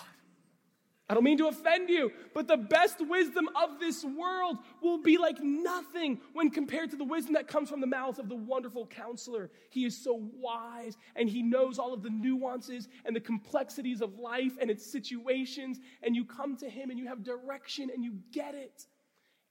I 1.08 1.14
don't 1.14 1.22
mean 1.22 1.38
to 1.38 1.46
offend 1.46 1.88
you, 1.88 2.10
but 2.34 2.48
the 2.48 2.56
best 2.56 2.96
wisdom 3.00 3.48
of 3.54 3.78
this 3.78 4.04
world 4.04 4.58
will 4.82 4.98
be 4.98 5.18
like 5.18 5.40
nothing 5.40 6.20
when 6.32 6.50
compared 6.50 6.90
to 6.90 6.96
the 6.96 7.04
wisdom 7.04 7.34
that 7.34 7.46
comes 7.46 7.70
from 7.70 7.80
the 7.80 7.86
mouth 7.86 8.18
of 8.18 8.28
the 8.28 8.34
wonderful 8.34 8.86
counselor. 8.86 9.48
He 9.70 9.84
is 9.84 9.96
so 9.96 10.28
wise 10.34 10.96
and 11.14 11.28
he 11.28 11.44
knows 11.44 11.78
all 11.78 11.94
of 11.94 12.02
the 12.02 12.10
nuances 12.10 12.88
and 13.04 13.14
the 13.14 13.20
complexities 13.20 14.00
of 14.00 14.18
life 14.18 14.54
and 14.60 14.68
its 14.68 14.84
situations. 14.84 15.78
And 16.02 16.16
you 16.16 16.24
come 16.24 16.56
to 16.56 16.68
him 16.68 16.90
and 16.90 16.98
you 16.98 17.06
have 17.06 17.22
direction 17.22 17.88
and 17.94 18.02
you 18.02 18.18
get 18.32 18.56
it. 18.56 18.86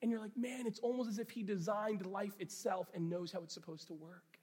And 0.01 0.11
you're 0.11 0.19
like, 0.19 0.35
man, 0.35 0.67
it's 0.67 0.79
almost 0.79 1.09
as 1.09 1.19
if 1.19 1.29
he 1.29 1.41
designed 1.41 2.05
life 2.05 2.33
itself 2.39 2.89
and 2.93 3.09
knows 3.09 3.31
how 3.31 3.39
it's 3.43 3.53
supposed 3.53 3.87
to 3.87 3.93
work. 3.93 4.39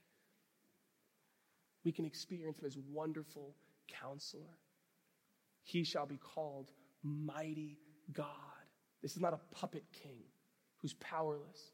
We 1.85 1.93
can 1.93 2.07
experience 2.07 2.59
him 2.59 2.65
as 2.65 2.79
wonderful 2.91 3.55
counselor. 4.01 4.57
He 5.63 5.85
shall 5.85 6.07
be 6.07 6.17
called 6.17 6.73
mighty 7.03 7.79
God. 8.13 8.27
This 9.03 9.13
is 9.13 9.21
not 9.21 9.35
a 9.35 9.41
puppet 9.55 9.85
king 9.93 10.23
who's 10.79 10.95
powerless. 10.95 11.73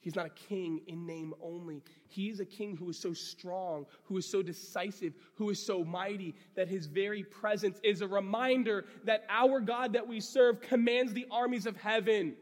He's 0.00 0.14
not 0.14 0.26
a 0.26 0.30
king 0.48 0.82
in 0.86 1.06
name 1.06 1.32
only. 1.42 1.82
He 2.08 2.28
is 2.28 2.38
a 2.38 2.44
king 2.44 2.76
who 2.76 2.90
is 2.90 2.98
so 2.98 3.14
strong, 3.14 3.86
who 4.04 4.18
is 4.18 4.30
so 4.30 4.42
decisive, 4.42 5.14
who 5.34 5.48
is 5.48 5.64
so 5.64 5.82
mighty 5.82 6.34
that 6.56 6.68
his 6.68 6.84
very 6.84 7.22
presence 7.22 7.80
is 7.82 8.02
a 8.02 8.06
reminder 8.06 8.84
that 9.04 9.24
our 9.30 9.60
God 9.60 9.94
that 9.94 10.06
we 10.06 10.20
serve 10.20 10.60
commands 10.60 11.14
the 11.14 11.26
armies 11.30 11.64
of 11.64 11.76
heaven. 11.78 12.34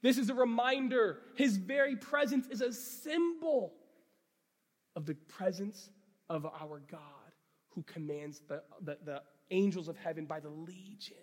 This 0.00 0.16
is 0.16 0.30
a 0.30 0.34
reminder. 0.34 1.18
His 1.34 1.58
very 1.58 1.96
presence 1.96 2.46
is 2.46 2.62
a 2.62 2.72
symbol 2.72 3.74
of 4.94 5.04
the 5.04 5.14
presence 5.14 5.90
of 6.30 6.46
our 6.46 6.80
God 6.90 7.00
who 7.74 7.82
commands 7.82 8.40
the, 8.48 8.62
the, 8.80 8.96
the 9.04 9.22
angels 9.50 9.88
of 9.88 9.96
heaven 9.96 10.26
by 10.26 10.40
the 10.40 10.48
legion, 10.48 11.16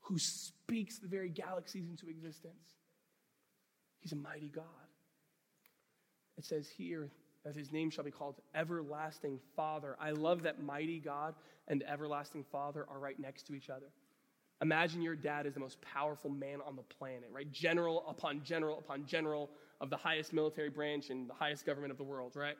who 0.00 0.18
speaks 0.18 0.98
the 0.98 1.08
very 1.08 1.28
galaxies 1.28 1.88
into 1.88 2.08
existence. 2.08 2.76
He's 4.00 4.12
a 4.12 4.16
mighty 4.16 4.48
God. 4.48 4.64
It 6.36 6.44
says 6.44 6.68
here 6.68 7.10
that 7.44 7.54
his 7.54 7.72
name 7.72 7.90
shall 7.90 8.04
be 8.04 8.10
called 8.10 8.36
Everlasting 8.54 9.38
Father. 9.54 9.96
I 10.00 10.10
love 10.10 10.42
that 10.42 10.62
mighty 10.62 10.98
God 10.98 11.34
and 11.68 11.84
Everlasting 11.88 12.44
Father 12.50 12.86
are 12.90 12.98
right 12.98 13.18
next 13.18 13.46
to 13.46 13.54
each 13.54 13.70
other. 13.70 13.86
Imagine 14.60 15.02
your 15.02 15.16
dad 15.16 15.46
is 15.46 15.54
the 15.54 15.60
most 15.60 15.80
powerful 15.80 16.30
man 16.30 16.60
on 16.66 16.76
the 16.76 16.82
planet, 16.82 17.28
right? 17.32 17.50
General 17.50 18.04
upon 18.08 18.42
general 18.44 18.78
upon 18.78 19.06
general 19.06 19.50
of 19.80 19.90
the 19.90 19.96
highest 19.96 20.32
military 20.32 20.70
branch 20.70 21.10
and 21.10 21.28
the 21.28 21.34
highest 21.34 21.66
government 21.66 21.90
of 21.90 21.98
the 21.98 22.04
world, 22.04 22.36
right? 22.36 22.56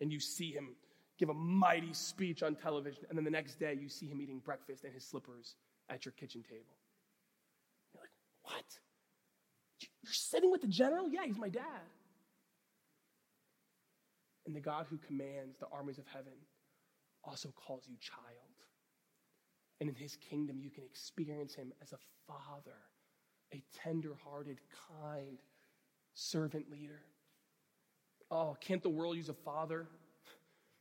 And 0.00 0.12
you 0.12 0.20
see 0.20 0.52
him 0.52 0.74
give 1.18 1.28
a 1.28 1.34
mighty 1.34 1.92
speech 1.92 2.42
on 2.42 2.54
television, 2.54 3.04
and 3.08 3.18
then 3.18 3.24
the 3.24 3.30
next 3.30 3.58
day 3.58 3.76
you 3.78 3.88
see 3.88 4.06
him 4.06 4.20
eating 4.20 4.38
breakfast 4.38 4.84
in 4.84 4.92
his 4.92 5.04
slippers 5.04 5.56
at 5.90 6.04
your 6.04 6.12
kitchen 6.12 6.42
table. 6.42 6.76
You're 7.92 8.02
like, 8.02 8.10
what? 8.42 8.64
You're 10.02 10.12
sitting 10.12 10.50
with 10.50 10.60
the 10.60 10.68
general? 10.68 11.08
Yeah, 11.08 11.24
he's 11.26 11.38
my 11.38 11.48
dad. 11.48 11.62
And 14.46 14.54
the 14.54 14.60
God 14.60 14.86
who 14.88 14.96
commands 14.96 15.58
the 15.58 15.66
armies 15.72 15.98
of 15.98 16.06
heaven 16.06 16.32
also 17.24 17.52
calls 17.54 17.84
you 17.86 17.96
child. 18.00 18.22
And 19.80 19.88
in 19.88 19.94
his 19.94 20.16
kingdom, 20.16 20.58
you 20.60 20.70
can 20.70 20.84
experience 20.84 21.54
him 21.54 21.72
as 21.82 21.92
a 21.92 21.98
father, 22.26 22.78
a 23.52 23.62
tender 23.82 24.16
hearted, 24.24 24.58
kind 24.90 25.38
servant 26.14 26.70
leader. 26.70 27.00
Oh, 28.30 28.56
can't 28.60 28.82
the 28.82 28.88
world 28.88 29.16
use 29.16 29.28
a 29.28 29.34
father 29.34 29.86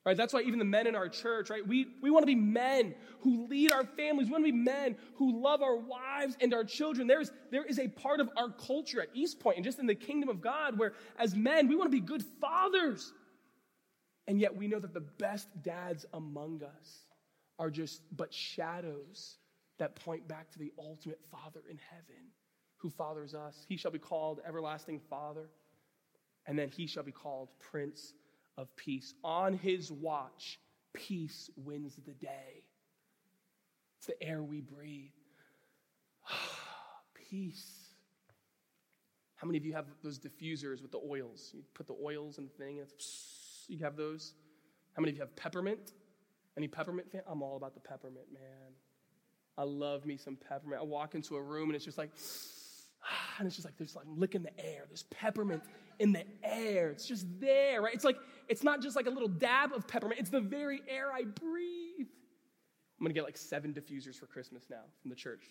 Right? 0.08 0.16
That's 0.16 0.34
why 0.34 0.39
even 0.43 0.58
the 0.58 0.64
men 0.64 0.88
in 0.88 0.95
our 0.95 1.10
church, 1.10 1.49
right? 1.49 1.68
We, 1.68 1.88
we 2.01 2.10
want 2.10 2.24
to 2.24 2.28
be 2.28 2.34
men 2.34 2.95
who 3.20 3.45
lead 3.47 3.74
our 3.74 3.84
families. 3.84 4.28
We 4.28 4.32
want 4.32 4.45
to 4.45 4.51
be 4.53 4.58
men 4.58 4.95
who 5.16 5.43
love 5.43 5.62
our 5.62 5.76
wives 5.76 6.38
and 6.39 6.53
our 6.53 6.64
children. 6.64 7.08
There's, 7.08 7.30
there 7.51 7.66
is 7.66 7.78
a 7.78 7.89
part 7.89 8.22
of 8.22 8.30
our 8.38 8.49
culture 8.49 9.01
at 9.01 9.10
East 9.14 9.41
Point 9.41 9.58
and 9.58 9.66
just 9.66 9.80
in 9.80 9.86
the 9.86 9.95
kingdom 9.95 10.30
of 10.30 10.39
God 10.39 10.80
where, 10.80 10.93
as 11.20 11.36
men, 11.36 11.68
we 11.68 11.76
want 11.76 11.91
to 11.91 11.97
be 11.97 11.99
good 11.99 12.24
fathers. 12.39 13.12
And 14.30 14.39
yet 14.39 14.55
we 14.55 14.70
know 14.70 14.80
that 14.80 14.93
the 14.93 15.01
best 15.01 15.49
dads 15.62 16.05
among 16.14 16.62
us 16.64 16.99
are 17.60 17.70
just 17.70 18.01
but 18.16 18.34
shadows 18.34 19.39
that 19.78 19.97
point 19.97 20.26
back 20.26 20.49
to 20.51 20.58
the 20.58 20.72
ultimate 20.80 21.20
Father 21.30 21.64
in 21.70 21.78
heaven 21.91 22.32
who 22.78 22.89
fathers 22.89 23.34
us. 23.34 23.66
He 23.68 23.76
shall 23.76 23.91
be 23.91 23.99
called 23.99 24.39
Everlasting 24.47 25.01
Father, 25.10 25.49
and 26.45 26.58
then 26.58 26.70
he 26.70 26.88
shall 26.88 27.03
be 27.03 27.12
called 27.12 27.49
Prince 27.60 28.14
of 28.58 28.76
peace. 28.76 29.14
On 29.24 29.53
his 29.53 29.91
watch, 29.91 30.60
peace 30.93 31.49
wins 31.55 31.95
the 32.05 32.14
day. 32.14 32.64
It's 33.99 34.08
the 34.08 34.22
air 34.22 34.43
we 34.43 34.62
breathe. 34.62 35.12
peace. 37.30 37.88
How 39.36 39.45
many 39.45 39.58
of 39.58 39.66
you 39.66 39.74
have 39.74 39.86
those 40.03 40.20
diffusers 40.20 40.82
with 40.82 40.91
the 40.91 40.99
oils? 41.08 41.51
You 41.53 41.64
put 41.74 41.88
the 41.88 41.95
oils 42.03 42.39
in 42.39 42.45
the 42.45 42.64
thing, 42.64 42.80
and 42.80 42.88
you 43.68 43.84
have 43.84 43.95
those. 43.95 44.34
How 44.93 45.01
many 45.01 45.12
of 45.12 45.18
you 45.18 45.22
have 45.22 45.36
peppermint? 45.36 45.91
Any 46.58 46.68
peppermint 46.68 47.12
fan? 47.12 47.22
I'm 47.28 47.43
all 47.43 47.55
about 47.55 47.76
the 47.76 47.80
peppermint, 47.80 48.26
man. 48.34 48.74
I 49.58 49.64
love 49.64 50.05
me 50.05 50.18
some 50.18 50.36
peppermint. 50.36 50.82
I 50.82 50.86
walk 50.86 51.16
into 51.16 51.36
a 51.36 51.41
room 51.41 51.70
and 51.70 51.76
it's 51.76 51.86
just 51.86 51.97
like, 51.97 52.12
and 53.39 53.47
it's 53.47 53.55
just 53.55 53.66
like 53.66 53.78
there's 53.78 53.95
like 53.95 54.05
I'm 54.05 54.20
licking 54.20 54.41
the 54.41 54.60
air. 54.60 54.86
There's 54.88 55.03
peppermint 55.03 55.64
in 56.00 56.12
the 56.12 56.24
air. 56.43 56.89
It's 56.89 57.08
just 57.08 57.26
there, 57.39 57.82
right? 57.82 57.93
It's 57.93 58.04
like 58.04 58.18
it's 58.48 58.64
not 58.64 58.82
just 58.82 58.95
like 58.95 59.08
a 59.08 59.10
little 59.10 59.28
dab 59.28 59.74
of 59.74 59.88
peppermint. 59.88 60.20
It's 60.20 60.30
the 60.30 60.41
very 60.41 60.82
air 60.88 61.12
I 61.12 61.24
breathe. 61.24 62.08
I'm 63.00 63.06
gonna 63.06 63.14
get 63.14 63.24
like 63.24 63.38
seven 63.38 63.74
diffusers 63.74 64.16
for 64.16 64.26
Christmas 64.26 64.64
now 64.70 64.84
from 65.02 65.10
the 65.10 65.16
church. 65.16 65.50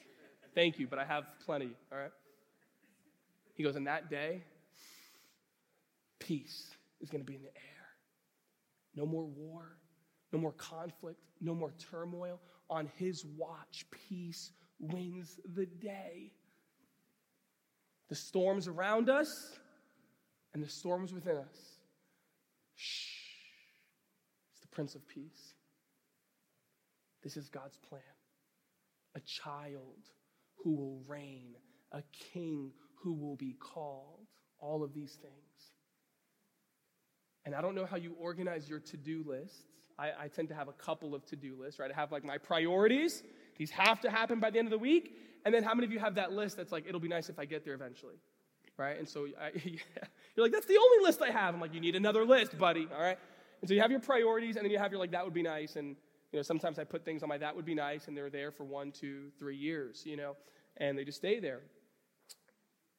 Thank 0.55 0.79
you, 0.79 0.87
but 0.87 0.99
I 0.99 1.05
have 1.05 1.25
plenty. 1.45 1.71
All 1.93 1.99
right. 1.99 2.11
He 3.55 3.63
goes, 3.63 3.77
in 3.77 3.85
that 3.85 4.11
day, 4.11 4.43
peace 6.19 6.71
is 7.01 7.11
gonna 7.11 7.25
be 7.25 7.35
in 7.35 7.43
the 7.43 7.49
air. 7.49 7.89
No 8.95 9.07
more 9.07 9.25
war, 9.25 9.77
no 10.33 10.39
more 10.39 10.53
conflict, 10.53 11.21
no 11.41 11.55
more 11.55 11.73
turmoil. 11.91 12.41
On 12.69 12.91
his 12.97 13.25
watch, 13.37 13.87
peace 14.09 14.53
wins 14.81 15.39
the 15.55 15.67
day 15.67 16.33
the 18.09 18.15
storms 18.15 18.69
around 18.69 19.11
us 19.11 19.59
and 20.57 20.65
the 20.65 20.71
storms 20.71 21.13
within 21.13 21.37
us. 21.37 21.59
Shh. 22.77 23.11
It's 24.53 24.63
the 24.63 24.69
Prince 24.69 24.95
of 24.95 25.07
Peace. 25.07 25.53
This 27.23 27.37
is 27.37 27.51
God's 27.51 27.77
plan. 27.77 28.01
A 29.17 29.21
child 29.21 30.09
who 30.65 30.75
will 30.75 31.03
reign, 31.07 31.57
a 31.93 32.03
king 32.33 32.73
who 33.03 33.13
will 33.13 33.37
be 33.37 33.55
called. 33.61 34.29
All 34.59 34.83
of 34.83 34.95
these 34.95 35.19
things. 35.21 35.35
And 37.45 37.55
I 37.55 37.61
don't 37.61 37.75
know 37.75 37.85
how 37.85 37.99
you 37.99 38.17
organize 38.19 38.67
your 38.67 38.81
to 38.81 38.97
do 38.97 39.25
lists. 39.29 39.59
I, 39.99 40.13
I, 40.19 40.29
tend 40.29 40.49
to 40.49 40.55
have 40.55 40.69
a 40.69 40.73
couple 40.73 41.15
of 41.15 41.27
to 41.27 41.37
do 41.37 41.55
lists, 41.61 41.79
right? 41.79 41.91
I 41.91 41.95
have 41.95 42.11
like 42.13 42.25
my 42.25 42.39
priorities. 42.39 43.23
These 43.59 43.73
have 43.73 44.01
to 44.01 44.11
happen 44.11 44.41
by 44.41 44.49
the 44.49 44.59
end 44.59 44.69
of 44.69 44.73
the 44.73 44.79
week. 44.79 45.19
And 45.45 45.55
then 45.55 45.63
how 45.63 45.75
many 45.75 45.85
of 45.85 45.93
you 45.93 45.99
have 45.99 46.15
that 46.15 46.33
list 46.33 46.57
that's 46.57 46.73
like, 46.73 46.87
it'll 46.89 46.99
be 46.99 47.09
nice 47.09 47.29
if 47.29 47.39
I 47.39 47.45
get 47.45 47.63
there 47.63 47.75
eventually? 47.75 48.17
Right? 48.79 48.99
And 48.99 49.09
so 49.09 49.27
I, 49.41 49.51
you're 49.65 50.45
like, 50.45 50.53
that's 50.53 50.67
the 50.67 50.77
only 50.77 51.05
list 51.05 51.23
I 51.23 51.31
have. 51.31 51.55
I'm 51.55 51.61
like, 51.61 51.75
you 51.75 51.81
need 51.81 51.97
another 51.97 52.25
list, 52.25 52.59
buddy. 52.59 52.89
All 52.95 53.03
right? 53.03 53.19
And 53.61 53.69
so 53.69 53.75
you 53.75 53.81
have 53.81 53.91
your 53.91 54.01
priorities, 54.01 54.57
and 54.57 54.65
then 54.65 54.71
you 54.71 54.79
have 54.79 54.91
your 54.91 55.01
like, 55.01 55.13
that 55.13 55.25
would 55.25 55.35
be 55.35 55.43
nice. 55.43 55.77
And, 55.77 55.97
you 56.33 56.39
know, 56.39 56.43
sometimes 56.43 56.79
I 56.79 56.85
put 56.85 57.05
things 57.05 57.23
on 57.23 57.29
my 57.29 57.39
that 57.39 57.57
would 57.57 57.65
be 57.65 57.75
nice, 57.75 58.09
and 58.09 58.17
they're 58.17 58.31
there 58.31 58.51
for 58.51 58.65
one, 58.65 58.93
two, 58.93 59.31
three 59.39 59.57
years, 59.57 60.03
you 60.05 60.17
know, 60.17 60.37
and 60.77 60.99
they 60.99 61.05
just 61.05 61.19
stay 61.19 61.41
there. 61.41 61.61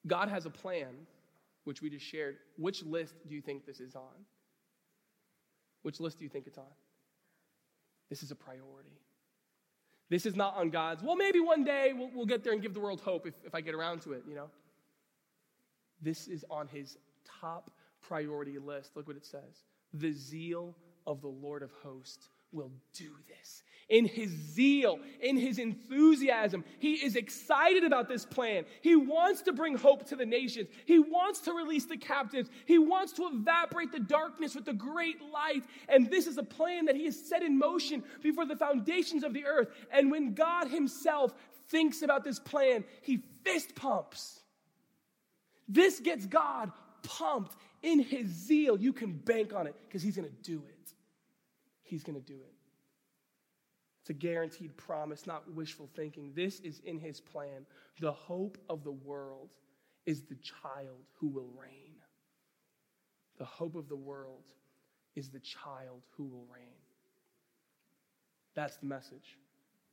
God 0.07 0.29
has 0.29 0.45
a 0.45 0.49
plan, 0.49 0.95
which 1.65 1.81
we 1.81 1.89
just 1.89 2.05
shared. 2.05 2.37
Which 2.57 2.83
list 2.83 3.15
do 3.27 3.35
you 3.35 3.41
think 3.41 3.65
this 3.65 3.79
is 3.79 3.95
on? 3.95 4.25
Which 5.83 5.99
list 5.99 6.17
do 6.17 6.23
you 6.23 6.29
think 6.29 6.47
it's 6.47 6.57
on? 6.57 6.65
This 8.09 8.23
is 8.23 8.31
a 8.31 8.35
priority. 8.35 8.97
This 10.09 10.25
is 10.25 10.35
not 10.35 10.55
on 10.55 10.69
God's, 10.69 11.03
well, 11.03 11.17
maybe 11.17 11.39
one 11.41 11.65
day 11.65 11.91
we'll, 11.93 12.09
we'll 12.13 12.25
get 12.25 12.43
there 12.43 12.53
and 12.53 12.61
give 12.61 12.73
the 12.73 12.79
world 12.79 13.01
hope 13.01 13.27
if, 13.27 13.33
if 13.45 13.53
I 13.53 13.61
get 13.61 13.75
around 13.75 14.01
to 14.03 14.13
it, 14.13 14.23
you 14.27 14.35
know? 14.35 14.49
This 16.01 16.27
is 16.27 16.45
on 16.49 16.67
his 16.67 16.97
top 17.41 17.71
priority 18.01 18.57
list. 18.59 18.91
Look 18.95 19.07
what 19.07 19.17
it 19.17 19.25
says 19.25 19.63
the 19.93 20.11
zeal 20.11 20.75
of 21.05 21.21
the 21.21 21.27
Lord 21.27 21.63
of 21.63 21.71
hosts 21.83 22.29
will 22.51 22.71
do 22.93 23.09
this. 23.27 23.63
In 23.89 24.05
his 24.05 24.29
zeal, 24.29 24.99
in 25.21 25.37
his 25.37 25.59
enthusiasm, 25.59 26.65
he 26.79 26.95
is 26.95 27.15
excited 27.15 27.85
about 27.85 28.09
this 28.09 28.25
plan. 28.25 28.65
He 28.81 28.97
wants 28.97 29.41
to 29.43 29.53
bring 29.53 29.77
hope 29.77 30.05
to 30.07 30.17
the 30.17 30.25
nations. 30.25 30.67
He 30.85 30.99
wants 30.99 31.39
to 31.41 31.53
release 31.53 31.85
the 31.85 31.97
captives. 31.97 32.49
He 32.65 32.79
wants 32.79 33.13
to 33.13 33.29
evaporate 33.31 33.93
the 33.93 34.01
darkness 34.01 34.55
with 34.55 34.65
the 34.65 34.73
great 34.73 35.21
light. 35.31 35.63
And 35.87 36.09
this 36.11 36.27
is 36.27 36.37
a 36.37 36.43
plan 36.43 36.85
that 36.85 36.97
he 36.97 37.05
has 37.05 37.17
set 37.17 37.43
in 37.43 37.57
motion 37.57 38.03
before 38.21 38.45
the 38.45 38.57
foundations 38.57 39.23
of 39.23 39.33
the 39.33 39.45
earth. 39.45 39.69
And 39.89 40.11
when 40.11 40.33
God 40.33 40.67
himself 40.67 41.33
thinks 41.69 42.01
about 42.01 42.25
this 42.25 42.39
plan, 42.39 42.83
he 43.01 43.23
fist 43.45 43.73
pumps. 43.73 44.36
This 45.67 45.99
gets 45.99 46.25
God 46.25 46.71
pumped 47.03 47.55
in 47.83 47.99
his 47.99 48.27
zeal. 48.27 48.79
You 48.79 48.93
can 48.93 49.13
bank 49.13 49.53
on 49.53 49.67
it 49.67 49.75
because 49.87 50.01
he's 50.01 50.15
going 50.15 50.29
to 50.29 50.51
do 50.51 50.63
it. 50.67 50.93
He's 51.83 52.03
going 52.03 52.19
to 52.19 52.25
do 52.25 52.35
it. 52.35 52.53
It's 54.01 54.09
a 54.09 54.13
guaranteed 54.13 54.75
promise, 54.77 55.27
not 55.27 55.53
wishful 55.53 55.89
thinking. 55.95 56.31
This 56.33 56.61
is 56.61 56.79
in 56.85 56.97
his 56.97 57.19
plan. 57.19 57.65
The 57.99 58.11
hope 58.11 58.57
of 58.69 58.83
the 58.83 58.91
world 58.91 59.49
is 60.05 60.23
the 60.23 60.37
child 60.37 61.03
who 61.19 61.27
will 61.27 61.49
reign. 61.59 61.95
The 63.37 63.45
hope 63.45 63.75
of 63.75 63.89
the 63.89 63.95
world 63.97 64.45
is 65.15 65.29
the 65.29 65.41
child 65.41 66.03
who 66.15 66.23
will 66.23 66.45
reign. 66.53 66.77
That's 68.55 68.77
the 68.77 68.85
message 68.85 69.37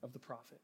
of 0.02 0.12
the 0.12 0.18
prophet. 0.18 0.60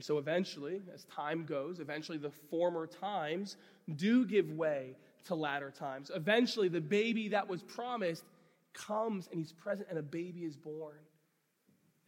And 0.00 0.04
so 0.06 0.16
eventually, 0.16 0.80
as 0.94 1.04
time 1.14 1.44
goes, 1.44 1.78
eventually 1.78 2.16
the 2.16 2.30
former 2.48 2.86
times 2.86 3.58
do 3.96 4.24
give 4.24 4.50
way 4.50 4.96
to 5.26 5.34
latter 5.34 5.70
times. 5.70 6.10
Eventually, 6.14 6.68
the 6.68 6.80
baby 6.80 7.28
that 7.28 7.46
was 7.46 7.62
promised 7.62 8.24
comes 8.72 9.28
and 9.30 9.38
he's 9.38 9.52
present, 9.52 9.88
and 9.90 9.98
a 9.98 10.02
baby 10.02 10.40
is 10.40 10.56
born. 10.56 10.96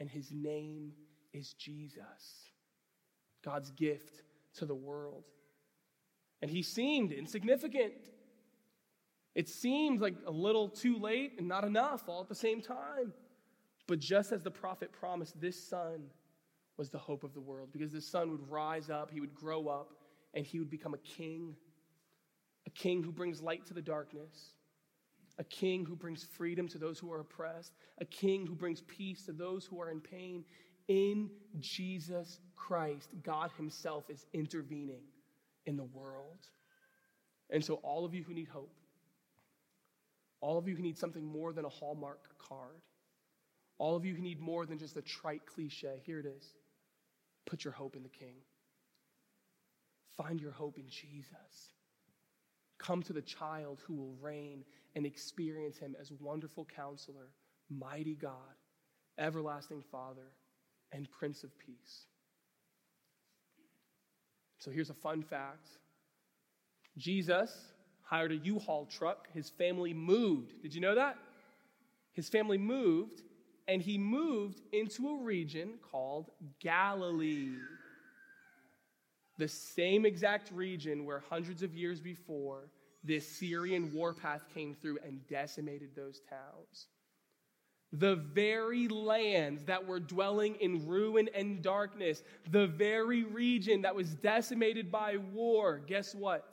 And 0.01 0.09
his 0.09 0.32
name 0.32 0.93
is 1.34 1.53
Jesus, 1.53 2.49
God's 3.45 3.70
gift 3.72 4.22
to 4.55 4.64
the 4.64 4.74
world. 4.74 5.24
And 6.40 6.51
he 6.51 6.62
seemed 6.62 7.12
insignificant. 7.12 7.93
It 9.34 9.51
seemed 9.51 10.01
like 10.01 10.14
a 10.26 10.32
little 10.32 10.70
too 10.70 10.99
late 10.99 11.34
and 11.36 11.47
not 11.47 11.64
enough 11.64 12.09
all 12.09 12.22
at 12.22 12.30
the 12.30 12.34
same 12.34 12.62
time. 12.62 13.12
But 13.86 13.99
just 13.99 14.32
as 14.32 14.40
the 14.40 14.51
prophet 14.51 14.93
promised, 14.93 15.38
this 15.38 15.62
son 15.62 16.05
was 16.83 16.91
the 16.91 16.99
hope 16.99 17.22
of 17.22 17.33
the 17.33 17.41
world 17.41 17.68
because 17.72 17.93
this 17.93 18.05
son 18.05 18.33
would 18.33 18.51
rise 18.51 18.91
up, 18.91 19.09
he 19.09 19.20
would 19.20 19.37
grow 19.37 19.68
up, 19.68 19.93
and 20.35 20.45
he 20.45 20.59
would 20.59 20.68
become 20.68 20.95
a 20.95 20.99
king. 20.99 21.55
A 22.66 22.70
king 22.70 23.05
who 23.05 23.12
brings 23.12 23.41
light 23.41 23.64
to 23.66 23.74
the 23.74 23.80
darkness, 23.80 24.55
a 25.39 25.45
king 25.45 25.87
who 25.87 25.95
brings 25.95 26.24
freedom 26.24 26.66
to 26.66 26.78
those 26.78 26.99
who 26.99 27.12
are 27.12 27.20
oppressed, 27.20 27.74
a 28.01 28.05
king 28.05 28.49
who 28.49 28.57
brings 28.57 28.80
peace 28.80 29.24
to 29.26 29.33
those 29.33 29.64
who 29.64 29.80
are 29.80 29.91
in 29.91 30.01
pain. 30.01 30.45
In 30.89 31.30
Jesus 31.61 32.41
Christ, 32.57 33.11
God 33.22 33.53
Himself 33.57 34.11
is 34.11 34.26
intervening 34.33 35.05
in 35.66 35.76
the 35.76 35.85
world. 35.85 36.49
And 37.49 37.64
so, 37.64 37.74
all 37.85 38.05
of 38.05 38.12
you 38.12 38.24
who 38.24 38.35
need 38.35 38.49
hope, 38.49 38.74
all 40.41 40.59
of 40.59 40.66
you 40.66 40.74
who 40.74 40.83
need 40.83 40.99
something 40.99 41.24
more 41.24 41.53
than 41.53 41.64
a 41.64 41.68
Hallmark 41.68 42.37
card, 42.39 42.83
all 43.78 43.95
of 43.95 44.05
you 44.05 44.16
who 44.16 44.22
need 44.22 44.41
more 44.41 44.66
than 44.66 44.78
just 44.78 44.97
a 44.97 45.03
trite 45.03 45.47
cliche, 45.47 46.03
here 46.05 46.18
it 46.18 46.26
is. 46.26 46.55
Put 47.47 47.64
your 47.64 47.72
hope 47.72 47.97
in 47.97 48.03
the 48.03 48.09
King. 48.09 48.36
Find 50.16 50.40
your 50.40 50.53
hope 50.53 50.78
in 50.78 50.88
Jesus. 50.88 51.72
Come 52.78 53.03
to 53.05 53.12
the 53.12 53.22
child 53.22 53.80
who 53.86 53.95
will 53.95 54.16
reign 54.20 54.64
and 54.95 55.07
experience 55.07 55.78
him 55.78 55.97
as 56.01 56.12
wonderful 56.12 56.66
counselor, 56.74 57.30
mighty 57.70 58.14
God, 58.14 58.57
everlasting 59.18 59.82
Father, 59.90 60.32
and 60.93 61.11
Prince 61.11 61.45
of 61.45 61.59
Peace. 61.59 62.07
So 64.59 64.70
here's 64.70 64.90
a 64.90 64.95
fun 64.95 65.22
fact 65.22 65.68
Jesus 66.99 67.72
hired 68.03 68.32
a 68.32 68.36
U 68.36 68.59
Haul 68.59 68.86
truck. 68.86 69.28
His 69.32 69.49
family 69.49 69.95
moved. 69.95 70.61
Did 70.62 70.74
you 70.74 70.80
know 70.80 70.95
that? 70.95 71.16
His 72.12 72.28
family 72.28 72.59
moved, 72.59 73.22
and 73.72 73.80
he 73.80 73.96
moved 73.96 74.60
into 74.72 75.08
a 75.08 75.22
region 75.22 75.78
called 75.90 76.30
Galilee. 76.60 77.54
The 79.38 79.48
same 79.48 80.04
exact 80.04 80.52
region 80.52 81.06
where 81.06 81.24
hundreds 81.30 81.62
of 81.62 81.74
years 81.74 81.98
before, 81.98 82.68
this 83.02 83.26
Syrian 83.26 83.90
warpath 83.94 84.42
came 84.52 84.74
through 84.74 84.98
and 85.02 85.26
decimated 85.26 85.96
those 85.96 86.20
towns. 86.28 86.88
The 87.94 88.16
very 88.16 88.88
lands 88.88 89.64
that 89.64 89.86
were 89.86 90.00
dwelling 90.00 90.56
in 90.56 90.86
ruin 90.86 91.30
and 91.34 91.62
darkness, 91.62 92.22
the 92.50 92.66
very 92.66 93.24
region 93.24 93.80
that 93.82 93.94
was 93.94 94.14
decimated 94.16 94.92
by 94.92 95.16
war, 95.16 95.78
guess 95.78 96.14
what? 96.14 96.46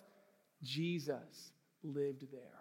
Jesus 0.63 1.51
lived 1.83 2.31
there. 2.31 2.58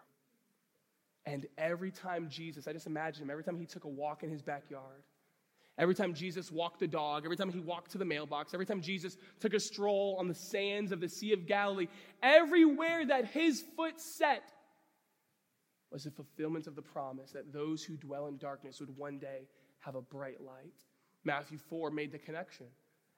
And 1.29 1.47
every 1.59 1.91
time 1.91 2.29
Jesus, 2.31 2.66
I 2.66 2.72
just 2.72 2.87
imagine 2.87 3.22
him, 3.22 3.31
every 3.31 3.45
time 3.45 3.59
he 3.59 3.66
took 3.66 3.85
a 3.85 3.89
walk 3.89 4.22
in 4.22 4.31
his 4.31 4.43
backyard, 4.43 5.03
Every 5.79 5.95
time 5.95 6.12
Jesus 6.12 6.51
walked 6.51 6.81
the 6.81 6.89
dog, 6.89 7.24
every 7.24 7.37
time 7.37 7.53
he 7.53 7.61
walked 7.61 7.93
to 7.93 7.99
the 7.99 8.05
mailbox, 8.05 8.53
every 8.53 8.66
time 8.66 8.81
Jesus 8.81 9.16
took 9.39 9.55
a 9.55 9.61
stroll 9.61 10.16
on 10.18 10.26
the 10.26 10.35
sands 10.35 10.91
of 10.91 11.01
the 11.01 11.09
Sea 11.09 11.33
of 11.33 11.47
Galilee, 11.47 11.87
everywhere 12.20 13.07
that 13.07 13.26
his 13.26 13.62
foot 13.76 14.01
set 14.01 14.43
was 15.93 16.05
a 16.05 16.11
fulfillment 16.11 16.66
of 16.66 16.74
the 16.74 16.83
promise 16.83 17.31
that 17.31 17.53
those 17.53 17.85
who 17.85 17.97
dwell 17.97 18.26
in 18.26 18.39
darkness 18.39 18.81
would 18.81 18.95
one 18.97 19.18
day 19.18 19.47
have 19.79 19.95
a 19.95 20.03
bright 20.03 20.41
light. 20.41 20.74
Matthew 21.22 21.59
4 21.59 21.93
made 21.93 22.11
the 22.11 22.18
connection. 22.18 22.66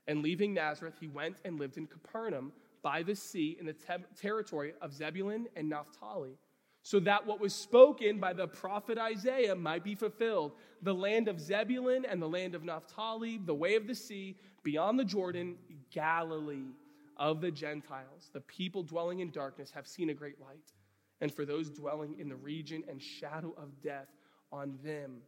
And 0.07 0.23
leaving 0.23 0.53
Nazareth, 0.53 0.97
he 1.01 1.09
went 1.09 1.37
and 1.47 1.59
lived 1.59 1.79
in 1.79 1.87
Capernaum 1.87 2.53
by 2.83 3.03
the 3.03 3.17
sea 3.17 3.57
in 3.59 3.65
the 3.65 3.73
te- 3.73 4.05
territory 4.21 4.75
of 4.83 4.93
Zebulun 4.93 5.47
and 5.57 5.71
Naphtali 5.71 6.37
so 6.83 6.99
that 7.01 7.27
what 7.27 7.41
was 7.41 7.55
spoken 7.55 8.19
by 8.19 8.33
the 8.33 8.47
prophet 8.47 8.99
Isaiah 8.99 9.55
might 9.55 9.85
be 9.85 9.95
fulfilled. 9.95 10.53
The 10.83 10.95
land 10.95 11.29
of 11.29 11.39
Zebulun 11.39 12.07
and 12.07 12.23
the 12.23 12.29
land 12.29 12.55
of 12.55 12.65
Naphtali, 12.65 13.39
the 13.39 13.55
way 13.55 13.75
of 13.75 13.87
the 13.87 13.95
sea, 13.95 14.37
beyond 14.63 14.99
the 14.99 15.05
Jordan, 15.05 15.57
Galilee 15.91 16.73
of 17.19 17.43
the 17.43 17.51
Gentiles. 17.51 18.31
The 18.33 18.41
people 18.41 18.83
dwelling 18.83 19.21
in 19.21 19.31
darkness 19.31 19.71
have 19.73 19.87
seen 19.87 20.11
a 20.11 20.15
great 20.15 20.41
light. 20.41 20.73
And 21.21 21.33
for 21.33 21.45
those 21.45 21.69
dwelling 21.69 22.19
in 22.19 22.31
the 22.31 22.37
region 22.37 22.83
and 22.89 23.01
shadow 23.01 23.55
of 23.59 23.83
death, 23.83 24.09
on 24.51 24.79
them 24.83 25.19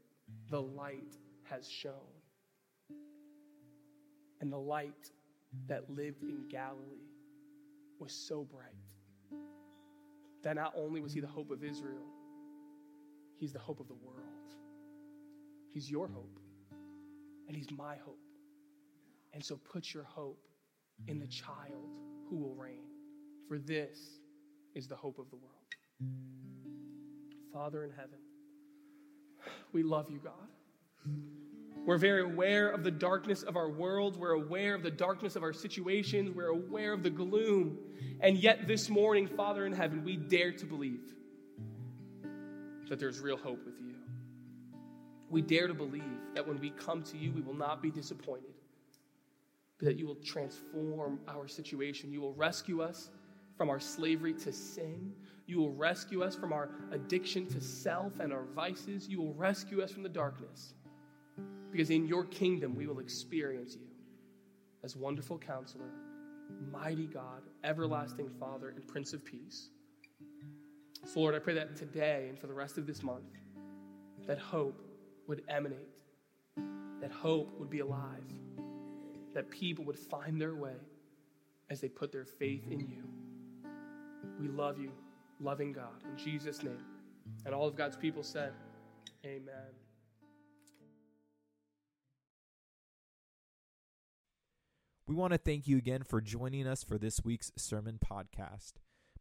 the 0.48 0.60
light 0.60 1.18
has 1.44 1.68
shone. 1.68 1.92
And 4.40 4.50
the 4.50 4.58
light 4.58 5.10
that 5.68 5.90
lived 5.90 6.22
in 6.22 6.48
Galilee 6.48 7.10
was 7.98 8.12
so 8.12 8.42
bright 8.42 8.81
that 10.42 10.56
not 10.56 10.72
only 10.76 11.00
was 11.00 11.12
he 11.12 11.20
the 11.20 11.26
hope 11.26 11.50
of 11.50 11.62
Israel, 11.62 12.06
he's 13.38 13.52
the 13.52 13.58
hope 13.58 13.80
of 13.80 13.88
the 13.88 13.94
world. 13.94 14.18
He's 15.72 15.90
your 15.90 16.06
hope, 16.08 16.38
and 17.48 17.56
he's 17.56 17.70
my 17.70 17.96
hope. 17.96 18.18
And 19.32 19.42
so 19.42 19.56
put 19.56 19.94
your 19.94 20.04
hope 20.04 20.46
in 21.08 21.18
the 21.18 21.26
child 21.26 21.88
who 22.28 22.36
will 22.36 22.54
reign, 22.54 22.84
for 23.48 23.58
this 23.58 23.98
is 24.74 24.86
the 24.86 24.96
hope 24.96 25.18
of 25.18 25.30
the 25.30 25.36
world. 25.36 25.52
Father 27.52 27.84
in 27.84 27.90
heaven, 27.90 28.18
we 29.72 29.82
love 29.82 30.10
you, 30.10 30.20
God. 30.22 30.32
We're 31.84 31.98
very 31.98 32.22
aware 32.22 32.68
of 32.68 32.84
the 32.84 32.92
darkness 32.92 33.42
of 33.42 33.56
our 33.56 33.68
world. 33.68 34.16
We're 34.16 34.32
aware 34.32 34.74
of 34.74 34.84
the 34.84 34.90
darkness 34.90 35.34
of 35.34 35.42
our 35.42 35.52
situations. 35.52 36.30
We're 36.30 36.48
aware 36.48 36.92
of 36.92 37.02
the 37.02 37.10
gloom. 37.10 37.76
And 38.20 38.38
yet, 38.38 38.68
this 38.68 38.88
morning, 38.88 39.26
Father 39.26 39.66
in 39.66 39.72
heaven, 39.72 40.04
we 40.04 40.16
dare 40.16 40.52
to 40.52 40.64
believe 40.64 41.00
that 42.88 43.00
there's 43.00 43.18
real 43.18 43.36
hope 43.36 43.64
with 43.64 43.80
you. 43.80 43.94
We 45.28 45.42
dare 45.42 45.66
to 45.66 45.74
believe 45.74 46.04
that 46.34 46.46
when 46.46 46.60
we 46.60 46.70
come 46.70 47.02
to 47.04 47.16
you, 47.16 47.32
we 47.32 47.40
will 47.40 47.54
not 47.54 47.82
be 47.82 47.90
disappointed, 47.90 48.54
but 49.78 49.86
that 49.86 49.98
you 49.98 50.06
will 50.06 50.16
transform 50.16 51.18
our 51.26 51.48
situation. 51.48 52.12
You 52.12 52.20
will 52.20 52.34
rescue 52.34 52.80
us 52.80 53.10
from 53.56 53.70
our 53.70 53.80
slavery 53.80 54.34
to 54.34 54.52
sin. 54.52 55.12
You 55.46 55.58
will 55.58 55.72
rescue 55.72 56.22
us 56.22 56.36
from 56.36 56.52
our 56.52 56.70
addiction 56.92 57.46
to 57.48 57.60
self 57.60 58.20
and 58.20 58.32
our 58.32 58.44
vices. 58.54 59.08
You 59.08 59.20
will 59.20 59.34
rescue 59.34 59.82
us 59.82 59.90
from 59.90 60.04
the 60.04 60.08
darkness. 60.08 60.74
Because 61.72 61.90
in 61.90 62.06
your 62.06 62.24
kingdom, 62.24 62.76
we 62.76 62.86
will 62.86 62.98
experience 62.98 63.74
you 63.74 63.86
as 64.84 64.94
wonderful 64.94 65.38
counselor, 65.38 65.90
mighty 66.70 67.06
God, 67.06 67.42
everlasting 67.64 68.28
Father, 68.38 68.68
and 68.68 68.86
Prince 68.86 69.14
of 69.14 69.24
Peace. 69.24 69.70
So, 71.06 71.20
Lord, 71.20 71.34
I 71.34 71.38
pray 71.38 71.54
that 71.54 71.76
today 71.76 72.26
and 72.28 72.38
for 72.38 72.46
the 72.46 72.54
rest 72.54 72.78
of 72.78 72.86
this 72.86 73.02
month, 73.02 73.24
that 74.26 74.38
hope 74.38 74.80
would 75.26 75.42
emanate, 75.48 75.78
that 77.00 77.10
hope 77.10 77.58
would 77.58 77.70
be 77.70 77.80
alive, 77.80 78.22
that 79.34 79.50
people 79.50 79.84
would 79.86 79.98
find 79.98 80.40
their 80.40 80.54
way 80.54 80.76
as 81.70 81.80
they 81.80 81.88
put 81.88 82.12
their 82.12 82.26
faith 82.26 82.70
in 82.70 82.80
you. 82.80 83.02
We 84.38 84.48
love 84.48 84.78
you, 84.78 84.92
loving 85.40 85.72
God. 85.72 86.02
In 86.04 86.22
Jesus' 86.22 86.62
name. 86.62 86.84
And 87.46 87.54
all 87.54 87.66
of 87.66 87.76
God's 87.76 87.96
people 87.96 88.22
said, 88.22 88.52
Amen. 89.24 89.81
We 95.08 95.16
want 95.16 95.32
to 95.32 95.38
thank 95.38 95.66
you 95.66 95.78
again 95.78 96.04
for 96.04 96.20
joining 96.20 96.64
us 96.64 96.84
for 96.84 96.96
this 96.96 97.24
week's 97.24 97.50
sermon 97.56 97.98
podcast. 97.98 98.74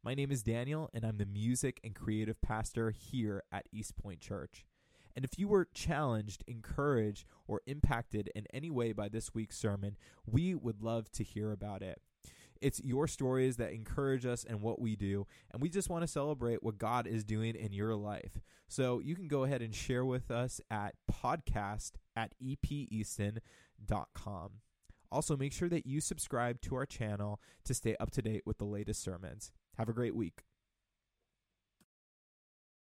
My 0.04 0.14
name 0.14 0.32
is 0.32 0.44
Daniel, 0.44 0.92
and 0.94 1.04
I'm 1.04 1.18
the 1.18 1.26
music 1.26 1.80
and 1.84 1.96
creative 1.96 2.40
pastor 2.40 2.92
here 2.92 3.42
at 3.52 3.66
East 3.72 3.98
Point 3.98 4.20
Church. 4.22 4.68
And 5.16 5.26
if 5.26 5.40
you 5.40 5.48
were 5.48 5.68
challenged, 5.74 6.44
encouraged, 6.48 7.26
or 7.48 7.62
impacted 7.66 8.30
in 8.36 8.46
any 8.54 8.70
way 8.70 8.94
by 8.94 9.10
this 9.10 9.34
week's 9.34 9.58
sermon, 9.58 9.98
we 10.28 10.54
would 10.54 10.84
love 10.84 11.12
to 11.14 11.24
hear 11.24 11.52
about 11.52 11.82
it. 11.82 12.00
It's 12.62 12.84
your 12.84 13.08
stories 13.08 13.58
that 13.58 13.74
encourage 13.74 14.28
us 14.28 14.44
and 14.48 14.62
what 14.62 14.80
we 14.80 14.96
do, 14.96 15.26
and 15.52 15.64
we 15.64 15.70
just 15.70 15.90
want 15.90 16.04
to 16.04 16.08
celebrate 16.08 16.62
what 16.62 16.78
God 16.78 17.08
is 17.08 17.24
doing 17.24 17.56
in 17.56 17.74
your 17.74 17.96
life. 17.96 18.40
So 18.68 19.00
you 19.00 19.16
can 19.16 19.28
go 19.28 19.46
ahead 19.46 19.64
and 19.64 19.74
share 19.74 20.06
with 20.06 20.30
us 20.30 20.62
at 20.70 20.94
podcast 21.12 21.94
at 22.16 22.36
epeaston.com. 22.40 23.42
Also, 25.12 25.36
make 25.36 25.52
sure 25.52 25.70
that 25.70 25.86
you 25.86 26.00
subscribe 26.00 26.62
to 26.62 26.76
our 26.76 26.86
channel 26.86 27.42
to 27.66 27.74
stay 27.74 27.96
up 28.00 28.12
to 28.12 28.22
date 28.22 28.44
with 28.46 28.58
the 28.58 28.66
latest 28.66 29.04
sermons. 29.04 29.52
Have 29.78 29.90
a 29.90 29.94
great 29.94 30.16
week. 30.16 30.44